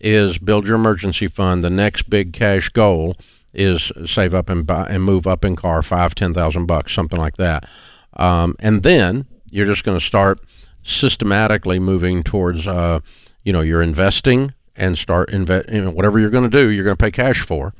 is 0.00 0.38
build 0.38 0.66
your 0.66 0.76
emergency 0.76 1.28
fund. 1.28 1.62
The 1.62 1.70
next 1.70 2.08
big 2.08 2.32
cash 2.32 2.68
goal 2.70 3.16
is 3.52 3.92
save 4.06 4.34
up 4.34 4.48
and 4.48 4.66
buy 4.66 4.86
and 4.88 5.02
move 5.02 5.26
up 5.26 5.44
in 5.44 5.56
car 5.56 5.82
five 5.82 6.14
ten 6.14 6.32
thousand 6.32 6.66
bucks 6.66 6.92
something 6.94 7.18
like 7.18 7.36
that. 7.36 7.68
Um, 8.14 8.56
and 8.58 8.82
then 8.82 9.26
you're 9.50 9.66
just 9.66 9.84
going 9.84 9.98
to 9.98 10.04
start 10.04 10.40
systematically 10.82 11.78
moving 11.78 12.22
towards 12.22 12.66
uh, 12.66 13.00
you 13.44 13.52
know 13.52 13.60
your 13.60 13.82
investing 13.82 14.54
and 14.76 14.96
start 14.96 15.30
invest. 15.30 15.68
You 15.70 15.84
know, 15.84 15.90
whatever 15.90 16.18
you're 16.18 16.30
going 16.30 16.48
to 16.48 16.56
do, 16.56 16.70
you're 16.70 16.84
going 16.84 16.96
to 16.96 17.02
pay 17.02 17.10
cash 17.10 17.40
for, 17.40 17.74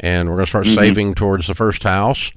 and 0.00 0.28
we're 0.28 0.36
going 0.36 0.46
to 0.46 0.50
start 0.50 0.66
mm-hmm. 0.66 0.74
saving 0.74 1.14
towards 1.14 1.46
the 1.46 1.54
first 1.54 1.82
house, 1.82 2.32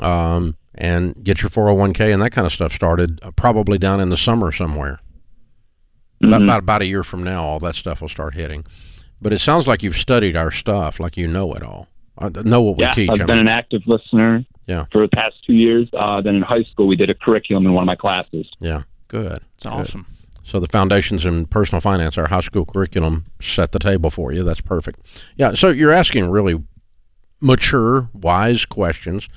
um, 0.00 0.56
and 0.74 1.22
get 1.24 1.42
your 1.42 1.50
401k 1.50 2.12
and 2.12 2.22
that 2.22 2.30
kind 2.30 2.46
of 2.46 2.52
stuff 2.52 2.72
started. 2.72 3.20
Uh, 3.22 3.30
probably 3.32 3.78
down 3.78 4.00
in 4.00 4.08
the 4.08 4.16
summer 4.16 4.52
somewhere. 4.52 5.00
Mm-hmm. 6.22 6.28
About, 6.28 6.42
about 6.42 6.58
about 6.60 6.82
a 6.82 6.86
year 6.86 7.04
from 7.04 7.22
now, 7.22 7.44
all 7.44 7.58
that 7.60 7.74
stuff 7.74 8.00
will 8.00 8.08
start 8.08 8.34
hitting. 8.34 8.64
But 9.20 9.32
it 9.32 9.38
sounds 9.38 9.66
like 9.66 9.82
you've 9.82 9.96
studied 9.96 10.36
our 10.36 10.50
stuff, 10.50 11.00
like 11.00 11.16
you 11.16 11.26
know 11.26 11.52
it 11.54 11.62
all. 11.62 11.88
I 12.18 12.28
know 12.28 12.62
what 12.62 12.76
we 12.76 12.84
yeah, 12.84 12.94
teach. 12.94 13.10
I've 13.10 13.20
I 13.20 13.24
been 13.24 13.38
an 13.38 13.48
active 13.48 13.82
listener. 13.86 14.44
Yeah. 14.66 14.84
For 14.92 15.00
the 15.00 15.08
past 15.08 15.36
two 15.46 15.54
years, 15.54 15.88
uh, 15.98 16.20
then 16.20 16.36
in 16.36 16.42
high 16.42 16.64
school 16.64 16.86
we 16.88 16.96
did 16.96 17.08
a 17.08 17.14
curriculum 17.14 17.64
in 17.66 17.72
one 17.72 17.82
of 17.82 17.86
my 17.86 17.96
classes. 17.96 18.46
Yeah. 18.60 18.82
Good. 19.08 19.38
It's 19.54 19.64
awesome. 19.64 20.06
So 20.48 20.58
the 20.58 20.66
foundations 20.66 21.26
in 21.26 21.44
personal 21.44 21.82
finance, 21.82 22.16
our 22.16 22.28
high 22.28 22.40
school 22.40 22.64
curriculum, 22.64 23.26
set 23.38 23.72
the 23.72 23.78
table 23.78 24.10
for 24.10 24.32
you. 24.32 24.42
That's 24.42 24.62
perfect. 24.62 25.00
Yeah. 25.36 25.52
So 25.52 25.68
you're 25.68 25.92
asking 25.92 26.30
really 26.30 26.62
mature, 27.38 28.08
wise 28.14 28.64
questions, 28.64 29.28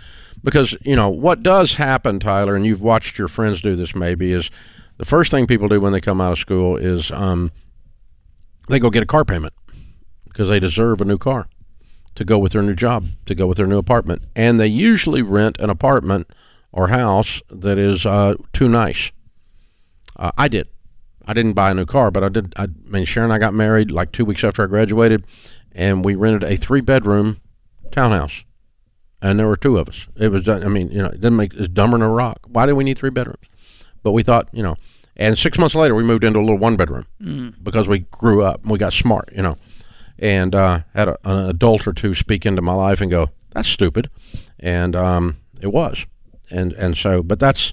because 0.42 0.74
you 0.84 0.96
know 0.96 1.10
what 1.10 1.44
does 1.44 1.74
happen, 1.74 2.22
Tyler, 2.22 2.56
and 2.56 2.66
you've 2.66 2.82
watched 2.82 3.18
your 3.18 3.28
friends 3.28 3.60
do 3.60 3.76
this. 3.76 3.94
Maybe 3.94 4.32
is 4.32 4.50
the 5.00 5.04
first 5.04 5.32
thing 5.32 5.48
people 5.48 5.68
do 5.68 5.82
when 5.82 5.92
they 5.92 6.00
come 6.00 6.22
out 6.22 6.32
of 6.32 6.40
school 6.40 6.78
is 6.78 7.12
um, 7.12 7.52
they 8.70 8.80
go 8.80 8.90
get 8.90 9.04
a 9.04 9.06
car 9.06 9.26
payment 9.26 9.54
because 10.24 10.48
they 10.48 10.62
deserve 10.62 11.02
a 11.02 11.06
new 11.06 11.18
car 11.18 11.50
to 12.16 12.24
go 12.24 12.38
with 12.38 12.54
their 12.54 12.62
new 12.62 12.74
job, 12.74 13.08
to 13.26 13.36
go 13.36 13.48
with 13.48 13.58
their 13.58 13.68
new 13.68 13.78
apartment, 13.78 14.24
and 14.34 14.62
they 14.62 14.68
usually 14.68 15.22
rent 15.22 15.60
an 15.60 15.70
apartment 15.70 16.32
or 16.72 16.88
house 16.88 17.42
that 17.50 17.78
is 17.78 18.06
uh, 18.06 18.36
too 18.54 18.70
nice. 18.70 19.12
Uh, 20.16 20.32
I 20.38 20.48
did. 20.48 20.70
I 21.32 21.34
didn't 21.34 21.54
buy 21.54 21.72
a 21.72 21.74
new 21.74 21.86
car, 21.86 22.12
but 22.12 22.26
I 22.26 22.28
did. 22.28 22.54
I, 22.58 22.64
I 22.64 22.68
mean, 22.90 23.06
Sharon 23.06 23.32
and 23.32 23.34
I 23.34 23.38
got 23.40 23.54
married 23.54 23.90
like 23.90 24.12
two 24.12 24.26
weeks 24.26 24.44
after 24.44 24.64
I 24.64 24.66
graduated, 24.66 25.24
and 25.72 26.04
we 26.04 26.14
rented 26.14 26.44
a 26.44 26.58
three 26.58 26.82
bedroom 26.82 27.40
townhouse, 27.90 28.44
and 29.22 29.40
there 29.40 29.48
were 29.48 29.56
two 29.56 29.78
of 29.78 29.88
us. 29.88 30.08
It 30.18 30.28
was, 30.28 30.50
I 30.50 30.68
mean, 30.68 30.92
you 30.92 31.02
know, 31.02 31.08
it 31.08 31.22
didn't 31.22 31.38
make 31.38 31.54
it's 31.54 31.70
dumber 31.70 31.98
than 31.98 32.06
a 32.06 32.10
rock. 32.10 32.42
Why 32.48 32.66
do 32.66 32.76
we 32.76 32.84
need 32.84 32.98
three 32.98 33.12
bedrooms? 33.12 33.48
But 34.04 34.12
we 34.12 34.24
thought, 34.24 34.50
you 34.52 34.62
know, 34.62 34.76
and 35.16 35.40
six 35.40 35.58
months 35.58 35.74
later 35.74 35.96
we 35.96 36.04
moved 36.04 36.26
into 36.26 36.38
a 36.38 36.42
little 36.42 36.58
one 36.58 36.76
bedroom 36.76 37.08
mm. 37.22 37.56
because 37.64 37.88
we 37.88 38.00
grew 38.00 38.44
up 38.44 38.64
and 38.64 38.72
we 38.72 38.78
got 38.78 38.92
smart, 38.92 39.30
you 39.34 39.42
know, 39.42 39.58
and 40.20 40.54
uh, 40.54 40.82
had 40.94 41.08
a, 41.08 41.18
an 41.24 41.50
adult 41.50 41.88
or 41.88 41.94
two 41.94 42.14
speak 42.14 42.46
into 42.46 42.62
my 42.62 42.74
life 42.74 43.00
and 43.00 43.10
go, 43.10 43.30
"That's 43.52 43.70
stupid," 43.70 44.10
and 44.60 44.98
um, 44.98 45.38
it 45.62 45.68
was, 45.68 46.06
and 46.50 46.74
and 46.74 46.98
so, 46.98 47.24
but 47.24 47.40
that's 47.40 47.72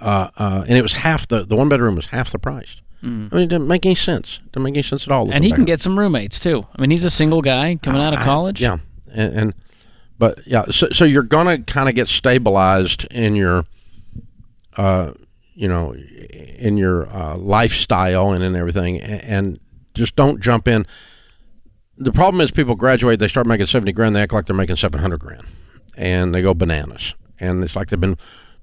uh, 0.00 0.30
uh, 0.36 0.64
and 0.68 0.76
it 0.76 0.82
was 0.82 0.94
half 0.94 1.26
the 1.28 1.44
the 1.44 1.56
one 1.56 1.68
bedroom 1.68 1.96
was 1.96 2.06
half 2.06 2.30
the 2.30 2.38
price. 2.38 2.76
Mm. 3.02 3.32
I 3.32 3.36
mean, 3.36 3.44
it 3.44 3.48
didn't 3.48 3.68
make 3.68 3.84
any 3.86 3.94
sense. 3.94 4.40
It 4.44 4.52
didn't 4.52 4.64
make 4.64 4.74
any 4.74 4.82
sense 4.82 5.06
at 5.06 5.12
all. 5.12 5.30
And 5.32 5.44
he 5.44 5.52
can 5.52 5.64
get 5.64 5.80
some 5.80 5.98
roommates 5.98 6.40
too. 6.40 6.66
I 6.74 6.80
mean, 6.80 6.90
he's 6.90 7.04
a 7.04 7.10
single 7.10 7.42
guy 7.42 7.78
coming 7.82 8.02
out 8.02 8.14
of 8.14 8.20
college. 8.20 8.60
Yeah, 8.60 8.78
and, 9.12 9.34
and, 9.34 9.54
but 10.18 10.46
yeah, 10.46 10.64
so 10.70 10.88
so 10.90 11.04
you're 11.04 11.22
gonna 11.22 11.58
kind 11.62 11.88
of 11.88 11.94
get 11.94 12.08
stabilized 12.08 13.06
in 13.10 13.36
your 13.36 13.64
uh 14.76 15.12
you 15.56 15.66
know, 15.66 15.94
in 15.94 16.76
your 16.76 17.08
uh, 17.08 17.34
lifestyle 17.36 18.32
and 18.32 18.44
in 18.44 18.54
everything, 18.54 19.00
and, 19.00 19.22
and 19.22 19.60
just 19.94 20.14
don't 20.14 20.40
jump 20.40 20.68
in. 20.68 20.86
The 21.96 22.12
problem 22.12 22.42
is 22.42 22.50
people 22.50 22.74
graduate, 22.74 23.18
they 23.18 23.26
start 23.26 23.46
making 23.46 23.66
seventy 23.66 23.92
grand, 23.92 24.14
they 24.14 24.20
act 24.20 24.34
like 24.34 24.44
they're 24.44 24.54
making 24.54 24.76
seven 24.76 25.00
hundred 25.00 25.20
grand, 25.20 25.46
and 25.96 26.34
they 26.34 26.42
go 26.42 26.52
bananas, 26.52 27.14
and 27.40 27.64
it's 27.64 27.74
like 27.74 27.88
they've 27.88 27.98
been 27.98 28.18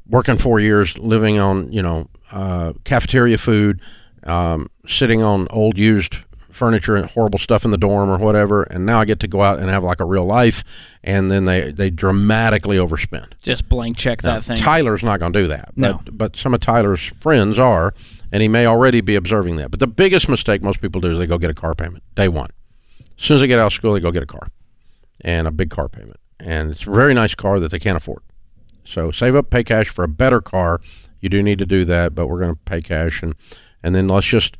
working 0.07 0.37
four 0.37 0.59
years, 0.59 0.97
living 0.97 1.39
on 1.39 1.71
you 1.71 1.81
know 1.81 2.07
uh, 2.31 2.73
cafeteria 2.83 3.37
food, 3.37 3.79
um, 4.23 4.69
sitting 4.87 5.21
on 5.23 5.47
old 5.49 5.77
used 5.77 6.17
furniture 6.49 6.95
and 6.95 7.07
horrible 7.09 7.39
stuff 7.39 7.65
in 7.65 7.71
the 7.71 7.77
dorm 7.79 8.11
or 8.11 8.17
whatever, 8.19 8.61
and 8.63 8.85
now 8.85 8.99
I 9.01 9.05
get 9.05 9.19
to 9.21 9.27
go 9.27 9.41
out 9.41 9.57
and 9.59 9.69
have 9.71 9.83
like 9.83 9.99
a 9.99 10.05
real 10.05 10.25
life, 10.25 10.63
and 11.03 11.31
then 11.31 11.45
they 11.45 11.71
they 11.71 11.89
dramatically 11.89 12.77
overspend. 12.77 13.33
Just 13.41 13.67
blank 13.69 13.97
check 13.97 14.21
that 14.21 14.33
Now, 14.35 14.39
thing. 14.41 14.57
Tyler's 14.57 15.03
not 15.03 15.19
going 15.19 15.33
to 15.33 15.41
do 15.41 15.47
that, 15.47 15.71
No. 15.75 15.99
but 16.05 16.17
but 16.17 16.35
some 16.35 16.53
of 16.53 16.59
Tyler's 16.59 17.01
friends 17.19 17.57
are, 17.57 17.93
and 18.31 18.41
he 18.43 18.47
may 18.47 18.65
already 18.67 19.01
be 19.01 19.15
observing 19.15 19.55
that. 19.57 19.71
But 19.71 19.79
the 19.79 19.87
biggest 19.87 20.29
mistake 20.29 20.61
most 20.61 20.79
people 20.79 21.01
do 21.01 21.11
is 21.11 21.17
they 21.17 21.25
go 21.27 21.37
get 21.39 21.49
a 21.49 21.55
car 21.55 21.73
payment 21.73 22.03
day 22.15 22.27
one. 22.27 22.51
As 23.17 23.23
soon 23.25 23.35
as 23.35 23.41
they 23.41 23.47
get 23.47 23.57
out 23.59 23.67
of 23.67 23.73
school, 23.73 23.93
they 23.93 23.99
go 23.99 24.11
get 24.11 24.23
a 24.23 24.27
car, 24.27 24.49
and 25.21 25.47
a 25.47 25.51
big 25.51 25.71
car 25.71 25.89
payment, 25.89 26.19
and 26.39 26.69
it's 26.71 26.85
a 26.85 26.91
very 26.91 27.15
nice 27.15 27.33
car 27.33 27.59
that 27.59 27.71
they 27.71 27.79
can't 27.79 27.97
afford. 27.97 28.21
So 28.85 29.11
save 29.11 29.35
up, 29.35 29.49
pay 29.49 29.63
cash 29.63 29.89
for 29.89 30.03
a 30.03 30.07
better 30.07 30.41
car. 30.41 30.81
You 31.19 31.29
do 31.29 31.41
need 31.41 31.59
to 31.59 31.65
do 31.65 31.85
that, 31.85 32.13
but 32.13 32.27
we're 32.27 32.39
going 32.39 32.53
to 32.55 32.59
pay 32.65 32.81
cash, 32.81 33.23
and 33.23 33.33
and 33.81 33.93
then 33.95 34.07
let's 34.07 34.27
just 34.27 34.57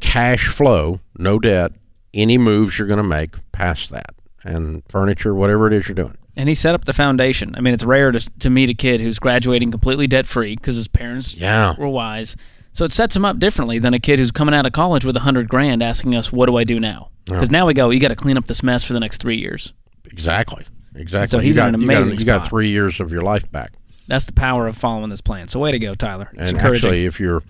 cash 0.00 0.48
flow, 0.48 1.00
no 1.18 1.38
debt, 1.38 1.72
any 2.14 2.38
moves 2.38 2.78
you're 2.78 2.88
going 2.88 2.96
to 2.98 3.02
make 3.02 3.34
past 3.52 3.90
that, 3.90 4.14
and 4.44 4.82
furniture, 4.88 5.34
whatever 5.34 5.66
it 5.66 5.72
is 5.72 5.88
you're 5.88 5.94
doing. 5.94 6.16
and 6.38 6.48
he 6.50 6.54
set 6.54 6.74
up 6.74 6.84
the 6.84 6.92
foundation. 6.92 7.54
I 7.56 7.60
mean, 7.60 7.72
it's 7.72 7.84
rare 7.84 8.12
to, 8.12 8.20
to 8.40 8.50
meet 8.50 8.68
a 8.68 8.74
kid 8.74 9.00
who's 9.00 9.18
graduating 9.18 9.70
completely 9.70 10.06
debt 10.06 10.26
free 10.26 10.54
because 10.54 10.76
his 10.76 10.86
parents 10.88 11.34
Yeah. 11.34 11.74
were 11.78 11.88
wise. 11.88 12.36
So 12.74 12.84
it 12.84 12.92
sets 12.92 13.16
him 13.16 13.24
up 13.24 13.38
differently 13.38 13.78
than 13.78 13.94
a 13.94 13.98
kid 13.98 14.18
who's 14.18 14.30
coming 14.30 14.54
out 14.54 14.66
of 14.66 14.72
college 14.72 15.02
with 15.02 15.16
a 15.16 15.20
hundred 15.20 15.48
grand 15.48 15.82
asking 15.82 16.14
us, 16.14 16.30
"What 16.30 16.44
do 16.46 16.56
I 16.56 16.64
do 16.64 16.78
now?" 16.78 17.08
Because 17.24 17.50
now 17.50 17.64
we 17.66 17.72
go, 17.72 17.88
you 17.88 17.98
got 18.00 18.08
to 18.08 18.14
clean 18.16 18.36
up 18.36 18.46
this 18.48 18.62
mess 18.62 18.84
for 18.84 18.92
the 18.92 19.00
next 19.00 19.16
three 19.22 19.38
years. 19.38 19.72
Exactly. 20.04 20.64
Exactly. 20.96 21.28
So 21.28 21.38
he's 21.40 21.56
got, 21.56 21.74
an 21.74 21.80
you 21.80 21.86
got- 21.86 21.96
amazing 21.96 22.18
you 22.18 22.24
got, 22.24 22.48
three 22.48 22.68
years 22.70 23.00
of 23.00 23.12
your 23.12 23.22
life 23.22 23.50
back. 23.50 23.72
That's 24.08 24.24
the 24.24 24.32
power 24.32 24.66
of 24.66 24.76
following 24.76 25.10
this 25.10 25.20
plan. 25.20 25.48
So 25.48 25.58
way 25.60 25.72
to 25.72 25.78
go, 25.78 25.94
Tyler. 25.94 26.28
It's 26.34 26.50
And 26.50 26.58
encouraging. 26.58 26.88
actually, 26.88 27.06
if 27.06 27.18
you're 27.20 27.42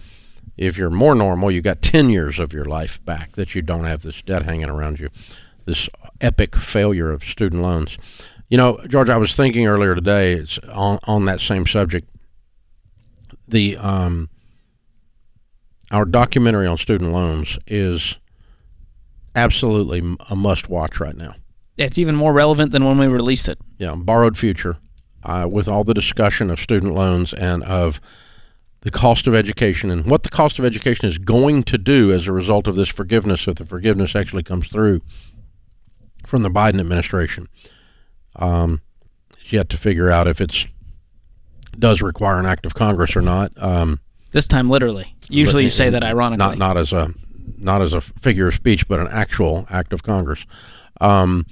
if 0.56 0.78
you're 0.78 0.88
more 0.90 1.14
normal, 1.14 1.50
you 1.50 1.60
got 1.60 1.82
ten 1.82 2.08
years 2.08 2.38
of 2.38 2.52
your 2.54 2.64
life 2.64 3.04
back 3.04 3.32
that 3.32 3.54
you 3.54 3.60
don't 3.62 3.84
have 3.84 4.02
this 4.02 4.22
debt 4.22 4.42
hanging 4.44 4.70
around 4.70 4.98
you. 4.98 5.10
This 5.66 5.88
epic 6.20 6.56
failure 6.56 7.10
of 7.10 7.22
student 7.24 7.60
loans. 7.62 7.98
You 8.48 8.56
know, 8.56 8.80
George, 8.88 9.10
I 9.10 9.16
was 9.18 9.34
thinking 9.36 9.66
earlier 9.66 9.94
today. 9.94 10.32
It's 10.32 10.58
on 10.72 10.98
on 11.04 11.24
that 11.26 11.40
same 11.40 11.66
subject. 11.66 12.08
The 13.46 13.76
um, 13.76 14.30
our 15.90 16.04
documentary 16.06 16.66
on 16.66 16.78
student 16.78 17.12
loans 17.12 17.58
is 17.66 18.16
absolutely 19.34 20.16
a 20.30 20.36
must 20.36 20.68
watch 20.70 20.98
right 21.00 21.16
now. 21.16 21.34
It's 21.76 21.98
even 21.98 22.14
more 22.14 22.32
relevant 22.32 22.72
than 22.72 22.84
when 22.84 22.98
we 22.98 23.06
released 23.06 23.48
it. 23.48 23.58
yeah, 23.78 23.94
borrowed 23.94 24.36
future, 24.38 24.76
uh, 25.24 25.46
with 25.50 25.68
all 25.68 25.84
the 25.84 25.94
discussion 25.94 26.50
of 26.50 26.58
student 26.60 26.94
loans 26.94 27.32
and 27.34 27.62
of 27.64 28.00
the 28.82 28.90
cost 28.90 29.26
of 29.26 29.34
education 29.34 29.90
and 29.90 30.06
what 30.06 30.22
the 30.22 30.28
cost 30.28 30.58
of 30.58 30.64
education 30.64 31.08
is 31.08 31.18
going 31.18 31.62
to 31.64 31.76
do 31.78 32.12
as 32.12 32.26
a 32.26 32.32
result 32.32 32.68
of 32.68 32.76
this 32.76 32.88
forgiveness, 32.88 33.48
if 33.48 33.56
the 33.56 33.66
forgiveness 33.66 34.14
actually 34.14 34.42
comes 34.44 34.68
through 34.68 35.00
from 36.24 36.42
the 36.42 36.50
Biden 36.50 36.78
administration. 36.80 37.48
Um, 38.36 38.80
it's 39.40 39.52
yet 39.52 39.68
to 39.70 39.76
figure 39.76 40.10
out 40.10 40.28
if 40.28 40.40
it's 40.40 40.66
does 41.78 42.00
require 42.00 42.38
an 42.38 42.46
act 42.46 42.64
of 42.64 42.74
Congress 42.74 43.14
or 43.16 43.20
not. 43.20 43.52
Um, 43.62 44.00
This 44.32 44.46
time, 44.48 44.70
literally. 44.70 45.14
Usually, 45.28 45.64
you 45.64 45.70
say 45.70 45.90
that 45.90 46.00
not 46.00 46.08
ironically. 46.10 46.56
not 46.56 46.76
as 46.76 46.92
a 46.92 47.12
not 47.58 47.82
as 47.82 47.92
a 47.92 48.00
figure 48.00 48.48
of 48.48 48.54
speech, 48.54 48.88
but 48.88 48.98
an 49.00 49.08
actual 49.10 49.66
act 49.70 49.92
of 49.92 50.02
Congress. 50.02 50.46
Um, 51.00 51.46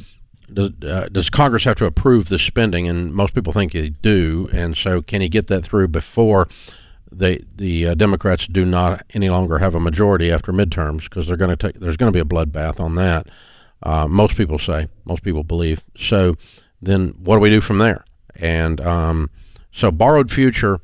does, 0.54 0.70
uh, 0.82 1.08
does 1.10 1.30
Congress 1.30 1.64
have 1.64 1.76
to 1.76 1.84
approve 1.84 2.28
the 2.28 2.38
spending? 2.38 2.88
And 2.88 3.12
most 3.12 3.34
people 3.34 3.52
think 3.52 3.72
they 3.72 3.90
do. 3.90 4.48
And 4.52 4.76
so, 4.76 5.02
can 5.02 5.20
he 5.20 5.28
get 5.28 5.48
that 5.48 5.64
through 5.64 5.88
before 5.88 6.48
they, 7.10 7.44
the 7.54 7.88
uh, 7.88 7.94
Democrats 7.94 8.46
do 8.46 8.64
not 8.64 9.04
any 9.14 9.28
longer 9.28 9.58
have 9.58 9.74
a 9.74 9.80
majority 9.80 10.30
after 10.30 10.52
midterms? 10.52 11.04
Because 11.04 11.26
they're 11.26 11.36
going 11.36 11.56
to 11.56 11.56
take 11.56 11.80
there's 11.80 11.96
going 11.96 12.12
to 12.12 12.16
be 12.16 12.20
a 12.20 12.24
bloodbath 12.24 12.80
on 12.80 12.94
that. 12.94 13.26
Uh, 13.82 14.06
most 14.08 14.36
people 14.36 14.58
say, 14.58 14.88
most 15.04 15.22
people 15.22 15.44
believe. 15.44 15.84
So, 15.96 16.36
then 16.80 17.14
what 17.18 17.36
do 17.36 17.40
we 17.40 17.50
do 17.50 17.60
from 17.60 17.78
there? 17.78 18.04
And 18.36 18.80
um, 18.80 19.30
so, 19.72 19.90
borrowed 19.90 20.30
future 20.30 20.80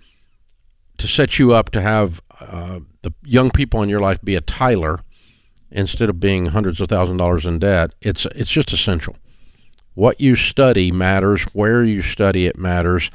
to 0.99 1.07
set 1.07 1.39
you 1.39 1.53
up 1.55 1.71
to 1.71 1.81
have 1.81 2.21
uh, 2.41 2.81
the 3.03 3.13
young 3.23 3.51
people 3.51 3.83
in 3.83 3.89
your 3.89 4.01
life 4.01 4.21
be 4.23 4.35
a 4.35 4.41
Tyler 4.41 5.01
instead 5.71 6.11
of 6.11 6.21
being 6.21 6.47
hundreds 6.47 6.81
of 6.81 6.89
thousand 6.89 7.17
dollars 7.17 7.47
in 7.47 7.59
debt. 7.59 7.95
It's 8.01 8.27
it's 8.35 8.51
just 8.51 8.73
essential. 8.73 9.17
What 9.95 10.21
you 10.21 10.37
study 10.37 10.91
matters. 10.93 11.43
Where 11.53 11.83
you 11.83 12.03
study 12.03 12.47
it 12.47 12.57
matters, 12.57 13.11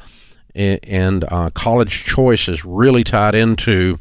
and 0.54 1.24
uh, 1.30 1.50
college 1.52 2.06
choice 2.06 2.48
is 2.48 2.64
really 2.66 3.04
tied 3.04 3.36
into 3.36 4.00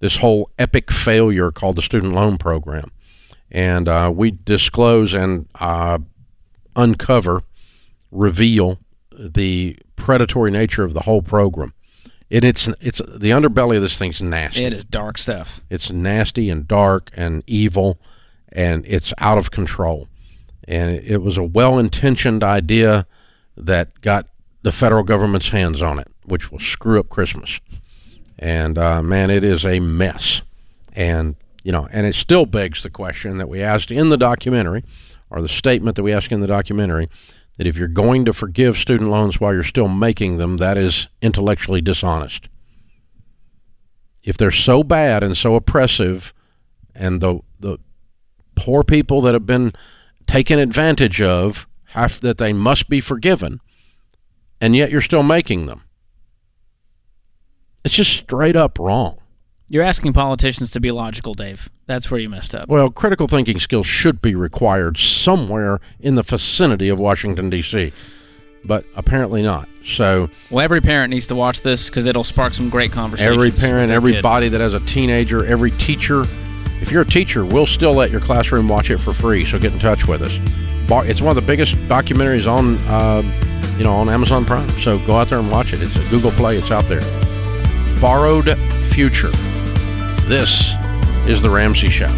this 0.00 0.16
whole 0.16 0.50
epic 0.58 0.90
failure 0.90 1.50
called 1.50 1.76
the 1.76 1.82
student 1.82 2.14
loan 2.14 2.38
program. 2.38 2.90
And 3.50 3.88
uh, 3.88 4.12
we 4.14 4.30
disclose 4.30 5.14
and 5.14 5.48
uh, 5.56 5.98
uncover, 6.76 7.42
reveal 8.10 8.78
the 9.16 9.76
predatory 9.96 10.50
nature 10.50 10.84
of 10.84 10.94
the 10.94 11.00
whole 11.00 11.22
program. 11.22 11.74
And 12.30 12.44
it's 12.44 12.68
it's 12.80 12.98
the 13.00 13.30
underbelly 13.30 13.76
of 13.76 13.82
this 13.82 13.98
thing's 13.98 14.22
nasty. 14.22 14.64
it 14.64 14.72
is 14.72 14.84
dark 14.84 15.18
stuff. 15.18 15.60
It's 15.68 15.90
nasty 15.90 16.48
and 16.48 16.66
dark 16.66 17.10
and 17.14 17.42
evil, 17.48 17.98
and 18.52 18.84
it's 18.86 19.12
out 19.18 19.36
of 19.36 19.50
control. 19.50 20.06
And 20.66 20.96
it 20.96 21.22
was 21.22 21.36
a 21.36 21.42
well-intentioned 21.42 22.44
idea 22.44 23.06
that 23.56 24.00
got 24.00 24.26
the 24.62 24.72
federal 24.72 25.02
government's 25.02 25.50
hands 25.50 25.82
on 25.82 25.98
it, 25.98 26.08
which 26.24 26.50
will 26.50 26.58
screw 26.58 27.00
up 27.00 27.08
Christmas. 27.08 27.60
And 28.38 28.78
uh, 28.78 29.02
man, 29.02 29.30
it 29.30 29.44
is 29.44 29.64
a 29.64 29.80
mess. 29.80 30.42
And 30.92 31.36
you 31.62 31.72
know, 31.72 31.88
and 31.92 32.06
it 32.06 32.14
still 32.14 32.46
begs 32.46 32.82
the 32.82 32.90
question 32.90 33.36
that 33.38 33.48
we 33.48 33.62
asked 33.62 33.90
in 33.90 34.08
the 34.08 34.16
documentary, 34.16 34.82
or 35.28 35.42
the 35.42 35.48
statement 35.48 35.96
that 35.96 36.02
we 36.02 36.12
asked 36.12 36.32
in 36.32 36.40
the 36.40 36.46
documentary, 36.46 37.08
that 37.58 37.66
if 37.66 37.76
you're 37.76 37.88
going 37.88 38.24
to 38.24 38.32
forgive 38.32 38.78
student 38.78 39.10
loans 39.10 39.38
while 39.38 39.52
you're 39.52 39.62
still 39.62 39.88
making 39.88 40.38
them, 40.38 40.56
that 40.56 40.78
is 40.78 41.08
intellectually 41.20 41.82
dishonest 41.82 42.48
if 44.22 44.36
they're 44.36 44.50
so 44.50 44.82
bad 44.82 45.22
and 45.22 45.36
so 45.36 45.54
oppressive 45.54 46.32
and 46.94 47.20
the 47.20 47.40
the 47.58 47.78
poor 48.54 48.84
people 48.84 49.20
that 49.22 49.34
have 49.34 49.46
been 49.46 49.72
taken 50.30 50.58
advantage 50.58 51.20
of 51.20 51.66
have 51.86 52.20
that 52.20 52.38
they 52.38 52.52
must 52.52 52.88
be 52.88 53.00
forgiven 53.00 53.60
and 54.60 54.76
yet 54.76 54.90
you're 54.90 55.00
still 55.00 55.22
making 55.24 55.66
them 55.66 55.82
it's 57.84 57.94
just 57.94 58.10
straight 58.12 58.56
up 58.56 58.78
wrong 58.78 59.18
You're 59.68 59.84
asking 59.84 60.12
politicians 60.12 60.72
to 60.72 60.80
be 60.80 60.90
logical, 60.90 61.32
Dave. 61.34 61.68
That's 61.86 62.10
where 62.10 62.20
you 62.20 62.28
messed 62.28 62.54
up. 62.54 62.68
well 62.68 62.90
critical 62.90 63.26
thinking 63.28 63.58
skills 63.58 63.86
should 63.86 64.20
be 64.22 64.34
required 64.34 64.98
somewhere 64.98 65.80
in 65.98 66.14
the 66.14 66.22
vicinity 66.22 66.88
of 66.88 66.98
Washington 66.98 67.50
D.C. 67.50 67.92
but 68.64 68.84
apparently 68.94 69.42
not 69.42 69.68
so 69.84 70.28
Well, 70.50 70.62
every 70.64 70.80
parent 70.80 71.10
needs 71.10 71.26
to 71.28 71.34
watch 71.34 71.62
this 71.62 71.88
because 71.88 72.06
it'll 72.06 72.24
spark 72.24 72.52
some 72.54 72.68
great 72.68 72.92
conversations. 72.92 73.34
Every 73.34 73.50
parent, 73.50 73.90
every 73.90 74.12
kid. 74.14 74.22
body 74.22 74.48
that 74.50 74.60
has 74.60 74.74
a 74.74 74.80
teenager, 74.80 75.44
every 75.44 75.70
teacher. 75.72 76.24
If 76.80 76.90
you're 76.90 77.02
a 77.02 77.06
teacher, 77.06 77.44
we'll 77.44 77.66
still 77.66 77.92
let 77.92 78.10
your 78.10 78.20
classroom 78.20 78.68
watch 78.68 78.90
it 78.90 78.98
for 78.98 79.12
free. 79.12 79.44
So 79.44 79.58
get 79.58 79.72
in 79.72 79.78
touch 79.78 80.06
with 80.06 80.22
us. 80.22 80.38
It's 81.08 81.20
one 81.20 81.30
of 81.30 81.36
the 81.36 81.46
biggest 81.46 81.76
documentaries 81.88 82.50
on, 82.50 82.78
uh, 82.88 83.22
you 83.78 83.84
know, 83.84 83.92
on 83.92 84.08
Amazon 84.08 84.44
Prime. 84.44 84.68
So 84.80 84.98
go 85.06 85.16
out 85.16 85.28
there 85.28 85.38
and 85.38 85.50
watch 85.50 85.72
it. 85.72 85.82
It's 85.82 85.94
a 85.96 86.08
Google 86.10 86.32
Play. 86.32 86.56
It's 86.56 86.70
out 86.70 86.86
there. 86.86 87.02
Borrowed 88.00 88.58
Future. 88.92 89.30
This 90.26 90.72
is 91.26 91.42
the 91.42 91.50
Ramsey 91.50 91.90
Show. 91.90 92.08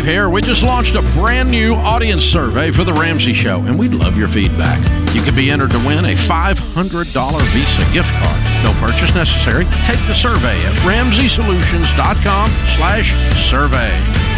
Dave 0.00 0.08
here. 0.08 0.30
We 0.30 0.40
just 0.40 0.62
launched 0.62 0.94
a 0.94 1.02
brand 1.12 1.50
new 1.50 1.74
audience 1.74 2.24
survey 2.24 2.70
for 2.70 2.84
The 2.84 2.92
Ramsey 2.92 3.34
Show, 3.34 3.60
and 3.60 3.78
we'd 3.78 3.92
love 3.92 4.16
your 4.16 4.28
feedback. 4.28 4.78
You 5.14 5.20
could 5.20 5.36
be 5.36 5.50
entered 5.50 5.72
to 5.72 5.78
win 5.78 6.06
a 6.06 6.14
$500 6.14 7.42
Visa 7.52 7.92
gift 7.92 8.10
card. 8.14 8.64
No 8.64 8.72
purchase 8.80 9.14
necessary. 9.14 9.64
Take 9.84 10.00
the 10.06 10.14
survey 10.14 10.58
at 10.64 10.72
ramseysolutions.com 10.86 12.50
slash 12.76 13.12
survey. 13.50 14.29